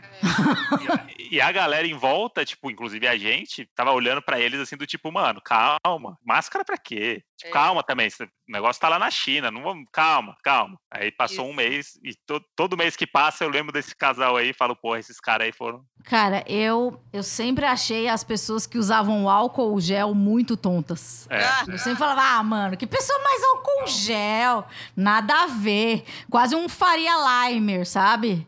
E 0.82 0.92
a, 0.92 1.08
e 1.32 1.42
a 1.42 1.52
galera 1.52 1.88
em 1.88 1.94
volta, 1.94 2.44
tipo, 2.46 2.70
inclusive 2.70 3.08
a 3.08 3.18
gente, 3.18 3.66
tava 3.76 3.92
olhando 3.92 4.22
pra 4.22 4.40
eles 4.40 4.60
assim, 4.60 4.76
do 4.78 4.86
tipo, 4.88 5.12
mano, 5.12 5.42
calma, 5.42 6.18
máscara 6.26 6.66
pra 6.66 6.78
quê? 6.78 7.24
É. 7.44 7.50
calma 7.50 7.82
também, 7.84 8.08
esse- 8.08 8.24
o 8.24 8.28
negócio 8.48 8.82
tá 8.82 8.90
lá 8.90 9.00
na 9.00 9.10
China, 9.10 9.50
não 9.52 9.62
vamos, 9.64 9.86
calma, 9.92 10.36
calma. 10.44 10.78
Aí 10.92 11.12
passou 11.12 11.46
um 11.46 11.50
Isso. 11.50 11.56
mês, 11.56 12.00
e 12.04 12.14
to- 12.26 12.44
todo 12.56 12.76
mês 12.78 12.96
que 12.96 13.08
passa 13.08 13.44
eu 13.44 13.50
lembro 13.50 13.72
desse 13.72 13.96
casal 13.96 14.36
aí 14.38 14.50
e 14.50 14.54
falo, 14.54 14.76
porra, 14.76 15.00
esses 15.00 15.20
caras 15.20 15.46
aí 15.46 15.52
foram. 15.54 15.84
Cara, 16.04 16.44
eu, 16.48 17.02
eu 17.14 17.24
sempre 17.24 17.66
achei 17.66 18.08
as 18.08 18.24
pessoas 18.24 18.66
que 18.68 18.78
usavam 18.78 19.30
álcool 19.30 19.80
gel 19.80 20.14
muito 20.14 20.58
tontas. 20.58 21.28
É. 21.30 21.44
Ah, 21.44 21.66
Eu 21.68 21.78
sempre 21.78 22.00
falava, 22.00 22.22
ah, 22.22 22.44
mano, 22.44 22.76
que 22.78 22.88
pessoa 22.88 23.20
mais 23.24 23.44
álcool 23.44 23.88
gel? 23.88 24.66
Nada 24.96 25.44
a 25.44 25.48
ver. 25.48 26.04
Quase 26.30 26.56
um 26.56 26.68
Faria 26.68 27.14
Limer, 27.50 27.86
sabe? 27.88 28.48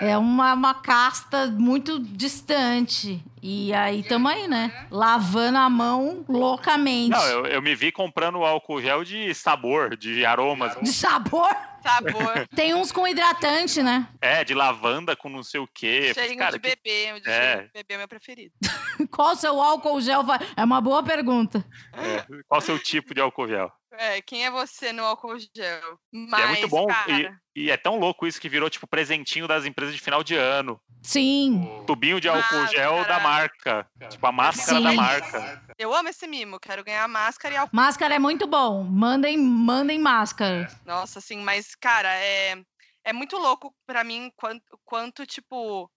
É 0.00 0.16
uma, 0.18 0.52
uma 0.54 0.74
casta 0.74 1.46
muito 1.46 1.98
distante. 1.98 3.22
E 3.42 3.72
aí 3.72 4.02
tamo 4.02 4.28
aí, 4.28 4.48
né? 4.48 4.86
Lavando 4.90 5.58
a 5.58 5.70
mão 5.70 6.24
loucamente. 6.28 7.10
Não, 7.10 7.24
eu, 7.26 7.46
eu 7.46 7.62
me 7.62 7.74
vi 7.74 7.92
comprando 7.92 8.44
álcool 8.44 8.80
gel 8.82 9.04
de 9.04 9.32
sabor, 9.34 9.96
de 9.96 10.24
aromas. 10.26 10.76
De 10.82 10.92
sabor? 10.92 11.48
sabor. 11.82 12.48
Tem 12.54 12.74
uns 12.74 12.90
com 12.90 13.06
hidratante, 13.06 13.80
né? 13.80 14.08
É, 14.20 14.42
de 14.42 14.54
lavanda 14.54 15.14
com 15.14 15.28
não 15.28 15.44
sei 15.44 15.60
o 15.60 15.68
quê. 15.72 16.12
cheirinho 16.12 16.38
Cara, 16.38 16.52
de 16.52 16.58
que- 16.58 16.68
bebê. 16.82 17.12
O 17.16 17.20
de 17.20 17.28
É. 17.30 17.42
cheirinho 17.52 17.66
de 17.68 17.72
bebê 17.74 17.94
é 17.94 17.98
meu 17.98 18.08
preferido. 18.08 18.52
Qual 19.12 19.32
o 19.32 19.36
seu 19.36 19.60
álcool 19.60 20.00
gel? 20.00 20.22
É 20.56 20.64
uma 20.64 20.80
boa 20.80 21.02
pergunta. 21.04 21.64
é, 21.92 22.24
qual 22.48 22.58
o 22.58 22.62
seu 22.64 22.78
tipo 22.78 23.14
de 23.14 23.20
álcool 23.20 23.46
gel? 23.46 23.70
É, 23.98 24.20
quem 24.22 24.44
é 24.44 24.50
você 24.50 24.92
no 24.92 25.04
álcool 25.04 25.38
gel? 25.38 25.98
E 26.12 26.26
Mas, 26.28 26.44
é 26.44 26.48
muito 26.48 26.68
bom. 26.68 26.86
cara, 26.86 27.40
E, 27.54 27.64
e 27.64 27.70
é 27.70 27.76
tão 27.76 27.98
louco 27.98 28.26
isso 28.26 28.40
que 28.40 28.48
virou, 28.48 28.68
tipo, 28.68 28.86
presentinho 28.86 29.48
das 29.48 29.64
empresas 29.64 29.94
de 29.94 30.00
final 30.00 30.22
de 30.22 30.34
ano. 30.36 30.80
Sim. 31.02 31.82
Tubinho 31.86 32.20
de 32.20 32.28
álcool 32.28 32.66
gel 32.68 33.04
da 33.06 33.20
marca. 33.20 33.88
Tipo, 34.10 34.26
a 34.26 34.32
máscara 34.32 34.78
Sim. 34.78 34.84
da 34.84 34.92
marca. 34.92 35.62
eu 35.78 35.94
amo 35.94 36.08
esse 36.08 36.26
mimo. 36.26 36.58
Quero 36.60 36.84
ganhar 36.84 37.06
máscara 37.08 37.54
e 37.54 37.56
álcool. 37.56 37.74
Máscara 37.76 38.14
é 38.14 38.18
muito 38.18 38.46
bom. 38.46 38.82
Mandem, 38.84 39.38
mandem 39.38 39.98
máscara. 39.98 40.68
Nossa, 40.84 41.18
assim, 41.18 41.38
mas, 41.38 41.74
cara, 41.74 42.12
é, 42.16 42.56
é 43.04 43.12
muito 43.12 43.36
louco 43.38 43.74
pra 43.86 44.02
mim 44.04 44.30
quanto, 44.36 44.78
quanto, 44.84 45.24
tipo, 45.24 45.90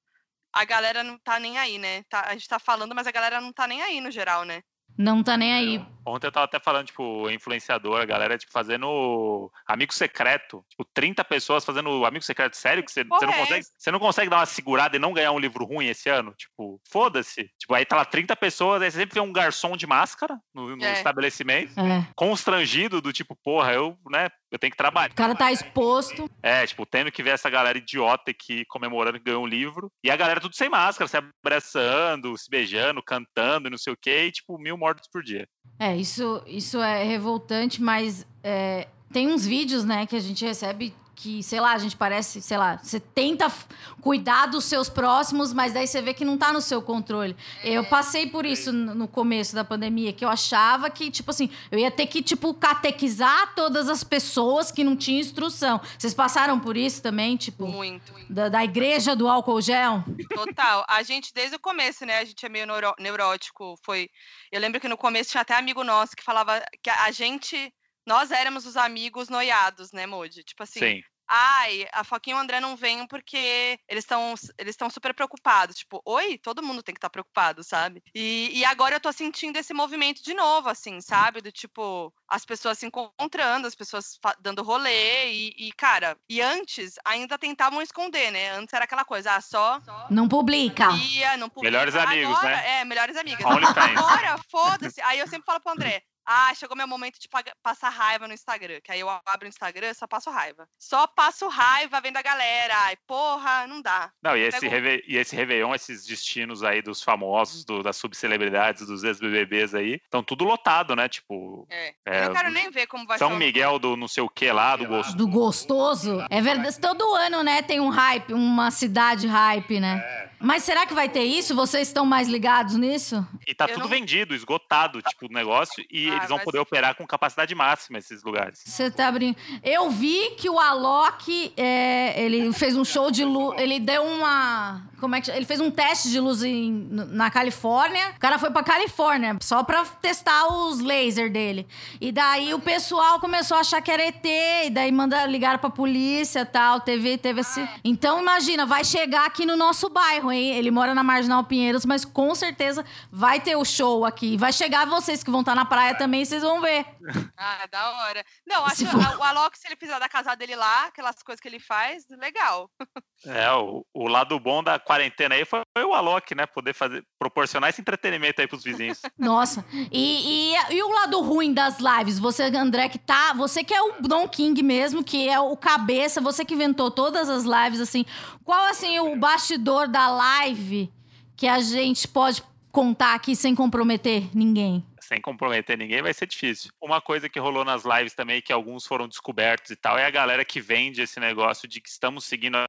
a 0.54 0.64
galera 0.64 1.04
não 1.04 1.17
tá 1.19 1.40
nem 1.40 1.58
aí, 1.58 1.78
né? 1.78 2.04
Tá- 2.10 2.26
a 2.28 2.34
gente 2.34 2.48
tá 2.48 2.60
falando, 2.60 2.96
mas 2.96 3.08
a 3.08 3.12
galera 3.12 3.42
não 3.42 3.52
tá 3.52 3.67
nem 3.67 3.82
aí 3.82 4.00
no 4.00 4.12
geral, 4.12 4.46
né? 4.46 4.62
Não 5.02 5.23
tá 5.23 5.37
nem 5.37 5.54
aí. 5.54 5.85
Ontem 6.06 6.27
eu 6.27 6.31
tava 6.31 6.43
até 6.43 6.60
falando, 6.60 6.87
tipo, 6.87 7.29
influenciador, 7.29 8.02
a 8.02 8.06
galera, 8.06 8.37
tipo, 8.37 8.52
fazendo 8.52 9.50
amigo 9.65 9.93
secreto. 9.93 10.65
Tipo, 10.67 10.83
30 10.93 11.23
pessoas 11.23 11.63
fazendo 11.63 12.04
amigo 12.06 12.25
secreto. 12.25 12.58
Sério 12.58 12.83
que 12.83 12.91
você, 12.91 13.06
você 13.06 13.25
não 13.25 13.33
é 13.33 13.37
consegue. 13.37 13.65
Você 13.77 13.91
não 13.91 14.00
consegue 14.00 14.29
dar 14.29 14.37
uma 14.39 14.45
segurada 14.45 14.97
e 14.97 15.00
não 15.00 15.13
ganhar 15.13 15.31
um 15.31 15.39
livro 15.39 15.63
ruim 15.63 15.87
esse 15.87 16.10
ano? 16.10 16.33
Tipo, 16.35 16.81
foda-se. 16.91 17.50
Tipo, 17.58 17.75
aí 17.75 17.85
tá 17.85 17.95
lá 17.95 18.04
30 18.04 18.35
pessoas, 18.35 18.81
aí 18.81 18.91
você 18.91 18.97
sempre 19.00 19.13
vê 19.13 19.21
um 19.21 19.31
garçom 19.31 19.77
de 19.77 19.87
máscara 19.87 20.37
no, 20.54 20.75
no 20.75 20.83
É. 20.83 20.91
estabelecimento, 20.93 21.79
É. 21.79 22.06
constrangido, 22.15 23.00
do 23.02 23.13
tipo, 23.13 23.37
porra, 23.41 23.71
eu, 23.71 23.97
né, 24.10 24.27
eu 24.52 24.60
tenho 24.60 24.71
que 24.71 24.77
trabalhar. 24.77 25.12
O 25.12 25.15
cara 25.15 25.35
tá 25.35 25.52
exposto. 25.52 26.29
É, 26.41 26.65
tipo, 26.65 26.85
tendo 26.85 27.12
que 27.12 27.21
ver 27.23 27.31
essa 27.31 27.50
galera 27.50 27.77
idiota 27.77 28.31
aqui 28.31 28.65
comemorando 28.65 29.19
que 29.19 29.25
ganhou 29.25 29.43
um 29.43 29.47
livro. 29.47 29.91
E 30.04 30.10
a 30.10 30.15
galera 30.15 30.41
tudo 30.41 30.56
sem 30.56 30.69
máscara, 30.69 31.08
se 31.08 31.17
abraçando, 31.17 32.37
se 32.37 32.50
beijando, 32.50 33.04
cantando 33.04 33.67
e 33.67 33.71
não 33.71 33.77
sei 33.77 33.93
o 33.93 33.97
quê, 33.97 34.25
e, 34.25 34.31
tipo, 34.31 34.58
mil 34.58 34.77
mortos 34.77 35.08
por 35.12 35.23
dia. 35.23 35.47
É, 35.77 35.95
isso, 35.95 36.43
isso 36.45 36.81
é 36.81 37.04
revoltante, 37.04 37.81
mas 37.81 38.25
é, 38.43 38.87
tem 39.12 39.28
uns 39.28 39.46
vídeos, 39.46 39.84
né, 39.84 40.06
que 40.06 40.16
a 40.16 40.20
gente 40.20 40.46
recebe 40.46 40.94
que, 41.16 41.44
sei 41.44 41.60
lá, 41.60 41.74
a 41.74 41.78
gente 41.78 41.98
parece, 41.98 42.42
sei 42.42 42.58
lá, 42.58 42.80
você 42.82 42.98
tenta 42.98 43.52
cuidar 44.00 44.46
dos 44.46 44.64
seus 44.64 44.88
próximos, 44.88 45.52
mas 45.52 45.74
daí 45.74 45.86
você 45.86 46.02
vê 46.02 46.14
que 46.14 46.24
não 46.24 46.38
tá 46.38 46.54
no 46.54 46.62
seu 46.62 46.82
controle. 46.82 47.36
Eu 47.62 47.84
passei 47.84 48.28
por 48.28 48.46
isso 48.46 48.72
no 48.72 49.06
começo 49.06 49.54
da 49.54 49.66
pandemia, 49.66 50.14
que 50.14 50.24
eu 50.24 50.30
achava 50.30 50.90
que, 50.90 51.12
tipo 51.12 51.30
assim, 51.30 51.50
eu 51.70 51.78
ia 51.78 51.92
ter 51.92 52.06
que, 52.06 52.22
tipo, 52.22 52.54
catequizar 52.54 53.54
todas 53.54 53.90
as 53.90 54.02
pessoas 54.02 54.72
que 54.72 54.82
não 54.82 54.96
tinham 54.96 55.20
instrução. 55.20 55.82
Vocês 55.98 56.14
passaram 56.14 56.58
por 56.58 56.78
isso 56.78 57.02
também, 57.02 57.36
tipo, 57.36 57.68
Muito. 57.68 58.14
da, 58.30 58.48
da 58.48 58.64
igreja 58.64 59.14
do 59.14 59.28
álcool 59.28 59.60
gel? 59.60 60.02
Total. 60.34 60.86
A 60.88 61.04
gente, 61.04 61.34
desde 61.34 61.58
o 61.58 61.60
começo, 61.60 62.06
né? 62.06 62.20
A 62.20 62.24
gente 62.24 62.46
é 62.46 62.48
meio 62.48 62.66
neuro- 62.66 62.96
neurótico. 62.98 63.76
Foi. 63.84 64.08
Eu 64.50 64.62
lembro 64.62 64.80
que 64.80 64.88
no 64.88 64.96
começo 64.96 65.32
tinha 65.32 65.42
até 65.42 65.54
amigo 65.58 65.84
nosso 65.84 66.16
que 66.16 66.24
falava 66.24 66.64
que 66.82 66.90
a 66.90 67.12
gente. 67.12 67.74
Nós 68.10 68.32
éramos 68.32 68.66
os 68.66 68.76
amigos 68.76 69.30
noiados, 69.30 69.92
né, 69.92 70.08
Moody? 70.08 70.44
Tipo 70.44 70.64
assim, 70.64 70.80
Sim. 70.80 71.04
ai, 71.28 71.88
a 71.94 72.04
Foquinha 72.04 72.36
e 72.36 72.40
o 72.40 72.42
André 72.42 72.60
não 72.60 72.76
vêm 72.76 73.06
porque 73.06 73.78
eles 73.88 74.04
estão 74.04 74.34
eles 74.58 74.74
estão 74.74 74.90
super 74.90 75.14
preocupados. 75.14 75.76
Tipo, 75.76 76.02
oi, 76.04 76.40
todo 76.40 76.64
mundo 76.64 76.82
tem 76.82 76.96
que 76.96 76.98
estar 76.98 77.12
preocupado, 77.12 77.64
sabe? 77.64 78.02
E, 78.16 78.50
e 78.52 78.66
agora 78.66 78.96
eu 78.96 79.00
tô 79.00 79.12
sentindo 79.12 79.58
esse 79.58 79.76
movimento 79.76 80.24
de 80.24 80.34
novo, 80.34 80.70
assim, 80.70 81.00
sabe? 81.02 81.40
Do 81.40 81.52
tipo, 81.52 82.12
as 82.28 82.44
pessoas 82.44 82.80
se 82.80 82.88
encontrando, 82.88 83.68
as 83.68 83.76
pessoas 83.76 84.18
dando 84.40 84.64
rolê 84.64 85.32
e, 85.32 85.68
e, 85.68 85.72
cara, 85.74 86.18
e 86.28 86.42
antes 86.42 86.96
ainda 87.06 87.38
tentavam 87.38 87.80
esconder, 87.80 88.32
né? 88.32 88.54
Antes 88.54 88.74
era 88.74 88.86
aquela 88.86 89.06
coisa, 89.06 89.36
ah, 89.36 89.42
só 89.42 89.80
Não 90.10 90.28
publica. 90.28 90.90
ia, 90.94 91.38
não 91.38 91.48
publica. 91.48 91.72
Melhores 91.72 91.96
amigos, 91.96 92.36
Agora, 92.40 92.56
né? 92.56 92.80
É, 92.80 92.86
melhores 92.86 93.16
amigas. 93.16 93.46
Agora, 93.46 94.36
foda-se. 94.50 95.00
Aí 95.02 95.20
eu 95.20 95.28
sempre 95.28 95.46
falo 95.46 95.60
pro 95.60 95.74
André, 95.74 96.02
ah, 96.32 96.54
chegou 96.54 96.77
meu 96.77 96.88
momento 96.88 97.19
de 97.19 97.27
paga- 97.27 97.54
passar 97.63 97.90
raiva 97.90 98.27
no 98.27 98.34
Instagram. 98.34 98.80
Que 98.84 98.92
aí 98.92 99.00
eu 99.00 99.10
abro 99.10 99.46
o 99.46 99.48
Instagram, 99.48 99.94
só 99.96 100.06
passo 100.06 100.30
raiva. 100.30 100.67
Só 100.77 101.08
passo 101.08 101.48
raiva 101.48 102.00
vendo 102.02 102.17
a 102.17 102.21
galera. 102.21 102.73
Ai, 102.84 102.96
porra, 103.08 103.65
não 103.65 103.82
dá. 103.82 104.12
Não, 104.21 104.38
e 104.38 104.42
esse, 104.42 104.67
reve... 104.67 105.04
e 105.08 105.17
esse 105.17 105.36
Réveillon, 105.36 105.73
esses 105.73 106.06
destinos 106.06 106.63
aí 106.63 106.82
dos 106.82 107.02
famosos, 107.02 107.65
do- 107.65 107.82
das 107.82 107.98
subcelebridades, 107.98 108.86
dos 108.86 109.04
ex-BBBs 109.04 109.73
aí, 109.73 109.94
estão 109.96 110.21
tudo 110.23 110.44
lotado, 110.44 110.96
né? 110.96 111.10
Tipo, 111.10 111.65
É. 111.69 111.94
É, 112.06 112.19
eu 112.23 112.25
não 112.27 112.36
quero 112.36 112.52
nem 112.52 112.69
ver 112.69 112.86
como 112.88 113.08
vai 113.08 113.17
São 113.17 113.30
ser. 113.30 113.36
o- 113.36 113.38
Miguel 113.38 113.80
do 113.80 113.98
não 113.98 114.08
sei 114.08 114.21
o 114.21 114.30
que 114.30 114.52
lá, 114.52 114.75
do 114.75 114.86
gosto. 114.88 115.15
Do 115.17 115.27
gostoso. 115.27 116.23
É 116.30 116.42
verdade. 116.42 116.80
Todo 116.80 117.13
ano, 117.15 117.42
né, 117.44 117.62
tem 117.62 117.80
um 117.80 117.90
hype, 117.90 118.34
uma 118.34 118.69
cidade 118.71 119.27
hype, 119.27 119.80
né? 119.80 119.98
É. 120.06 120.30
Mas 120.40 120.63
será 120.63 120.85
que 120.85 120.94
vai 120.94 121.10
ter 121.10 121.23
isso? 121.23 121.54
Vocês 121.56 121.87
estão 121.87 122.06
mais 122.06 122.27
ligados 122.27 122.75
nisso? 122.75 123.25
E 123.48 123.54
tá 123.54 123.65
Eu 123.65 123.73
tudo 123.73 123.81
não- 123.83 123.90
vendido, 123.90 124.33
esgotado, 124.33 125.02
tipo, 125.02 125.25
o 125.25 125.29
negócio, 125.33 125.83
e 125.92 126.10
Ah, 126.10 126.15
eles 126.15 126.29
vão 126.29 126.40
poder 126.40 126.60
operar 126.60 126.96
com 126.96 127.06
capacidade 127.06 127.54
máxima 127.54 127.98
esses 127.98 128.23
lugares. 128.23 128.62
Você 128.65 128.90
tá 128.90 129.08
abrindo. 129.08 129.35
Eu 129.63 129.90
vi 129.90 130.31
que 130.37 130.50
o 130.50 130.60
Alok, 130.60 131.54
é, 131.58 132.21
ele 132.23 132.52
fez 132.54 132.75
um 132.77 132.85
show 132.85 133.12
de 133.12 133.23
luz. 133.25 133.60
Ele 133.60 133.79
deu 133.79 134.04
uma. 134.04 134.81
Como 135.00 135.15
é 135.15 135.19
que 135.19 135.27
chama? 135.27 135.37
Ele 135.37 135.46
fez 135.46 135.60
um 135.60 135.71
teste 135.71 136.10
de 136.10 136.19
luz 136.19 136.44
em- 136.44 136.87
na 136.92 137.29
Califórnia. 137.31 138.13
O 138.15 138.19
cara 138.19 138.37
foi 138.37 138.52
pra 138.52 138.63
Califórnia 138.63 139.37
só 139.42 139.63
pra 139.63 139.83
testar 139.85 140.48
os 140.48 140.79
lasers 140.79 141.31
dele. 141.31 141.67
E 142.02 142.12
daí 142.12 142.54
o 142.54 142.60
pessoal 142.60 143.19
começou 143.19 143.58
a 143.58 143.62
achar 143.62 143.81
que 143.81 143.92
era 143.92 144.04
ET. 144.06 144.25
E 144.65 144.69
daí 144.69 144.92
mandaram 144.92 145.31
ligar 145.31 145.58
pra 145.60 145.69
polícia 145.69 146.42
e 146.42 146.46
tal. 146.46 146.79
Teve, 146.81 147.17
teve 147.17 147.42
esse. 147.42 147.67
Então 147.83 148.19
imagina, 148.21 148.65
vai 148.65 148.83
chegar 148.83 149.25
aqui 149.25 149.46
no 149.46 149.56
nosso 149.56 149.90
bairro, 149.90 150.29
Ele 150.38 150.69
mora 150.71 150.94
na 150.94 151.04
Marginal 151.04 151.44
Pinheiros, 151.44 151.86
mas 151.86 152.06
com 152.06 152.34
certeza 152.36 152.86
vai 153.12 153.40
ter 153.40 153.56
o 153.56 153.65
show 153.65 154.06
aqui. 154.06 154.38
Vai 154.38 154.54
chegar 154.54 154.86
vocês 154.86 155.23
que 155.23 155.32
vão 155.32 155.40
estar 155.42 155.56
na 155.56 155.65
praia 155.65 155.96
também, 155.98 156.23
vocês 156.23 156.44
vão 156.44 156.62
ver. 156.62 156.86
Ah, 157.42 157.65
da 157.71 157.92
hora. 157.92 158.25
Não, 158.46 158.65
acho 158.65 158.86
que 158.86 158.96
o 158.96 159.23
Alok, 159.23 159.58
se 159.58 159.65
ele 159.65 159.77
fizer 159.77 159.98
da 159.98 160.10
casa 160.10 160.36
dele 160.36 160.58
lá, 160.58 160.88
aquelas 160.88 161.23
coisas 161.23 161.40
que 161.40 161.48
ele 161.48 161.60
faz, 161.60 162.06
legal. 162.10 162.69
É, 163.26 163.52
o, 163.52 163.86
o 163.94 164.08
lado 164.08 164.40
bom 164.40 164.63
da 164.63 164.80
quarentena 164.80 165.36
aí 165.36 165.44
foi, 165.44 165.62
foi 165.78 165.86
o 165.86 165.94
Alok, 165.94 166.34
né? 166.34 166.46
Poder 166.46 166.74
fazer, 166.74 167.04
proporcionar 167.17 167.70
esse 167.70 167.82
entretenimento 167.82 168.40
aí 168.40 168.48
pros 168.48 168.63
vizinhos. 168.63 169.02
Nossa, 169.17 169.65
e, 169.92 170.54
e, 170.54 170.76
e 170.76 170.84
o 170.84 170.90
lado 170.90 171.20
ruim 171.22 171.54
das 171.54 171.80
lives? 171.80 172.17
Você, 172.17 172.44
André, 172.44 172.88
que 172.88 172.98
tá. 172.98 173.34
Você 173.34 173.63
que 173.63 173.74
é 173.74 173.82
o 173.82 174.02
Don 174.02 174.28
King 174.28 174.63
mesmo, 174.63 175.04
que 175.04 175.28
é 175.28 175.40
o 175.40 175.56
cabeça, 175.58 176.22
você 176.22 176.46
que 176.46 176.54
inventou 176.54 176.90
todas 176.90 177.30
as 177.30 177.44
lives, 177.44 177.82
assim. 177.82 178.06
Qual, 178.46 178.67
assim, 178.67 179.00
o 179.00 179.15
bastidor 179.17 179.88
da 179.88 180.10
live 180.10 180.92
que 181.36 181.48
a 181.48 181.60
gente 181.60 182.08
pode 182.08 182.42
contar 182.72 183.15
aqui 183.15 183.36
sem 183.36 183.54
comprometer 183.54 184.30
ninguém? 184.34 184.86
Sem 185.10 185.20
comprometer 185.20 185.76
ninguém, 185.76 186.04
vai 186.04 186.14
ser 186.14 186.28
difícil. 186.28 186.70
Uma 186.80 187.02
coisa 187.02 187.28
que 187.28 187.40
rolou 187.40 187.66
nas 187.66 187.84
lives 187.84 188.14
também, 188.14 188.44
que 188.44 188.54
alguns 188.54 188.86
foram 188.86 189.08
descobertos 189.08 189.72
e 189.72 189.76
tal, 189.76 189.98
é 189.98 190.06
a 190.06 190.10
galera 190.12 190.46
que 190.46 190.62
vende 190.62 191.02
esse 191.02 191.20
negócio 191.20 191.68
de 191.68 191.82
que 191.82 191.90
estamos 191.90 192.26
seguindo 192.26 192.58
a, 192.58 192.68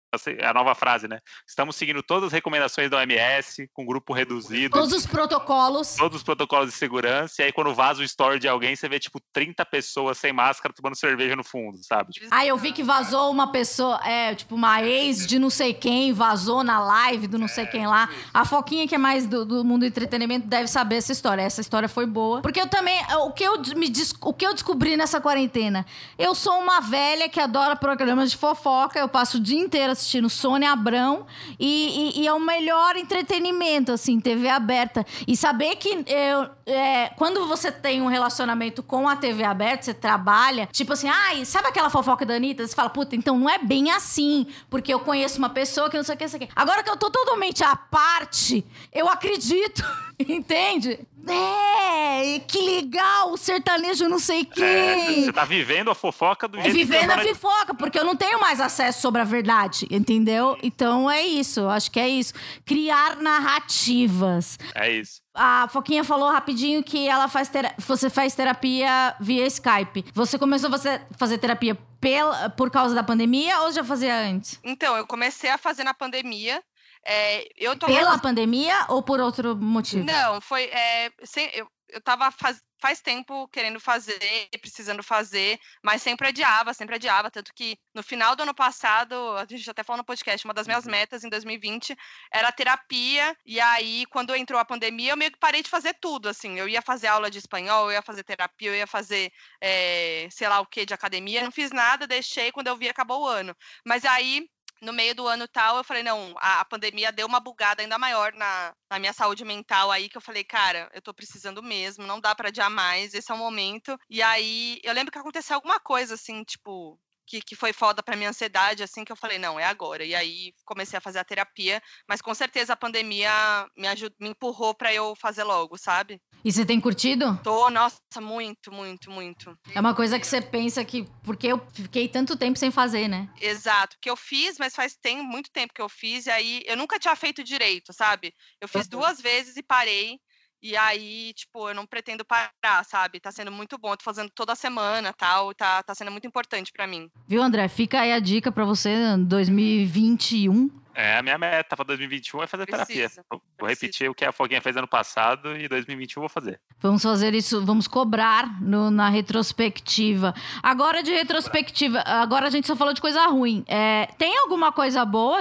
a 0.48 0.54
nova 0.54 0.74
frase, 0.74 1.06
né? 1.06 1.18
Estamos 1.46 1.76
seguindo 1.76 2.02
todas 2.02 2.28
as 2.28 2.32
recomendações 2.32 2.88
da 2.88 2.96
OMS, 2.96 3.68
com 3.74 3.84
grupo 3.84 4.14
reduzido. 4.14 4.74
Todos 4.74 4.94
os 4.94 5.04
protocolos. 5.04 5.96
todos 5.96 6.16
os 6.16 6.22
protocolos 6.22 6.70
de 6.70 6.76
segurança, 6.78 7.42
e 7.42 7.44
aí 7.44 7.52
quando 7.52 7.74
vaza 7.74 8.00
o 8.00 8.04
story 8.04 8.38
de 8.38 8.48
alguém, 8.48 8.74
você 8.74 8.88
vê, 8.88 8.98
tipo, 8.98 9.20
30 9.34 9.62
pessoas 9.66 10.16
sem 10.16 10.32
máscara 10.32 10.72
tomando 10.74 10.96
cerveja 10.96 11.36
no 11.36 11.44
fundo, 11.44 11.76
sabe? 11.84 12.12
Tipo, 12.12 12.28
Aí 12.30 12.48
eu 12.48 12.56
vi 12.56 12.72
que 12.72 12.82
vazou 12.82 13.30
uma 13.30 13.52
pessoa, 13.52 14.00
é, 14.02 14.34
tipo, 14.34 14.54
uma 14.54 14.82
ex 14.82 15.26
de 15.26 15.38
não 15.38 15.50
sei 15.50 15.74
quem, 15.74 16.14
vazou 16.14 16.64
na 16.64 16.80
live 16.80 17.26
do 17.26 17.38
não 17.38 17.48
sei 17.48 17.66
quem 17.66 17.86
lá. 17.86 18.08
A 18.32 18.46
Foquinha, 18.46 18.88
que 18.88 18.94
é 18.94 18.98
mais 18.98 19.26
do, 19.26 19.44
do 19.44 19.62
mundo 19.62 19.80
do 19.80 19.86
entretenimento, 19.86 20.46
deve 20.46 20.68
saber 20.68 20.96
essa 20.96 21.12
história. 21.12 21.42
Essa 21.42 21.60
história 21.60 21.86
foi 21.86 22.06
boa. 22.06 22.29
Porque 22.40 22.60
eu 22.60 22.66
também, 22.66 22.98
o 23.26 23.30
que 23.32 23.42
eu, 23.44 23.60
me, 23.76 23.92
o 24.22 24.32
que 24.32 24.46
eu 24.46 24.52
descobri 24.54 24.96
nessa 24.96 25.20
quarentena? 25.20 25.84
Eu 26.18 26.34
sou 26.34 26.58
uma 26.58 26.80
velha 26.80 27.28
que 27.28 27.40
adora 27.40 27.74
programas 27.74 28.30
de 28.30 28.36
fofoca, 28.36 28.98
eu 28.98 29.08
passo 29.08 29.38
o 29.38 29.40
dia 29.40 29.58
inteiro 29.58 29.92
assistindo 29.92 30.28
Sônia 30.30 30.70
Abrão 30.72 31.26
e, 31.58 32.18
e- 32.18 32.22
e 32.22 32.26
é 32.26 32.32
o 32.32 32.38
melhor 32.40 32.96
entretenimento, 32.96 33.92
assim, 33.92 34.20
TV 34.20 34.48
aberta. 34.48 35.04
E 35.26 35.36
saber 35.36 35.76
que 35.76 36.04
eu, 36.06 36.48
é, 36.66 37.08
quando 37.16 37.46
você 37.46 37.72
tem 37.72 38.00
um 38.02 38.06
relacionamento 38.08 38.82
com 38.82 39.08
a 39.08 39.16
TV 39.16 39.44
aberta, 39.44 39.84
você 39.84 39.94
trabalha, 39.94 40.68
tipo 40.72 40.92
assim, 40.92 41.08
ai, 41.08 41.44
sabe 41.44 41.68
aquela 41.68 41.90
fofoca 41.90 42.24
da 42.26 42.34
Anitta? 42.34 42.66
Você 42.66 42.74
fala, 42.74 42.90
puta, 42.90 43.16
então 43.16 43.38
não 43.38 43.48
é 43.48 43.58
bem 43.58 43.90
assim, 43.90 44.46
porque 44.68 44.92
eu 44.92 45.00
conheço 45.00 45.38
uma 45.38 45.48
pessoa 45.50 45.88
que 45.88 45.96
não 45.96 46.04
sei 46.04 46.14
o 46.14 46.18
que, 46.18 46.24
não 46.24 46.30
sei 46.30 46.40
o 46.40 46.46
que. 46.46 46.52
Agora 46.54 46.82
que 46.82 46.90
eu 46.90 46.96
tô 46.96 47.10
totalmente 47.10 47.64
à 47.64 47.74
parte, 47.76 48.64
eu 48.92 49.08
acredito, 49.08 49.82
entende? 50.28 50.98
É, 51.28 52.38
que 52.40 52.58
legal, 52.60 53.32
o 53.32 53.36
sertanejo 53.36 54.08
não 54.08 54.18
sei 54.18 54.40
é, 54.40 54.44
quem. 54.44 55.24
você 55.24 55.32
tá 55.32 55.44
vivendo 55.44 55.90
a 55.90 55.94
fofoca 55.94 56.48
do 56.48 56.58
É 56.58 56.62
jeito 56.62 56.74
vivendo 56.74 57.08
que 57.08 57.12
a 57.12 57.16
tá 57.16 57.24
fofoca, 57.34 57.74
porque 57.74 57.98
eu 57.98 58.04
não 58.04 58.16
tenho 58.16 58.40
mais 58.40 58.60
acesso 58.60 59.00
sobre 59.02 59.20
a 59.20 59.24
verdade, 59.24 59.86
entendeu? 59.90 60.56
Então 60.62 61.10
é 61.10 61.22
isso, 61.22 61.68
acho 61.68 61.90
que 61.90 62.00
é 62.00 62.08
isso. 62.08 62.32
Criar 62.64 63.16
narrativas. 63.16 64.58
É 64.74 64.90
isso. 64.90 65.20
A 65.34 65.68
Foquinha 65.68 66.02
falou 66.02 66.28
rapidinho 66.30 66.82
que 66.82 67.06
ela 67.06 67.28
faz 67.28 67.48
tera- 67.48 67.74
você 67.78 68.10
faz 68.10 68.34
terapia 68.34 69.14
via 69.20 69.46
Skype. 69.46 70.04
Você 70.12 70.38
começou 70.38 70.68
a 70.68 70.76
você 70.76 71.00
fazer 71.16 71.38
terapia 71.38 71.78
pela, 72.00 72.50
por 72.50 72.70
causa 72.70 72.94
da 72.94 73.02
pandemia 73.02 73.60
ou 73.60 73.72
já 73.72 73.84
fazia 73.84 74.14
antes? 74.16 74.58
Então, 74.64 74.96
eu 74.96 75.06
comecei 75.06 75.50
a 75.50 75.58
fazer 75.58 75.84
na 75.84 75.94
pandemia. 75.94 76.62
É, 77.06 77.46
eu 77.56 77.76
tô 77.78 77.86
Pela 77.86 78.18
pandemia 78.18 78.86
ou 78.88 79.02
por 79.02 79.20
outro 79.20 79.56
motivo? 79.56 80.04
Não, 80.04 80.40
foi. 80.40 80.64
é, 80.64 81.10
sem- 81.24 81.50
eu, 81.54 81.66
eu 81.88 82.00
tava 82.00 82.30
faz, 82.30 82.60
faz 82.80 83.00
tempo 83.00 83.48
querendo 83.48 83.80
fazer, 83.80 84.18
precisando 84.60 85.02
fazer, 85.02 85.58
mas 85.82 86.02
sempre 86.02 86.28
adiava, 86.28 86.72
sempre 86.74 86.94
adiava. 86.96 87.30
Tanto 87.30 87.52
que 87.54 87.76
no 87.94 88.02
final 88.02 88.36
do 88.36 88.42
ano 88.42 88.54
passado, 88.54 89.14
a 89.36 89.46
gente 89.48 89.68
até 89.68 89.82
falou 89.82 89.98
no 89.98 90.04
podcast, 90.04 90.46
uma 90.46 90.54
das 90.54 90.66
minhas 90.66 90.84
metas 90.84 91.24
em 91.24 91.28
2020 91.28 91.96
era 92.32 92.52
terapia. 92.52 93.36
E 93.44 93.58
aí, 93.60 94.04
quando 94.10 94.34
entrou 94.34 94.60
a 94.60 94.64
pandemia, 94.64 95.12
eu 95.12 95.16
meio 95.16 95.32
que 95.32 95.38
parei 95.38 95.62
de 95.62 95.70
fazer 95.70 95.94
tudo. 96.00 96.28
Assim, 96.28 96.58
eu 96.58 96.68
ia 96.68 96.82
fazer 96.82 97.08
aula 97.08 97.30
de 97.30 97.38
espanhol, 97.38 97.86
eu 97.86 97.92
ia 97.92 98.02
fazer 98.02 98.22
terapia, 98.24 98.70
eu 98.70 98.74
ia 98.74 98.86
fazer 98.86 99.32
é, 99.60 100.28
sei 100.30 100.48
lá 100.48 100.60
o 100.60 100.66
que 100.66 100.86
de 100.86 100.94
academia. 100.94 101.42
Não 101.42 101.50
fiz 101.52 101.70
nada, 101.72 102.06
deixei. 102.06 102.52
Quando 102.52 102.68
eu 102.68 102.76
vi, 102.76 102.88
acabou 102.88 103.22
o 103.22 103.26
ano. 103.26 103.54
Mas 103.86 104.04
aí 104.04 104.46
no 104.80 104.92
meio 104.92 105.14
do 105.14 105.26
ano 105.26 105.46
tal, 105.46 105.76
eu 105.76 105.84
falei, 105.84 106.02
não, 106.02 106.34
a, 106.38 106.64
pandemia 106.64 107.12
deu 107.12 107.26
uma 107.26 107.40
bugada 107.40 107.82
ainda 107.82 107.98
maior 107.98 108.32
na, 108.32 108.72
na 108.90 108.98
minha 108.98 109.12
saúde 109.12 109.44
mental 109.44 109.90
aí, 109.90 110.08
que 110.08 110.16
eu 110.16 110.22
falei, 110.22 110.42
cara, 110.44 110.90
eu 110.94 111.02
tô 111.02 111.12
precisando 111.12 111.62
mesmo, 111.62 112.06
não 112.06 112.20
dá 112.20 112.34
para 112.34 112.48
adiar 112.48 112.70
mais, 112.70 113.14
esse 113.14 113.30
é 113.30 113.34
o 113.34 113.38
momento. 113.38 113.96
E 114.08 114.22
aí, 114.22 114.80
eu 114.82 114.94
lembro 114.94 115.12
que 115.12 115.18
aconteceu 115.18 115.56
alguma 115.56 115.78
coisa, 115.78 116.14
assim, 116.14 116.42
tipo, 116.44 116.98
que, 117.30 117.40
que 117.40 117.54
foi 117.54 117.72
foda 117.72 118.02
pra 118.02 118.16
minha 118.16 118.30
ansiedade, 118.30 118.82
assim, 118.82 119.04
que 119.04 119.12
eu 119.12 119.16
falei, 119.16 119.38
não, 119.38 119.58
é 119.58 119.64
agora. 119.64 120.04
E 120.04 120.16
aí 120.16 120.52
comecei 120.64 120.98
a 120.98 121.00
fazer 121.00 121.20
a 121.20 121.24
terapia, 121.24 121.80
mas 122.08 122.20
com 122.20 122.34
certeza 122.34 122.72
a 122.72 122.76
pandemia 122.76 123.30
me, 123.76 123.86
ajud... 123.86 124.12
me 124.18 124.30
empurrou 124.30 124.74
para 124.74 124.92
eu 124.92 125.14
fazer 125.14 125.44
logo, 125.44 125.78
sabe? 125.78 126.20
E 126.44 126.50
você 126.50 126.66
tem 126.66 126.80
curtido? 126.80 127.38
Tô, 127.44 127.70
nossa, 127.70 128.00
muito, 128.20 128.72
muito, 128.72 129.10
muito. 129.12 129.56
É 129.72 129.78
uma 129.78 129.94
coisa 129.94 130.18
que 130.18 130.26
você 130.26 130.40
pensa 130.40 130.84
que. 130.84 131.06
Porque 131.22 131.46
eu 131.46 131.64
fiquei 131.72 132.08
tanto 132.08 132.36
tempo 132.36 132.58
sem 132.58 132.72
fazer, 132.72 133.06
né? 133.06 133.28
Exato, 133.40 133.96
que 134.00 134.10
eu 134.10 134.16
fiz, 134.16 134.58
mas 134.58 134.74
faz 134.74 134.96
tem, 135.00 135.22
muito 135.22 135.50
tempo 135.52 135.72
que 135.72 135.82
eu 135.82 135.88
fiz, 135.88 136.26
e 136.26 136.30
aí 136.30 136.62
eu 136.66 136.76
nunca 136.76 136.98
tinha 136.98 137.14
feito 137.14 137.44
direito, 137.44 137.92
sabe? 137.92 138.34
Eu 138.60 138.66
fiz 138.66 138.88
duas 138.88 139.20
vezes 139.20 139.56
e 139.56 139.62
parei. 139.62 140.18
E 140.62 140.76
aí, 140.76 141.32
tipo, 141.34 141.68
eu 141.68 141.74
não 141.74 141.86
pretendo 141.86 142.24
parar, 142.24 142.84
sabe? 142.84 143.18
Tá 143.18 143.32
sendo 143.32 143.50
muito 143.50 143.78
bom. 143.78 143.92
Eu 143.92 143.96
tô 143.96 144.04
fazendo 144.04 144.30
toda 144.34 144.54
semana 144.54 145.12
tal. 145.12 145.54
Tá, 145.54 145.82
tá 145.82 145.94
sendo 145.94 146.10
muito 146.10 146.26
importante 146.26 146.70
para 146.72 146.86
mim. 146.86 147.08
Viu, 147.26 147.42
André? 147.42 147.66
Fica 147.68 148.00
aí 148.00 148.12
a 148.12 148.20
dica 148.20 148.52
para 148.52 148.64
você 148.64 149.16
2021. 149.16 150.70
É, 150.94 151.16
a 151.16 151.22
minha 151.22 151.38
meta 151.38 151.76
para 151.76 151.84
2021 151.84 152.42
é 152.42 152.46
fazer 152.46 152.66
Precisa. 152.66 152.86
terapia. 152.86 153.24
Vou 153.30 153.40
Precisa. 153.56 153.68
repetir 153.68 154.10
o 154.10 154.14
que 154.14 154.24
a 154.24 154.32
Foguinha 154.32 154.60
fez 154.60 154.76
ano 154.76 154.88
passado 154.88 155.56
e 155.56 155.68
2021 155.68 156.20
vou 156.20 156.28
fazer. 156.28 156.60
Vamos 156.80 157.02
fazer 157.02 157.34
isso, 157.34 157.64
vamos 157.64 157.86
cobrar 157.86 158.60
no, 158.60 158.90
na 158.90 159.08
retrospectiva. 159.08 160.34
Agora 160.62 161.02
de 161.02 161.12
retrospectiva, 161.12 162.02
agora 162.06 162.46
a 162.46 162.50
gente 162.50 162.66
só 162.66 162.74
falou 162.74 162.92
de 162.92 163.00
coisa 163.00 163.26
ruim. 163.26 163.64
É, 163.66 164.06
tem 164.18 164.36
alguma 164.38 164.72
coisa 164.72 165.04
boa 165.04 165.40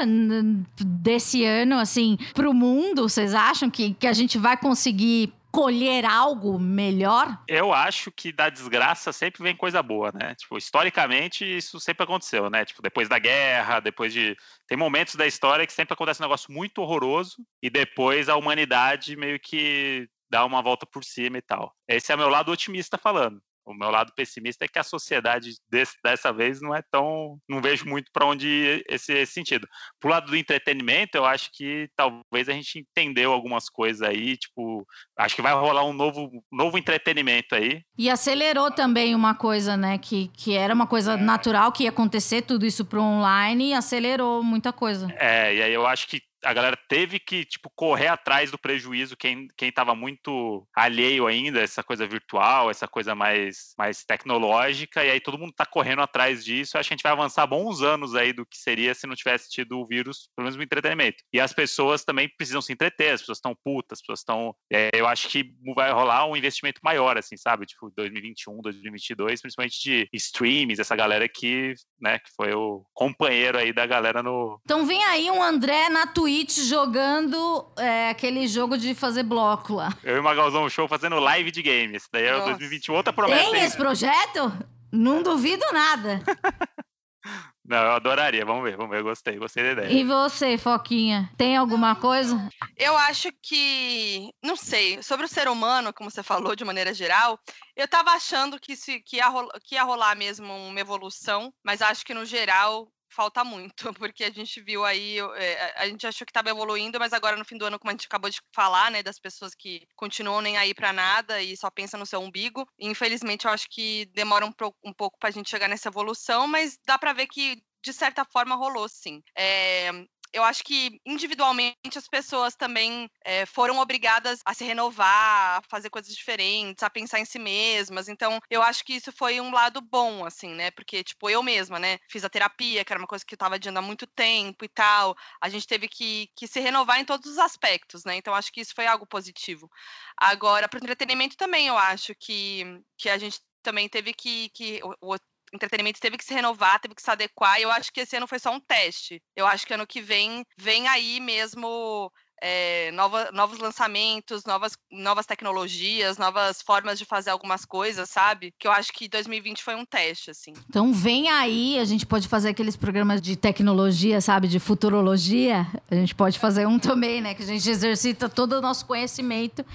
desse 0.78 1.44
ano, 1.46 1.80
assim, 1.80 2.18
pro 2.34 2.54
mundo? 2.54 3.08
Vocês 3.10 3.34
acham 3.34 3.70
que, 3.70 3.94
que 3.94 4.08
a 4.08 4.14
gente 4.14 4.38
vai 4.38 4.58
conseguir 4.58 5.34
colher 5.52 6.06
algo 6.06 6.60
melhor? 6.60 7.42
Eu 7.48 7.74
acho 7.74 8.12
que 8.12 8.32
da 8.32 8.50
desgraça 8.50 9.12
sempre 9.12 9.44
vem 9.44 9.56
coisa 9.56 9.82
boa, 9.82 10.12
né? 10.14 10.36
Tipo, 10.36 10.58
historicamente 10.58 11.46
isso 11.46 11.80
sempre 11.80 12.04
aconteceu, 12.04 12.50
né? 12.50 12.66
Tipo, 12.66 12.82
depois 12.82 13.10
da 13.10 13.20
guerra, 13.20 13.80
depois 13.80 14.14
de 14.14 14.36
tem 14.68 14.78
momentos 14.78 15.16
da 15.16 15.28
história 15.28 15.66
que 15.66 15.74
sempre 15.74 15.94
acontece 15.94 16.22
um 16.22 16.26
negócio 16.26 16.52
muito 16.52 16.82
horroroso 16.82 17.38
e 17.62 17.70
depois 17.70 18.30
a 18.30 18.36
humanidade 18.36 19.16
meio 19.16 19.40
que 19.40 20.08
dá 20.30 20.46
uma 20.46 20.62
volta 20.62 20.86
por 20.86 21.04
cima 21.04 21.38
e 21.38 21.42
tal. 21.42 21.74
Esse 21.88 22.12
é 22.12 22.16
o 22.16 22.18
meu 22.18 22.30
lado 22.30 22.52
otimista 22.52 22.98
falando. 22.98 23.42
O 23.70 23.74
meu 23.74 23.92
lado 23.92 24.12
pessimista 24.16 24.66
é 24.66 24.68
que 24.68 24.80
a 24.80 24.84
sociedade 24.84 25.52
desse, 25.70 25.96
dessa 26.04 26.34
vez 26.34 26.60
não 26.60 26.76
é 26.76 26.82
tão. 26.92 27.38
Não 27.48 27.62
vejo 27.62 27.86
muito 27.86 28.12
para 28.12 28.26
onde 28.26 28.48
ir 28.48 28.84
esse, 28.90 29.14
esse 29.14 29.34
sentido. 29.34 29.68
Pro 30.00 30.10
lado 30.10 30.32
do 30.32 30.36
entretenimento, 30.36 31.16
eu 31.16 31.24
acho 31.24 31.52
que 31.54 31.88
talvez 31.96 32.50
a 32.50 32.54
gente 32.54 32.80
entendeu 32.80 33.32
algumas 33.32 33.70
coisas 33.70 34.02
aí. 34.02 34.36
Tipo, 34.38 34.86
acho 35.18 35.36
que 35.36 35.42
vai 35.42 35.54
rolar 35.54 35.86
um 35.86 35.94
novo, 35.94 36.32
novo 36.52 36.78
entretenimento 36.80 37.54
aí. 37.54 37.84
E 37.96 38.10
acelerou 38.10 38.72
também 38.72 39.14
uma 39.14 39.36
coisa, 39.36 39.78
né? 39.78 40.00
Que, 40.00 40.30
que 40.30 40.56
era 40.56 40.74
uma 40.74 40.88
coisa 40.88 41.14
é. 41.14 41.18
natural 41.18 41.72
que 41.72 41.84
ia 41.84 41.90
acontecer, 41.90 42.42
tudo 42.42 42.66
isso 42.66 42.84
pro 42.84 43.02
online, 43.02 43.70
e 43.70 43.74
acelerou 43.74 44.42
muita 44.42 44.74
coisa. 44.74 45.08
É, 45.18 45.54
e 45.54 45.62
aí 45.62 45.74
eu 45.74 45.86
acho 45.86 46.08
que 46.08 46.22
a 46.44 46.54
galera 46.54 46.78
teve 46.88 47.20
que, 47.20 47.44
tipo, 47.44 47.70
correr 47.76 48.08
atrás 48.08 48.52
do 48.52 48.58
prejuízo, 48.58 49.18
quem, 49.18 49.48
quem 49.58 49.72
tava 49.72 49.94
muito 49.94 50.68
alheio 50.76 51.28
ainda, 51.28 51.60
essa 51.60 51.84
coisa 51.84 52.08
virtual, 52.08 52.70
essa 52.70 52.88
coisa 52.88 53.14
mais, 53.14 53.74
mais 53.78 54.04
tecnológica, 54.04 55.04
e 55.04 55.12
aí 55.12 55.20
todo 55.20 55.38
mundo 55.38 55.54
tá 55.54 55.66
correndo 55.66 56.02
atrás 56.02 56.44
disso. 56.44 56.78
Acho 56.78 56.88
que 56.88 56.94
a 56.94 56.96
gente 56.96 57.04
vai 57.04 57.12
avançar 57.12 57.46
bons 57.46 57.82
anos 57.82 58.16
aí 58.16 58.32
do 58.32 58.46
que 58.46 58.58
seria 58.58 58.94
se 58.94 59.08
não 59.08 59.16
tivesse 59.16 59.50
tido 59.50 59.80
o 59.80 59.86
vírus, 59.86 60.30
pelo 60.36 60.46
menos 60.46 60.56
no 60.56 60.64
entretenimento. 60.64 61.24
E 61.34 61.40
as 61.40 61.54
pessoas 61.54 62.04
também 62.04 62.30
precisam 62.38 62.62
se 62.62 62.72
entreter, 62.72 63.14
as 63.14 63.22
pessoas 63.22 63.38
estão 63.38 63.56
putas, 63.64 63.98
as 63.98 64.02
pessoas 64.02 64.20
estão. 64.20 64.56
É, 64.72 64.90
eu 64.94 65.08
acho 65.08 65.28
que 65.28 65.52
vai 65.76 65.92
rolar 65.92 66.26
um 66.26 66.36
investimento 66.36 66.80
maior, 66.84 67.18
assim, 67.18 67.36
sabe? 67.38 67.66
Tipo, 67.66 67.92
2021, 67.96 68.62
2022, 68.62 69.42
principalmente 69.42 69.82
de 69.82 70.10
streams, 70.14 70.80
essa 70.80 70.96
galera 70.96 71.28
que, 71.28 71.74
né, 72.00 72.20
que 72.20 72.30
foi 72.36 72.54
o 72.54 72.86
companheiro 72.94 73.58
aí 73.58 73.74
da 73.74 73.86
galera 73.86 74.24
no. 74.24 74.60
Então 74.64 74.86
vem 74.86 75.04
aí 75.04 75.30
um 75.30 75.42
André 75.42 75.90
na 75.90 76.08
Twitch 76.08 76.29
Twitch 76.30 76.60
jogando 76.60 77.66
é, 77.76 78.12
aquele 78.12 78.48
jogo 78.48 78.78
de 78.78 78.94
fazer 78.94 79.24
bloco 79.24 79.74
lá. 79.74 79.90
Eu 80.04 80.18
e 80.18 80.20
o 80.20 80.24
Magalzão 80.24 80.70
Show 80.70 80.88
fazendo 80.88 81.18
live 81.18 81.50
de 81.50 81.64
games. 81.64 82.08
Daí 82.14 82.26
é 82.26 82.36
o 82.36 82.46
2021, 82.46 82.94
outra 82.94 83.12
promessa. 83.12 83.50
Tem 83.50 83.64
esse 83.64 83.76
projeto? 83.76 84.54
Não 84.92 85.24
duvido 85.24 85.66
nada. 85.74 86.22
Não, 87.66 87.78
eu 87.78 87.92
adoraria. 87.94 88.46
Vamos 88.46 88.64
ver, 88.64 88.78
vamos 88.78 88.92
ver. 88.92 89.00
Eu 89.00 89.04
gostei, 89.06 89.38
gostei 89.38 89.64
da 89.64 89.72
ideia. 89.72 89.92
E 89.92 90.04
você, 90.04 90.56
Foquinha? 90.56 91.32
Tem 91.36 91.58
alguma 91.58 91.96
coisa? 91.96 92.48
Eu 92.78 92.96
acho 92.98 93.30
que. 93.42 94.32
Não 94.44 94.56
sei. 94.56 95.02
Sobre 95.02 95.26
o 95.26 95.30
ser 95.30 95.48
humano, 95.48 95.94
como 95.94 96.12
você 96.12 96.22
falou 96.22 96.56
de 96.56 96.64
maneira 96.64 96.94
geral, 96.94 97.40
eu 97.76 97.88
tava 97.88 98.12
achando 98.12 98.60
que, 98.60 98.76
se, 98.76 99.00
que, 99.02 99.18
ia, 99.18 99.28
rolar, 99.28 99.54
que 99.64 99.76
ia 99.76 99.84
rolar 99.84 100.16
mesmo 100.16 100.52
uma 100.52 100.80
evolução, 100.80 101.52
mas 101.64 101.82
acho 101.82 102.06
que 102.06 102.14
no 102.14 102.26
geral 102.26 102.88
falta 103.10 103.44
muito, 103.44 103.94
porque 104.00 104.24
a 104.24 104.32
gente 104.32 104.62
viu 104.62 104.86
aí, 104.86 105.18
é, 105.36 105.74
a 105.82 105.88
gente 105.88 106.06
achou 106.08 106.26
que 106.26 106.32
estava 106.32 106.50
evoluindo, 106.50 107.00
mas 107.00 107.14
agora 107.14 107.38
no 107.38 107.46
fim 107.46 107.58
do 107.58 107.66
ano, 107.66 107.80
como 107.80 107.90
a 107.90 107.94
gente 107.94 108.06
acabou 108.06 108.30
de 108.30 108.40
falar, 108.54 108.92
né, 108.92 109.04
das 109.04 109.20
pessoas 109.20 109.54
que 109.56 109.88
continuam 109.96 110.42
nem 110.42 110.58
aí 110.58 110.74
para 110.74 110.94
nada 110.94 111.42
e 111.42 111.56
só 111.58 111.70
pensam 111.70 112.00
no 112.00 112.06
seu 112.06 112.22
umbigo, 112.22 112.68
infelizmente 112.80 113.46
eu 113.46 113.52
acho 113.52 113.68
que 113.70 114.06
demora 114.14 114.46
um, 114.46 114.54
um 114.84 114.94
pouco 114.94 115.18
para 115.20 115.30
a 115.30 115.32
gente 115.32 115.50
chegar 115.50 115.68
nessa 115.68 115.90
evolução, 115.90 116.48
mas 116.48 116.78
dá 116.86 116.98
para 116.98 117.14
ver 117.14 117.28
que 117.28 117.62
de 117.84 117.94
certa 117.94 118.26
forma 118.26 118.56
rolou 118.56 118.88
sim. 118.90 119.22
É, 119.38 119.92
eu 120.32 120.44
acho 120.44 120.64
que 120.64 121.00
individualmente 121.06 121.98
as 121.98 122.08
pessoas 122.08 122.56
também 122.56 123.10
é, 123.24 123.46
foram 123.46 123.80
obrigadas 123.80 124.40
a 124.46 124.54
se 124.54 124.64
renovar, 124.64 125.58
a 125.58 125.62
fazer 125.70 125.90
coisas 125.90 126.14
diferentes, 126.14 126.84
a 126.84 126.90
pensar 126.90 127.20
em 127.20 127.26
si 127.26 127.40
mesmas. 127.40 128.08
Então, 128.08 128.40
eu 128.50 128.62
acho 128.62 128.84
que 128.84 128.94
isso 128.94 129.12
foi 129.12 129.42
um 129.42 129.52
lado 129.52 129.82
bom, 129.82 130.26
assim, 130.26 130.54
né? 130.54 130.72
Porque, 130.72 131.04
tipo, 131.04 131.30
eu 131.30 131.42
mesma, 131.42 131.80
né? 131.80 132.00
Fiz 132.10 132.24
a 132.24 132.30
terapia, 132.30 132.86
que 132.86 132.94
era 132.94 133.00
uma 133.02 133.08
coisa 133.08 133.26
que 133.26 133.34
eu 133.34 133.38
tava 133.38 133.56
adiando 133.56 133.80
há 133.80 133.82
muito 133.82 134.06
tempo 134.08 134.64
e 134.64 134.70
tal. 134.70 135.16
A 135.42 135.50
gente 135.50 135.68
teve 135.68 135.88
que, 135.88 136.30
que 136.36 136.48
se 136.48 136.60
renovar 136.60 137.00
em 137.00 137.06
todos 137.06 137.32
os 137.32 137.38
aspectos, 137.38 138.04
né? 138.06 138.16
Então, 138.16 138.34
acho 138.34 138.52
que 138.52 138.62
isso 138.62 138.74
foi 138.76 138.86
algo 138.86 139.08
positivo. 139.08 139.70
Agora, 140.18 140.68
para 140.70 140.78
o 140.78 140.84
entretenimento 140.84 141.36
também, 141.38 141.68
eu 141.68 141.78
acho 141.78 142.14
que, 142.16 142.64
que 142.98 143.10
a 143.10 143.18
gente 143.18 143.40
também 143.62 143.90
teve 143.90 144.14
que, 144.14 144.50
que 144.50 144.80
o, 145.02 145.16
entretenimento 145.54 146.00
teve 146.00 146.18
que 146.18 146.24
se 146.24 146.34
renovar, 146.34 146.80
teve 146.80 146.96
que 146.96 147.02
se 147.02 147.12
adequar. 147.12 147.60
E 147.60 147.64
eu 147.64 147.72
acho 147.72 147.92
que 147.92 148.02
esse 148.02 148.16
ano 148.16 148.28
foi 148.28 148.40
só 148.40 148.52
um 148.52 148.60
teste. 148.60 149.22
Eu 149.36 149.46
acho 149.48 149.66
que 149.66 149.74
ano 149.74 149.88
que 149.88 150.02
vem 150.02 150.46
vem 150.58 150.88
aí 150.88 151.20
mesmo 151.20 152.12
é, 152.42 152.92
nova, 152.92 153.30
novos 153.32 153.60
lançamentos, 153.60 154.46
novas, 154.46 154.78
novas 154.92 155.26
tecnologias, 155.26 156.18
novas 156.18 156.62
formas 156.62 156.98
de 156.98 157.06
fazer 157.06 157.30
algumas 157.30 157.66
coisas, 157.66 158.10
sabe? 158.10 158.54
Que 158.58 158.68
eu 158.68 158.72
acho 158.72 158.92
que 158.94 159.08
2020 159.08 159.64
foi 159.64 159.76
um 159.76 159.86
teste, 159.86 160.32
assim. 160.32 160.54
Então 160.70 160.94
vem 160.94 161.30
aí, 161.30 161.78
a 161.80 161.86
gente 161.86 162.06
pode 162.06 162.28
fazer 162.28 162.50
aqueles 162.50 162.76
programas 162.76 163.22
de 163.22 163.36
tecnologia, 163.36 164.22
sabe? 164.22 164.48
De 164.48 164.60
futurologia. 164.60 165.68
A 165.90 165.96
gente 165.96 166.16
pode 166.16 166.40
fazer 166.40 166.68
um 166.68 166.80
também, 166.80 167.22
né? 167.22 167.34
Que 167.34 167.44
a 167.44 167.46
gente 167.46 167.70
exercita 167.70 168.30
todo 168.30 168.54
o 168.54 168.62
nosso 168.62 168.86
conhecimento. 168.86 169.66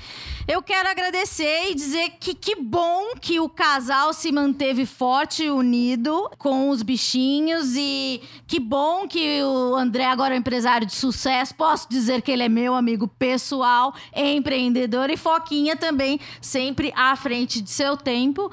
Eu 0.48 0.62
quero 0.62 0.88
agradecer 0.88 1.70
e 1.70 1.74
dizer 1.74 2.10
que 2.20 2.34
que 2.34 2.56
bom 2.56 3.14
que 3.20 3.40
o 3.40 3.48
casal 3.48 4.12
se 4.12 4.30
manteve 4.32 4.86
forte 4.86 5.44
e 5.44 5.50
unido 5.50 6.30
com 6.38 6.70
os 6.70 6.82
bichinhos 6.82 7.74
e 7.76 8.22
que 8.46 8.60
bom 8.60 9.06
que 9.08 9.42
o 9.42 9.74
André 9.74 10.04
agora 10.06 10.34
é 10.34 10.36
um 10.36 10.40
empresário 10.40 10.86
de 10.86 10.94
sucesso. 10.94 11.54
Posso 11.54 11.88
dizer 11.88 12.22
que 12.22 12.30
ele 12.30 12.42
é 12.42 12.48
meu 12.55 12.74
amigo 12.74 13.09
pessoal, 13.09 13.92
empreendedor 14.14 15.11
e 15.11 15.16
Foquinha 15.16 15.76
também, 15.76 16.20
sempre 16.40 16.92
à 16.94 17.16
frente 17.16 17.61
de 17.61 17.68
seu 17.68 17.96
tempo. 17.96 18.50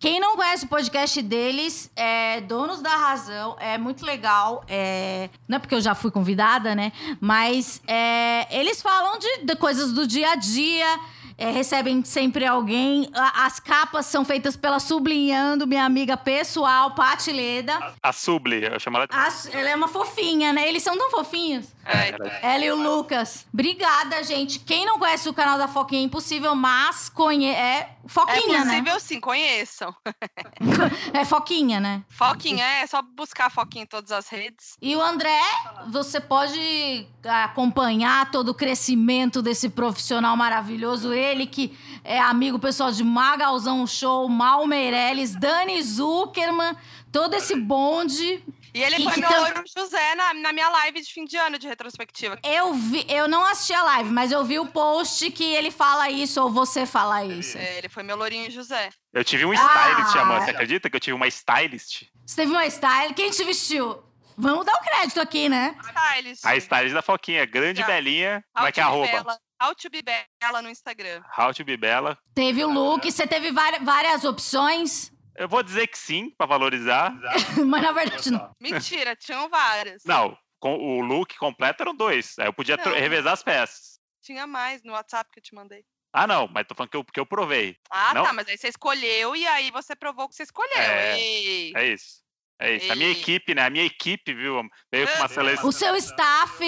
Quem 0.00 0.18
não 0.18 0.34
conhece 0.34 0.64
o 0.64 0.68
podcast 0.68 1.20
deles, 1.20 1.90
é 1.94 2.40
Donos 2.40 2.80
da 2.80 2.96
Razão, 2.96 3.56
é 3.60 3.76
muito 3.76 4.04
legal. 4.04 4.64
É... 4.66 5.28
Não 5.46 5.56
é 5.56 5.58
porque 5.58 5.74
eu 5.74 5.80
já 5.80 5.94
fui 5.94 6.10
convidada, 6.10 6.74
né? 6.74 6.90
Mas 7.20 7.82
é... 7.86 8.46
eles 8.50 8.80
falam 8.80 9.18
de, 9.18 9.44
de 9.44 9.56
coisas 9.56 9.92
do 9.92 10.06
dia 10.06 10.30
a 10.32 10.36
dia 10.36 11.00
é, 11.36 11.50
recebem 11.50 12.04
sempre 12.04 12.46
alguém. 12.46 13.10
As 13.14 13.58
capas 13.58 14.06
são 14.06 14.24
feitas 14.24 14.56
pela 14.56 14.78
Sublinhando, 14.78 15.66
minha 15.66 15.84
amiga 15.84 16.16
pessoal, 16.16 16.92
Pati 16.92 17.32
Leda. 17.32 17.74
A, 17.74 18.10
a 18.10 18.12
Subli, 18.12 18.64
eu 18.64 18.78
chamo 18.78 18.96
ela 18.98 19.06
de... 19.06 19.56
ela 19.56 19.68
é 19.68 19.74
uma 19.74 19.88
fofinha, 19.88 20.52
né? 20.52 20.68
Eles 20.68 20.82
são 20.82 20.96
tão 20.96 21.10
fofinhos. 21.10 21.73
É, 21.84 22.54
ela 22.54 22.64
e 22.64 22.70
o 22.70 22.76
Lucas. 22.76 23.46
Obrigada, 23.52 24.22
gente. 24.22 24.58
Quem 24.58 24.86
não 24.86 24.98
conhece 24.98 25.28
o 25.28 25.34
canal 25.34 25.58
da 25.58 25.68
Foquinha 25.68 26.00
é 26.00 26.04
impossível, 26.04 26.54
mas 26.54 27.08
conhece. 27.08 27.60
É 27.60 27.90
Foquinha, 28.06 28.58
é 28.58 28.64
né? 28.64 28.72
possível, 28.82 29.00
sim, 29.00 29.20
conheçam. 29.20 29.94
é 31.12 31.24
Foquinha, 31.24 31.80
né? 31.80 32.02
Foquinha, 32.08 32.64
é 32.64 32.86
só 32.86 33.02
buscar 33.02 33.50
Foquinha 33.50 33.84
em 33.84 33.86
todas 33.86 34.12
as 34.12 34.28
redes. 34.28 34.76
E 34.80 34.96
o 34.96 35.00
André, 35.00 35.40
você 35.88 36.20
pode 36.20 37.06
acompanhar 37.22 38.30
todo 38.30 38.50
o 38.50 38.54
crescimento 38.54 39.42
desse 39.42 39.68
profissional 39.68 40.36
maravilhoso. 40.36 41.12
Ele 41.12 41.46
que 41.46 41.76
é 42.02 42.18
amigo 42.18 42.58
pessoal 42.58 42.90
de 42.92 43.04
Magalzão 43.04 43.86
Show, 43.86 44.28
Mal 44.28 44.66
Meirelles, 44.66 45.34
Dani 45.34 45.82
Zuckerman, 45.82 46.76
todo 47.12 47.34
esse 47.34 47.56
bonde 47.56 48.42
E 48.74 48.82
ele 48.82 48.96
Que- 48.96 49.04
foi 49.04 49.12
que 49.12 49.20
meu 49.20 49.28
tam- 49.30 49.62
José 49.78 50.14
na, 50.16 50.34
na 50.34 50.52
minha 50.52 50.68
live 50.68 51.00
de 51.00 51.12
fim 51.12 51.24
de 51.24 51.36
ano 51.36 51.58
de 51.58 51.68
retrospectiva. 51.68 52.36
Eu 52.42 52.74
vi, 52.74 53.06
eu 53.08 53.28
não 53.28 53.44
assisti 53.44 53.72
a 53.72 53.82
live, 53.84 54.10
mas 54.10 54.32
eu 54.32 54.44
vi 54.44 54.58
o 54.58 54.66
post 54.66 55.30
que 55.30 55.44
ele 55.54 55.70
fala 55.70 56.10
isso 56.10 56.42
ou 56.42 56.50
você 56.50 56.84
fala 56.84 57.24
isso. 57.24 57.56
É, 57.56 57.78
ele 57.78 57.88
foi 57.88 58.02
meu 58.02 58.16
lourinho 58.16 58.50
José. 58.50 58.90
Eu 59.12 59.22
tive 59.24 59.44
um 59.46 59.52
Ah! 59.52 59.54
stylist, 59.54 60.16
Amanda. 60.16 60.44
Você 60.44 60.50
acredita 60.50 60.90
que 60.90 60.96
eu 60.96 61.00
tive 61.00 61.14
uma 61.14 61.28
stylist? 61.28 62.02
Você 62.26 62.36
teve 62.36 62.50
uma 62.52 62.66
style, 62.66 63.14
quem 63.14 63.30
te 63.30 63.44
vestiu? 63.44 64.02
Vamos 64.36 64.66
dar 64.66 64.72
o 64.72 64.80
crédito 64.82 65.20
aqui, 65.20 65.48
né? 65.48 65.76
Stylist. 65.80 66.44
A 66.44 66.56
stylist 66.56 66.94
da 66.94 67.02
Foquinha, 67.02 67.46
grande 67.46 67.78
Já. 67.80 67.86
belinha. 67.86 68.44
Como 68.52 68.66
é 68.66 68.72
que 68.72 68.80
é 68.80 68.82
arroba? 68.82 69.06
Bela. 69.06 69.38
How 69.62 69.72
to 69.76 69.88
be 69.88 70.02
Bela 70.02 70.60
no 70.60 70.68
Instagram. 70.68 71.22
How 71.38 71.54
to 71.54 71.64
be 71.64 71.76
Bela. 71.76 72.18
Teve 72.34 72.64
o 72.64 72.68
look, 72.72 73.08
você 73.08 73.24
teve 73.24 73.52
várias 73.52 74.24
opções, 74.24 75.12
Eu 75.36 75.48
vou 75.48 75.62
dizer 75.62 75.86
que 75.86 75.98
sim, 75.98 76.30
pra 76.30 76.46
valorizar. 76.46 77.12
mas 77.66 77.82
na 77.82 77.92
verdade 77.92 78.30
não. 78.30 78.54
Mentira, 78.60 79.16
tinham 79.16 79.48
várias. 79.48 80.04
Não, 80.04 80.36
com 80.60 80.76
o 80.76 81.00
look 81.00 81.36
completo 81.36 81.82
eram 81.82 81.94
dois. 81.94 82.38
Aí 82.38 82.46
eu 82.46 82.52
podia 82.52 82.76
Não. 82.76 82.84
revezar 82.92 83.32
as 83.32 83.42
peças. 83.42 83.98
Tinha 84.22 84.46
mais 84.46 84.82
no 84.82 84.92
WhatsApp 84.92 85.30
que 85.32 85.38
eu 85.38 85.42
te 85.42 85.54
mandei. 85.54 85.84
Ah, 86.12 86.26
não, 86.28 86.46
mas 86.46 86.64
tô 86.66 86.76
falando 86.76 86.90
que 86.90 86.96
eu, 86.96 87.04
que 87.04 87.18
eu 87.18 87.26
provei. 87.26 87.76
Ah, 87.90 88.14
Não? 88.14 88.22
tá, 88.22 88.32
mas 88.32 88.46
aí 88.46 88.56
você 88.56 88.68
escolheu 88.68 89.34
e 89.34 89.44
aí 89.48 89.72
você 89.72 89.96
provou 89.96 90.28
que 90.28 90.36
você 90.36 90.44
escolheu. 90.44 90.78
É. 90.78 91.18
Ei. 91.18 91.72
É 91.74 91.86
isso. 91.88 92.22
É 92.60 92.76
isso. 92.76 92.92
A 92.92 92.94
minha 92.94 93.08
Ei. 93.08 93.20
equipe, 93.20 93.52
né? 93.52 93.66
A 93.66 93.70
minha 93.70 93.84
equipe, 93.84 94.32
viu? 94.32 94.62
Veio 94.92 95.08
com 95.08 95.16
uma 95.16 95.28
seleção. 95.28 95.68
O 95.68 95.72
seu 95.72 95.96
staff. 95.96 96.58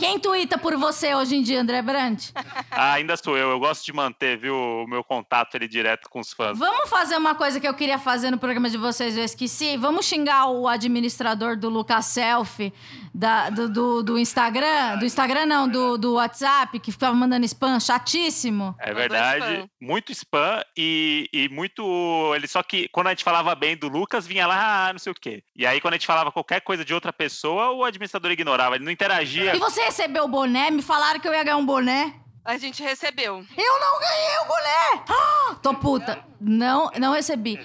Quem 0.00 0.18
tuita 0.18 0.56
por 0.56 0.74
você 0.78 1.14
hoje 1.14 1.36
em 1.36 1.42
dia, 1.42 1.60
André 1.60 1.82
Brandt? 1.82 2.32
Ah, 2.70 2.94
ainda 2.94 3.16
sou 3.18 3.36
eu. 3.36 3.50
Eu 3.50 3.60
gosto 3.60 3.84
de 3.84 3.92
manter, 3.92 4.38
viu, 4.38 4.56
o 4.56 4.86
meu 4.88 5.04
contato 5.04 5.56
ali 5.58 5.68
direto 5.68 6.08
com 6.08 6.20
os 6.20 6.32
fãs. 6.32 6.58
Vamos 6.58 6.88
fazer 6.88 7.16
uma 7.18 7.34
coisa 7.34 7.60
que 7.60 7.68
eu 7.68 7.74
queria 7.74 7.98
fazer 7.98 8.30
no 8.30 8.38
programa 8.38 8.70
de 8.70 8.78
vocês, 8.78 9.14
eu 9.14 9.22
esqueci. 9.24 9.76
Vamos 9.76 10.06
xingar 10.06 10.46
o 10.46 10.66
administrador 10.66 11.54
do 11.54 11.68
Lucas 11.68 12.06
Selfie 12.06 12.72
da- 13.14 13.50
do, 13.50 13.68
do, 13.68 14.02
do 14.02 14.18
Instagram. 14.18 14.96
Do 14.98 15.04
Instagram, 15.04 15.44
não, 15.44 15.68
do, 15.68 15.98
do 15.98 16.14
WhatsApp, 16.14 16.78
que 16.80 16.90
ficava 16.90 17.14
mandando 17.14 17.44
spam, 17.44 17.78
chatíssimo. 17.78 18.74
É 18.78 18.94
verdade. 18.94 19.44
spam. 19.44 19.68
Muito 19.80 20.12
spam 20.12 20.64
e, 20.74 21.28
e 21.32 21.48
muito. 21.50 22.32
Ele 22.34 22.48
só 22.48 22.62
que 22.62 22.88
quando 22.88 23.08
a 23.08 23.10
gente 23.10 23.24
falava 23.24 23.54
bem 23.54 23.76
do 23.76 23.86
Lucas, 23.88 24.26
vinha 24.26 24.46
lá, 24.46 24.88
ah, 24.88 24.92
não 24.94 24.98
sei 24.98 25.12
o 25.12 25.14
quê. 25.14 25.42
E 25.54 25.66
aí, 25.66 25.78
quando 25.78 25.92
a 25.92 25.96
gente 25.98 26.06
falava 26.06 26.32
qualquer 26.32 26.62
coisa 26.62 26.84
de 26.86 26.94
outra 26.94 27.12
pessoa, 27.12 27.70
o 27.72 27.84
administrador 27.84 28.30
ignorava. 28.30 28.76
Ele 28.76 28.84
não 28.84 28.92
interagia. 28.92 29.54
E 29.54 29.58
você 29.58 29.89
recebeu 29.90 30.24
o 30.24 30.28
boné? 30.28 30.70
Me 30.70 30.82
falaram 30.82 31.18
que 31.18 31.26
eu 31.28 31.34
ia 31.34 31.42
ganhar 31.42 31.56
um 31.56 31.66
boné. 31.66 32.14
A 32.44 32.56
gente 32.56 32.82
recebeu. 32.82 33.44
Eu 33.56 33.80
não 33.80 34.00
ganhei 34.00 34.38
o 34.42 34.46
boné! 34.46 35.04
Ah, 35.08 35.54
tô 35.62 35.74
puta. 35.74 36.24
Não, 36.40 36.90
não 36.98 37.12
recebi. 37.12 37.58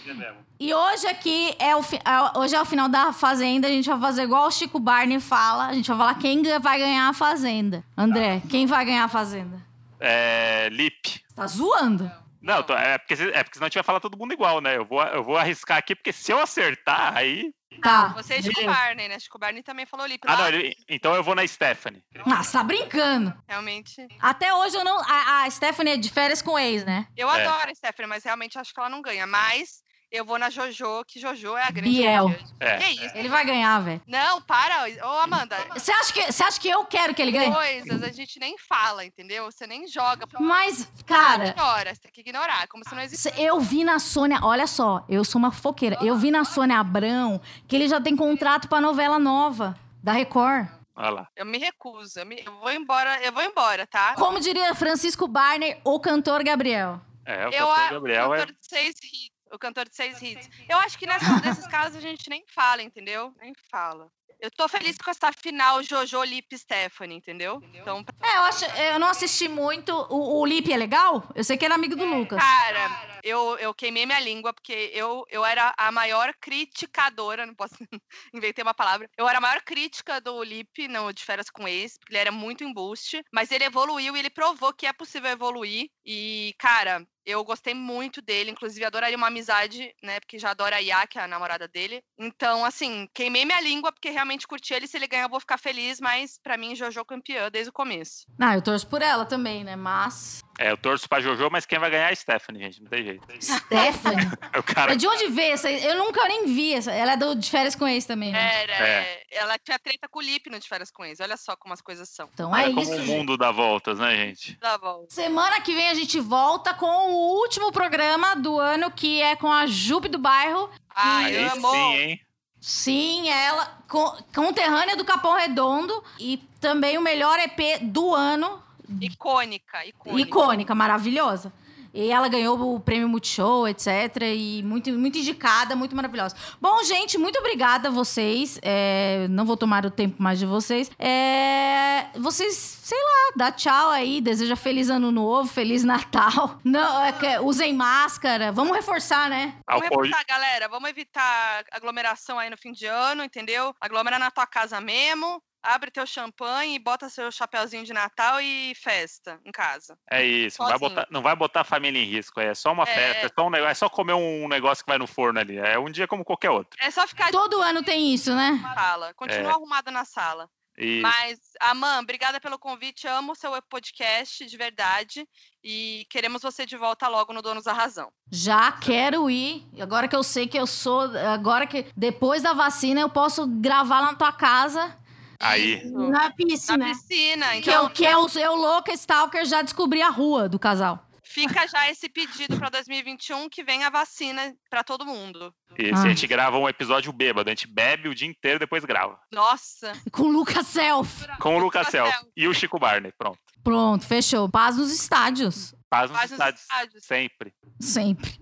E 0.59 0.73
hoje 0.73 1.05
aqui 1.07 1.55
é 1.59 1.75
o, 1.75 1.83
fi- 1.83 1.99
é- 2.03 2.37
hoje 2.39 2.55
é 2.55 2.61
o 2.61 2.65
final 2.65 2.89
da 2.89 3.13
Fazenda. 3.13 3.67
A 3.67 3.71
gente 3.71 3.87
vai 3.89 3.99
fazer 3.99 4.23
igual 4.23 4.47
o 4.47 4.51
Chico 4.51 4.79
Barney 4.79 5.19
fala. 5.19 5.67
A 5.67 5.73
gente 5.73 5.87
vai 5.87 5.97
falar 5.97 6.15
quem 6.15 6.41
vai 6.59 6.79
ganhar 6.79 7.07
a 7.09 7.13
Fazenda. 7.13 7.83
André, 7.95 8.41
quem 8.49 8.65
vai 8.65 8.83
ganhar 8.85 9.03
a 9.05 9.09
Fazenda? 9.09 9.61
É, 9.99 10.67
Lip. 10.71 11.21
Tá 11.35 11.45
zoando? 11.47 12.11
Não, 12.41 12.61
tô- 12.63 12.73
é, 12.73 12.97
porque, 12.97 13.13
é 13.13 13.43
porque 13.43 13.55
senão 13.55 13.65
a 13.65 13.69
gente 13.69 13.75
vai 13.75 13.83
falar 13.83 13.99
todo 13.99 14.17
mundo 14.17 14.33
igual, 14.33 14.59
né? 14.61 14.77
Eu 14.77 14.85
vou, 14.85 15.01
eu 15.03 15.23
vou 15.23 15.37
arriscar 15.37 15.77
aqui, 15.77 15.95
porque 15.95 16.11
se 16.13 16.31
eu 16.31 16.39
acertar, 16.39 17.15
aí. 17.15 17.51
Tá. 17.81 18.07
Você 18.09 18.35
é 18.35 18.41
Chico 18.41 18.65
Barney, 18.65 19.07
né? 19.07 19.19
Chico 19.19 19.37
Barney 19.39 19.63
também 19.63 19.85
falou 19.85 20.05
Lip. 20.05 20.23
Ah, 20.27 20.37
não, 20.37 20.47
ele- 20.47 20.75
então 20.89 21.13
eu 21.15 21.23
vou 21.23 21.35
na 21.35 21.45
Stephanie. 21.47 22.03
Ah, 22.25 22.43
você 22.43 22.51
tá 22.53 22.63
brincando. 22.63 23.33
Realmente. 23.47 24.07
Até 24.19 24.53
hoje 24.53 24.75
eu 24.75 24.83
não. 24.83 24.99
A, 25.01 25.43
a 25.43 25.49
Stephanie 25.51 25.93
é 25.93 25.97
de 25.97 26.09
férias 26.09 26.41
com 26.41 26.51
o 26.51 26.59
ex, 26.59 26.83
né? 26.85 27.07
Eu 27.15 27.29
É. 27.29 27.43
adoro 27.45 27.71
a 27.71 27.75
Stephanie, 27.75 28.09
mas 28.09 28.23
realmente 28.23 28.57
acho 28.57 28.73
que 28.73 28.79
ela 28.79 28.89
não 28.89 29.01
ganha. 29.01 29.25
Mas 29.27 29.83
eu 30.11 30.23
vou 30.25 30.37
na 30.39 30.49
Jojo, 30.49 31.03
que 31.05 31.19
Jojo 31.19 31.55
é 31.57 31.63
a 31.63 31.71
grande 31.71 31.89
Biel. 31.89 32.33
É. 32.59 32.77
Que 32.77 32.85
isso? 33.05 33.17
Ele 33.17 33.29
vai 33.29 33.45
ganhar, 33.45 33.79
velho. 33.79 34.01
Não, 34.07 34.41
para. 34.41 34.85
Ô, 35.03 35.19
Amanda. 35.19 35.55
Você 35.73 35.91
acha, 35.91 36.13
que, 36.13 36.31
você 36.31 36.43
acha 36.43 36.59
que 36.59 36.69
eu 36.69 36.85
quero 36.85 37.13
que 37.13 37.21
ele 37.21 37.31
ganhe? 37.31 37.53
Coisas 37.53 38.03
a 38.03 38.11
gente 38.11 38.39
nem 38.39 38.57
fala, 38.57 39.03
entendeu? 39.05 39.45
Você 39.45 39.67
nem 39.67 39.87
joga. 39.87 40.25
Mas, 40.39 40.87
cara. 41.05 41.47
Ignora, 41.49 41.93
você 41.93 42.01
tem 42.01 42.11
que 42.11 42.21
ignorar, 42.21 42.67
como 42.67 42.83
se 42.87 42.93
não 42.95 43.01
existisse. 43.01 43.39
Eu 43.41 43.59
vi 43.59 43.83
na 43.83 43.99
Sônia, 43.99 44.39
olha 44.43 44.67
só, 44.67 45.03
eu 45.09 45.23
sou 45.23 45.39
uma 45.39 45.51
foqueira. 45.51 45.97
Eu 46.01 46.15
vi 46.17 46.31
na 46.31 46.45
Sônia 46.45 46.79
Abrão 46.79 47.41
que 47.67 47.75
ele 47.75 47.87
já 47.87 47.99
tem 47.99 48.15
contrato 48.15 48.67
pra 48.67 48.79
novela 48.81 49.19
nova 49.19 49.77
da 50.03 50.11
Record. 50.13 50.67
Olha 50.97 51.09
lá. 51.09 51.27
Eu 51.35 51.45
me 51.45 51.57
recuso. 51.57 52.19
Eu, 52.19 52.25
me- 52.25 52.41
eu 52.45 52.53
vou 52.59 52.71
embora, 52.71 53.21
eu 53.21 53.31
vou 53.33 53.43
embora, 53.43 53.85
tá? 53.85 54.13
Como 54.15 54.39
diria 54.39 54.73
Francisco 54.73 55.27
Barney, 55.27 55.77
o 55.83 55.99
cantor 55.99 56.41
Gabriel. 56.41 57.01
É, 57.25 57.47
o 57.47 57.51
Eu, 57.51 57.67
cantor 57.67 57.79
a- 57.79 57.89
Gabriel 57.91 58.29
o 58.29 58.33
é. 58.35 58.39
cantor 58.39 58.53
de 58.55 58.67
seis 58.67 58.95
hits. 59.03 59.34
O 59.51 59.59
cantor 59.59 59.87
de 59.87 59.95
seis 59.95 60.21
hits. 60.21 60.49
Eu 60.67 60.77
acho 60.79 60.97
que 60.97 61.05
nessa, 61.05 61.39
nesses 61.41 61.67
casos 61.67 61.97
a 61.97 62.01
gente 62.01 62.29
nem 62.29 62.43
fala, 62.47 62.81
entendeu? 62.81 63.33
Nem 63.39 63.53
fala. 63.69 64.11
Eu 64.37 64.51
tô 64.51 64.67
feliz 64.67 64.97
com 64.97 65.09
essa 65.09 65.31
final 65.31 65.81
Jojo 65.81 66.21
Lip 66.23 66.57
Stephanie, 66.57 67.17
entendeu? 67.17 67.61
Então, 67.73 68.03
É, 68.21 68.37
eu, 68.37 68.41
acho, 68.41 68.65
eu 68.65 68.99
não 68.99 69.07
assisti 69.07 69.47
muito. 69.47 69.91
O, 70.09 70.41
o 70.41 70.45
Lipe 70.45 70.73
é 70.73 70.77
legal? 70.77 71.23
Eu 71.33 71.43
sei 71.43 71.57
que 71.57 71.63
ele 71.63 71.73
é 71.73 71.75
amigo 71.75 71.95
do 71.95 72.05
Lucas. 72.05 72.37
cara, 72.37 73.19
eu, 73.23 73.57
eu 73.59 73.73
queimei 73.73 74.05
minha 74.05 74.19
língua 74.19 74.53
porque 74.53 74.91
eu, 74.93 75.25
eu 75.29 75.45
era 75.45 75.73
a 75.77 75.89
maior 75.91 76.33
criticadora, 76.39 77.45
não 77.45 77.55
posso 77.55 77.75
inventei 78.33 78.61
uma 78.61 78.73
palavra. 78.73 79.09
Eu 79.17 79.27
era 79.27 79.37
a 79.37 79.41
maior 79.41 79.61
crítica 79.61 80.19
do 80.19 80.43
Lip 80.43 80.87
no 80.89 81.13
de 81.13 81.23
férias 81.23 81.49
com 81.49 81.67
ex, 81.67 81.97
porque 81.97 82.13
ele 82.13 82.19
era 82.21 82.31
muito 82.31 82.63
embuste, 82.63 83.23
mas 83.31 83.51
ele 83.51 83.63
evoluiu 83.63 84.15
e 84.15 84.19
ele 84.19 84.29
provou 84.29 84.73
que 84.73 84.85
é 84.85 84.93
possível 84.93 85.31
evoluir. 85.31 85.89
E, 86.05 86.53
cara, 86.59 87.07
eu 87.25 87.43
gostei 87.43 87.73
muito 87.73 88.21
dele, 88.21 88.51
inclusive 88.51 88.85
adoraria 88.85 89.17
uma 89.17 89.27
amizade, 89.27 89.93
né? 90.03 90.19
Porque 90.19 90.37
já 90.37 90.51
adora 90.51 90.75
a 90.75 90.79
Yá, 90.79 91.07
que 91.07 91.17
é 91.17 91.23
a 91.23 91.27
namorada 91.27 91.67
dele. 91.67 92.01
Então, 92.17 92.63
assim, 92.63 93.07
queimei 93.13 93.45
minha 93.45 93.59
língua 93.61 93.91
porque 93.91 94.09
realmente 94.09 94.47
curti 94.47 94.73
ele. 94.73 94.87
Se 94.87 94.97
ele 94.97 95.07
ganhar, 95.07 95.23
eu 95.23 95.29
vou 95.29 95.39
ficar 95.39 95.57
feliz, 95.57 95.99
mas 95.99 96.39
pra 96.41 96.57
mim, 96.57 96.75
Jojo 96.75 97.03
campeã 97.05 97.49
desde 97.49 97.69
o 97.69 97.73
começo. 97.73 98.25
Ah, 98.39 98.55
eu 98.55 98.61
torço 98.61 98.87
por 98.87 99.01
ela 99.01 99.25
também, 99.25 99.63
né? 99.63 99.75
Mas. 99.75 100.44
É, 100.57 100.71
eu 100.71 100.77
torço 100.77 101.07
pra 101.09 101.19
Jojo, 101.19 101.49
mas 101.51 101.65
quem 101.65 101.77
vai 101.77 101.89
ganhar 101.89 102.09
é 102.09 102.13
a 102.13 102.15
Stephanie, 102.15 102.63
gente. 102.63 102.81
Não 102.81 102.89
tem 102.89 103.03
jeito. 103.03 103.27
Stephanie? 103.41 104.25
O 104.57 104.63
cara. 104.63 104.95
De 104.95 105.05
onde 105.05 105.27
veio 105.27 105.53
essa? 105.53 105.69
Eu 105.69 105.97
nunca 105.97 106.25
nem 106.29 106.45
vi 106.45 106.73
essa. 106.73 106.89
Ela 106.91 107.11
é 107.13 107.17
do, 107.17 107.35
de 107.35 107.49
férias 107.51 107.75
com 107.75 107.85
ex 107.85 108.05
também, 108.05 108.31
né? 108.31 108.63
Era, 108.63 108.73
É. 108.87 109.23
ela 109.31 109.57
tinha 109.59 109.77
treta 109.77 110.07
com 110.09 110.19
o 110.19 110.21
Lip 110.21 110.49
no 110.49 110.57
de 110.57 110.65
férias 110.67 110.89
com 110.89 111.03
ex. 111.03 111.19
Olha 111.19 111.35
só 111.35 111.57
como 111.57 111.73
as 111.73 111.81
coisas 111.81 112.07
são. 112.09 112.29
Então 112.33 112.55
é 112.55 112.63
Olha 112.63 112.69
como 112.69 112.81
isso. 112.81 112.93
o 112.93 112.97
gente. 112.99 113.07
mundo 113.09 113.35
dá 113.37 113.51
voltas, 113.51 113.99
né, 113.99 114.15
gente? 114.15 114.57
Tá 114.57 114.77
bom. 114.77 115.05
Semana 115.09 115.59
que 115.59 115.73
vem 115.75 115.89
a 115.89 115.93
gente 115.93 116.19
volta 116.21 116.73
com 116.73 116.85
o 117.11 117.37
último 117.41 117.69
programa 117.73 118.33
do 118.35 118.57
ano, 118.57 118.89
que 118.91 119.21
é 119.21 119.35
com 119.35 119.51
a 119.51 119.67
Jupe 119.67 120.07
do 120.07 120.17
Bairro. 120.17 120.69
Ai, 120.95 121.35
Aí 121.35 121.45
amo. 121.49 121.69
sim, 121.71 121.93
hein? 121.95 122.19
Sim, 122.61 123.29
ela, 123.29 123.77
co- 123.89 124.17
conterrânea 124.33 124.95
do 124.95 125.03
Capão 125.05 125.35
Redondo. 125.35 126.01
E 126.17 126.37
também 126.61 126.97
o 126.97 127.01
melhor 127.01 127.37
EP 127.39 127.79
do 127.83 128.15
ano. 128.15 128.63
Icônica, 129.01 129.85
icônica. 129.85 130.21
Icônica, 130.29 130.75
maravilhosa. 130.75 131.51
E 131.97 132.11
ela 132.11 132.27
ganhou 132.27 132.75
o 132.75 132.79
prêmio 132.81 133.07
Multishow, 133.07 133.65
etc. 133.69 133.87
E 134.35 134.61
muito, 134.63 134.91
muito 134.91 135.17
indicada, 135.17 135.77
muito 135.77 135.95
maravilhosa. 135.95 136.35
Bom, 136.59 136.83
gente, 136.83 137.17
muito 137.17 137.39
obrigada 137.39 137.87
a 137.87 137.91
vocês. 137.91 138.59
É, 138.61 139.27
não 139.29 139.45
vou 139.45 139.55
tomar 139.55 139.85
o 139.85 139.89
tempo 139.89 140.21
mais 140.21 140.37
de 140.37 140.45
vocês. 140.45 140.91
É, 140.99 142.07
vocês, 142.19 142.53
sei 142.53 142.97
lá, 142.97 143.33
dá 143.37 143.49
tchau 143.49 143.91
aí. 143.91 144.19
Deseja 144.19 144.57
feliz 144.57 144.89
ano 144.89 145.09
novo, 145.09 145.47
feliz 145.47 145.85
Natal. 145.85 146.59
Não, 146.65 147.01
é 147.01 147.13
que- 147.13 147.39
usem 147.39 147.71
máscara. 147.73 148.51
Vamos 148.51 148.75
reforçar, 148.75 149.29
né? 149.29 149.53
Vamos 149.65 149.87
evitar, 149.89 150.25
galera. 150.27 150.67
Vamos 150.67 150.89
evitar 150.89 151.63
aglomeração 151.71 152.37
aí 152.37 152.49
no 152.49 152.57
fim 152.57 152.73
de 152.73 152.85
ano, 152.87 153.23
entendeu? 153.23 153.73
Aglomera 153.79 154.19
na 154.19 154.29
tua 154.29 154.45
casa 154.45 154.81
mesmo. 154.81 155.41
Abre 155.65 155.89
teu 155.91 156.05
champanhe, 156.05 156.77
bota 156.79 157.09
seu 157.09 157.31
chapeuzinho 157.31 157.83
de 157.83 157.91
Natal 157.93 158.39
e 158.41 158.73
festa 158.75 159.39
em 159.43 159.51
casa. 159.51 159.97
É 160.09 160.23
isso. 160.23 160.61
Não 160.61 160.69
vai, 160.69 160.79
botar, 160.79 161.07
não 161.09 161.21
vai 161.21 161.35
botar 161.35 161.61
a 161.61 161.65
família 161.65 161.99
em 162.01 162.05
risco. 162.05 162.39
É 162.39 162.53
só 162.53 162.71
uma 162.71 162.83
É. 162.83 162.85
festa. 162.85 163.25
É 163.25 163.29
só, 163.35 163.47
um 163.47 163.49
negócio, 163.49 163.71
é 163.71 163.73
só 163.75 163.89
comer 163.89 164.13
um 164.13 164.47
negócio 164.47 164.83
que 164.83 164.89
vai 164.91 164.97
no 164.97 165.07
forno 165.07 165.39
ali. 165.39 165.57
É 165.57 165.77
um 165.79 165.89
dia 165.89 166.07
como 166.07 166.23
qualquer 166.23 166.51
outro. 166.51 166.77
É 166.81 166.91
só 166.91 167.05
ficar 167.07 167.31
Todo 167.31 167.61
ano 167.61 167.83
tem 167.83 168.13
isso, 168.13 168.33
né? 168.35 168.59
sala. 168.75 169.13
Continua 169.15 169.51
É. 169.51 169.53
arrumado 169.53 169.89
na 169.91 170.05
sala. 170.05 170.49
E 170.77 170.99
Mas, 170.99 171.39
Aman, 171.61 171.99
obrigada 172.01 172.37
pelo 172.37 172.59
convite. 172.59 173.07
Amo 173.07 173.31
o 173.31 173.35
seu 173.35 173.49
podcast, 173.69 174.45
de 174.45 174.57
verdade. 174.57 175.25
E 175.63 176.05
queremos 176.09 176.41
você 176.41 176.65
de 176.65 176.75
volta 176.75 177.07
logo 177.07 177.31
no 177.31 177.41
Donos 177.41 177.63
da 177.63 177.71
Razão. 177.71 178.11
Já 178.29 178.73
quero 178.73 179.29
ir. 179.29 179.65
Agora 179.81 180.05
que 180.07 180.15
eu 180.15 180.21
sei 180.21 180.47
que 180.49 180.59
eu 180.59 180.67
sou. 180.67 181.03
Agora 181.33 181.65
que 181.65 181.85
depois 181.95 182.43
da 182.43 182.51
vacina 182.51 182.99
eu 182.99 183.09
posso 183.09 183.47
gravar 183.47 184.01
lá 184.01 184.11
na 184.11 184.17
tua 184.17 184.33
casa. 184.33 184.97
Aí. 185.39 185.77
Isso. 185.83 185.93
Na 185.93 186.09
Na 186.09 186.31
piscina. 186.31 186.85
piscina. 186.85 187.49
Que 187.51 187.57
Então, 187.69 187.83
eu, 187.83 187.89
que 187.89 188.03
eu, 188.05 188.27
eu 188.41 188.55
louca, 188.55 188.93
Stalker, 188.93 189.45
já 189.45 189.61
descobri 189.61 190.01
a 190.01 190.09
rua 190.09 190.47
do 190.49 190.57
casal. 190.59 191.01
fica 191.23 191.67
já 191.67 191.89
esse 191.91 192.07
pedido 192.07 192.57
para 192.57 192.69
2021 192.69 193.49
que 193.49 193.61
vem 193.63 193.83
a 193.83 193.89
vacina 193.89 194.53
para 194.69 194.83
todo 194.85 195.05
mundo. 195.05 195.53
E 195.77 195.89
Ah. 195.91 195.97
se 195.97 196.05
a 196.05 196.09
gente 196.09 196.25
grava 196.27 196.57
um 196.57 196.69
episódio 196.69 197.11
bêbado, 197.11 197.49
a 197.49 197.51
gente 197.51 197.67
bebe 197.67 198.07
o 198.07 198.15
dia 198.15 198.27
inteiro 198.27 198.57
e 198.57 198.59
depois 198.59 198.85
grava. 198.85 199.19
Nossa. 199.33 199.91
Com 200.13 200.23
o 200.23 200.29
Lucas 200.31 200.65
Self. 200.67 201.27
Com 201.41 201.57
o 201.57 201.59
Lucas 201.59 201.87
Self. 201.87 202.13
e 202.37 202.47
o 202.47 202.53
Chico 202.53 202.79
Barney. 202.79 203.11
Pronto. 203.17 203.39
Pronto, 203.63 204.05
fechou. 204.05 204.47
Paz 204.47 204.77
nos 204.77 204.93
estádios. 204.93 205.73
Paz 205.89 206.09
nos 206.09 206.19
Paz 206.19 206.31
nos 206.31 206.39
estádios. 206.39 206.61
estádios. 206.61 207.03
Sempre. 207.05 207.53
Sempre. 207.81 208.39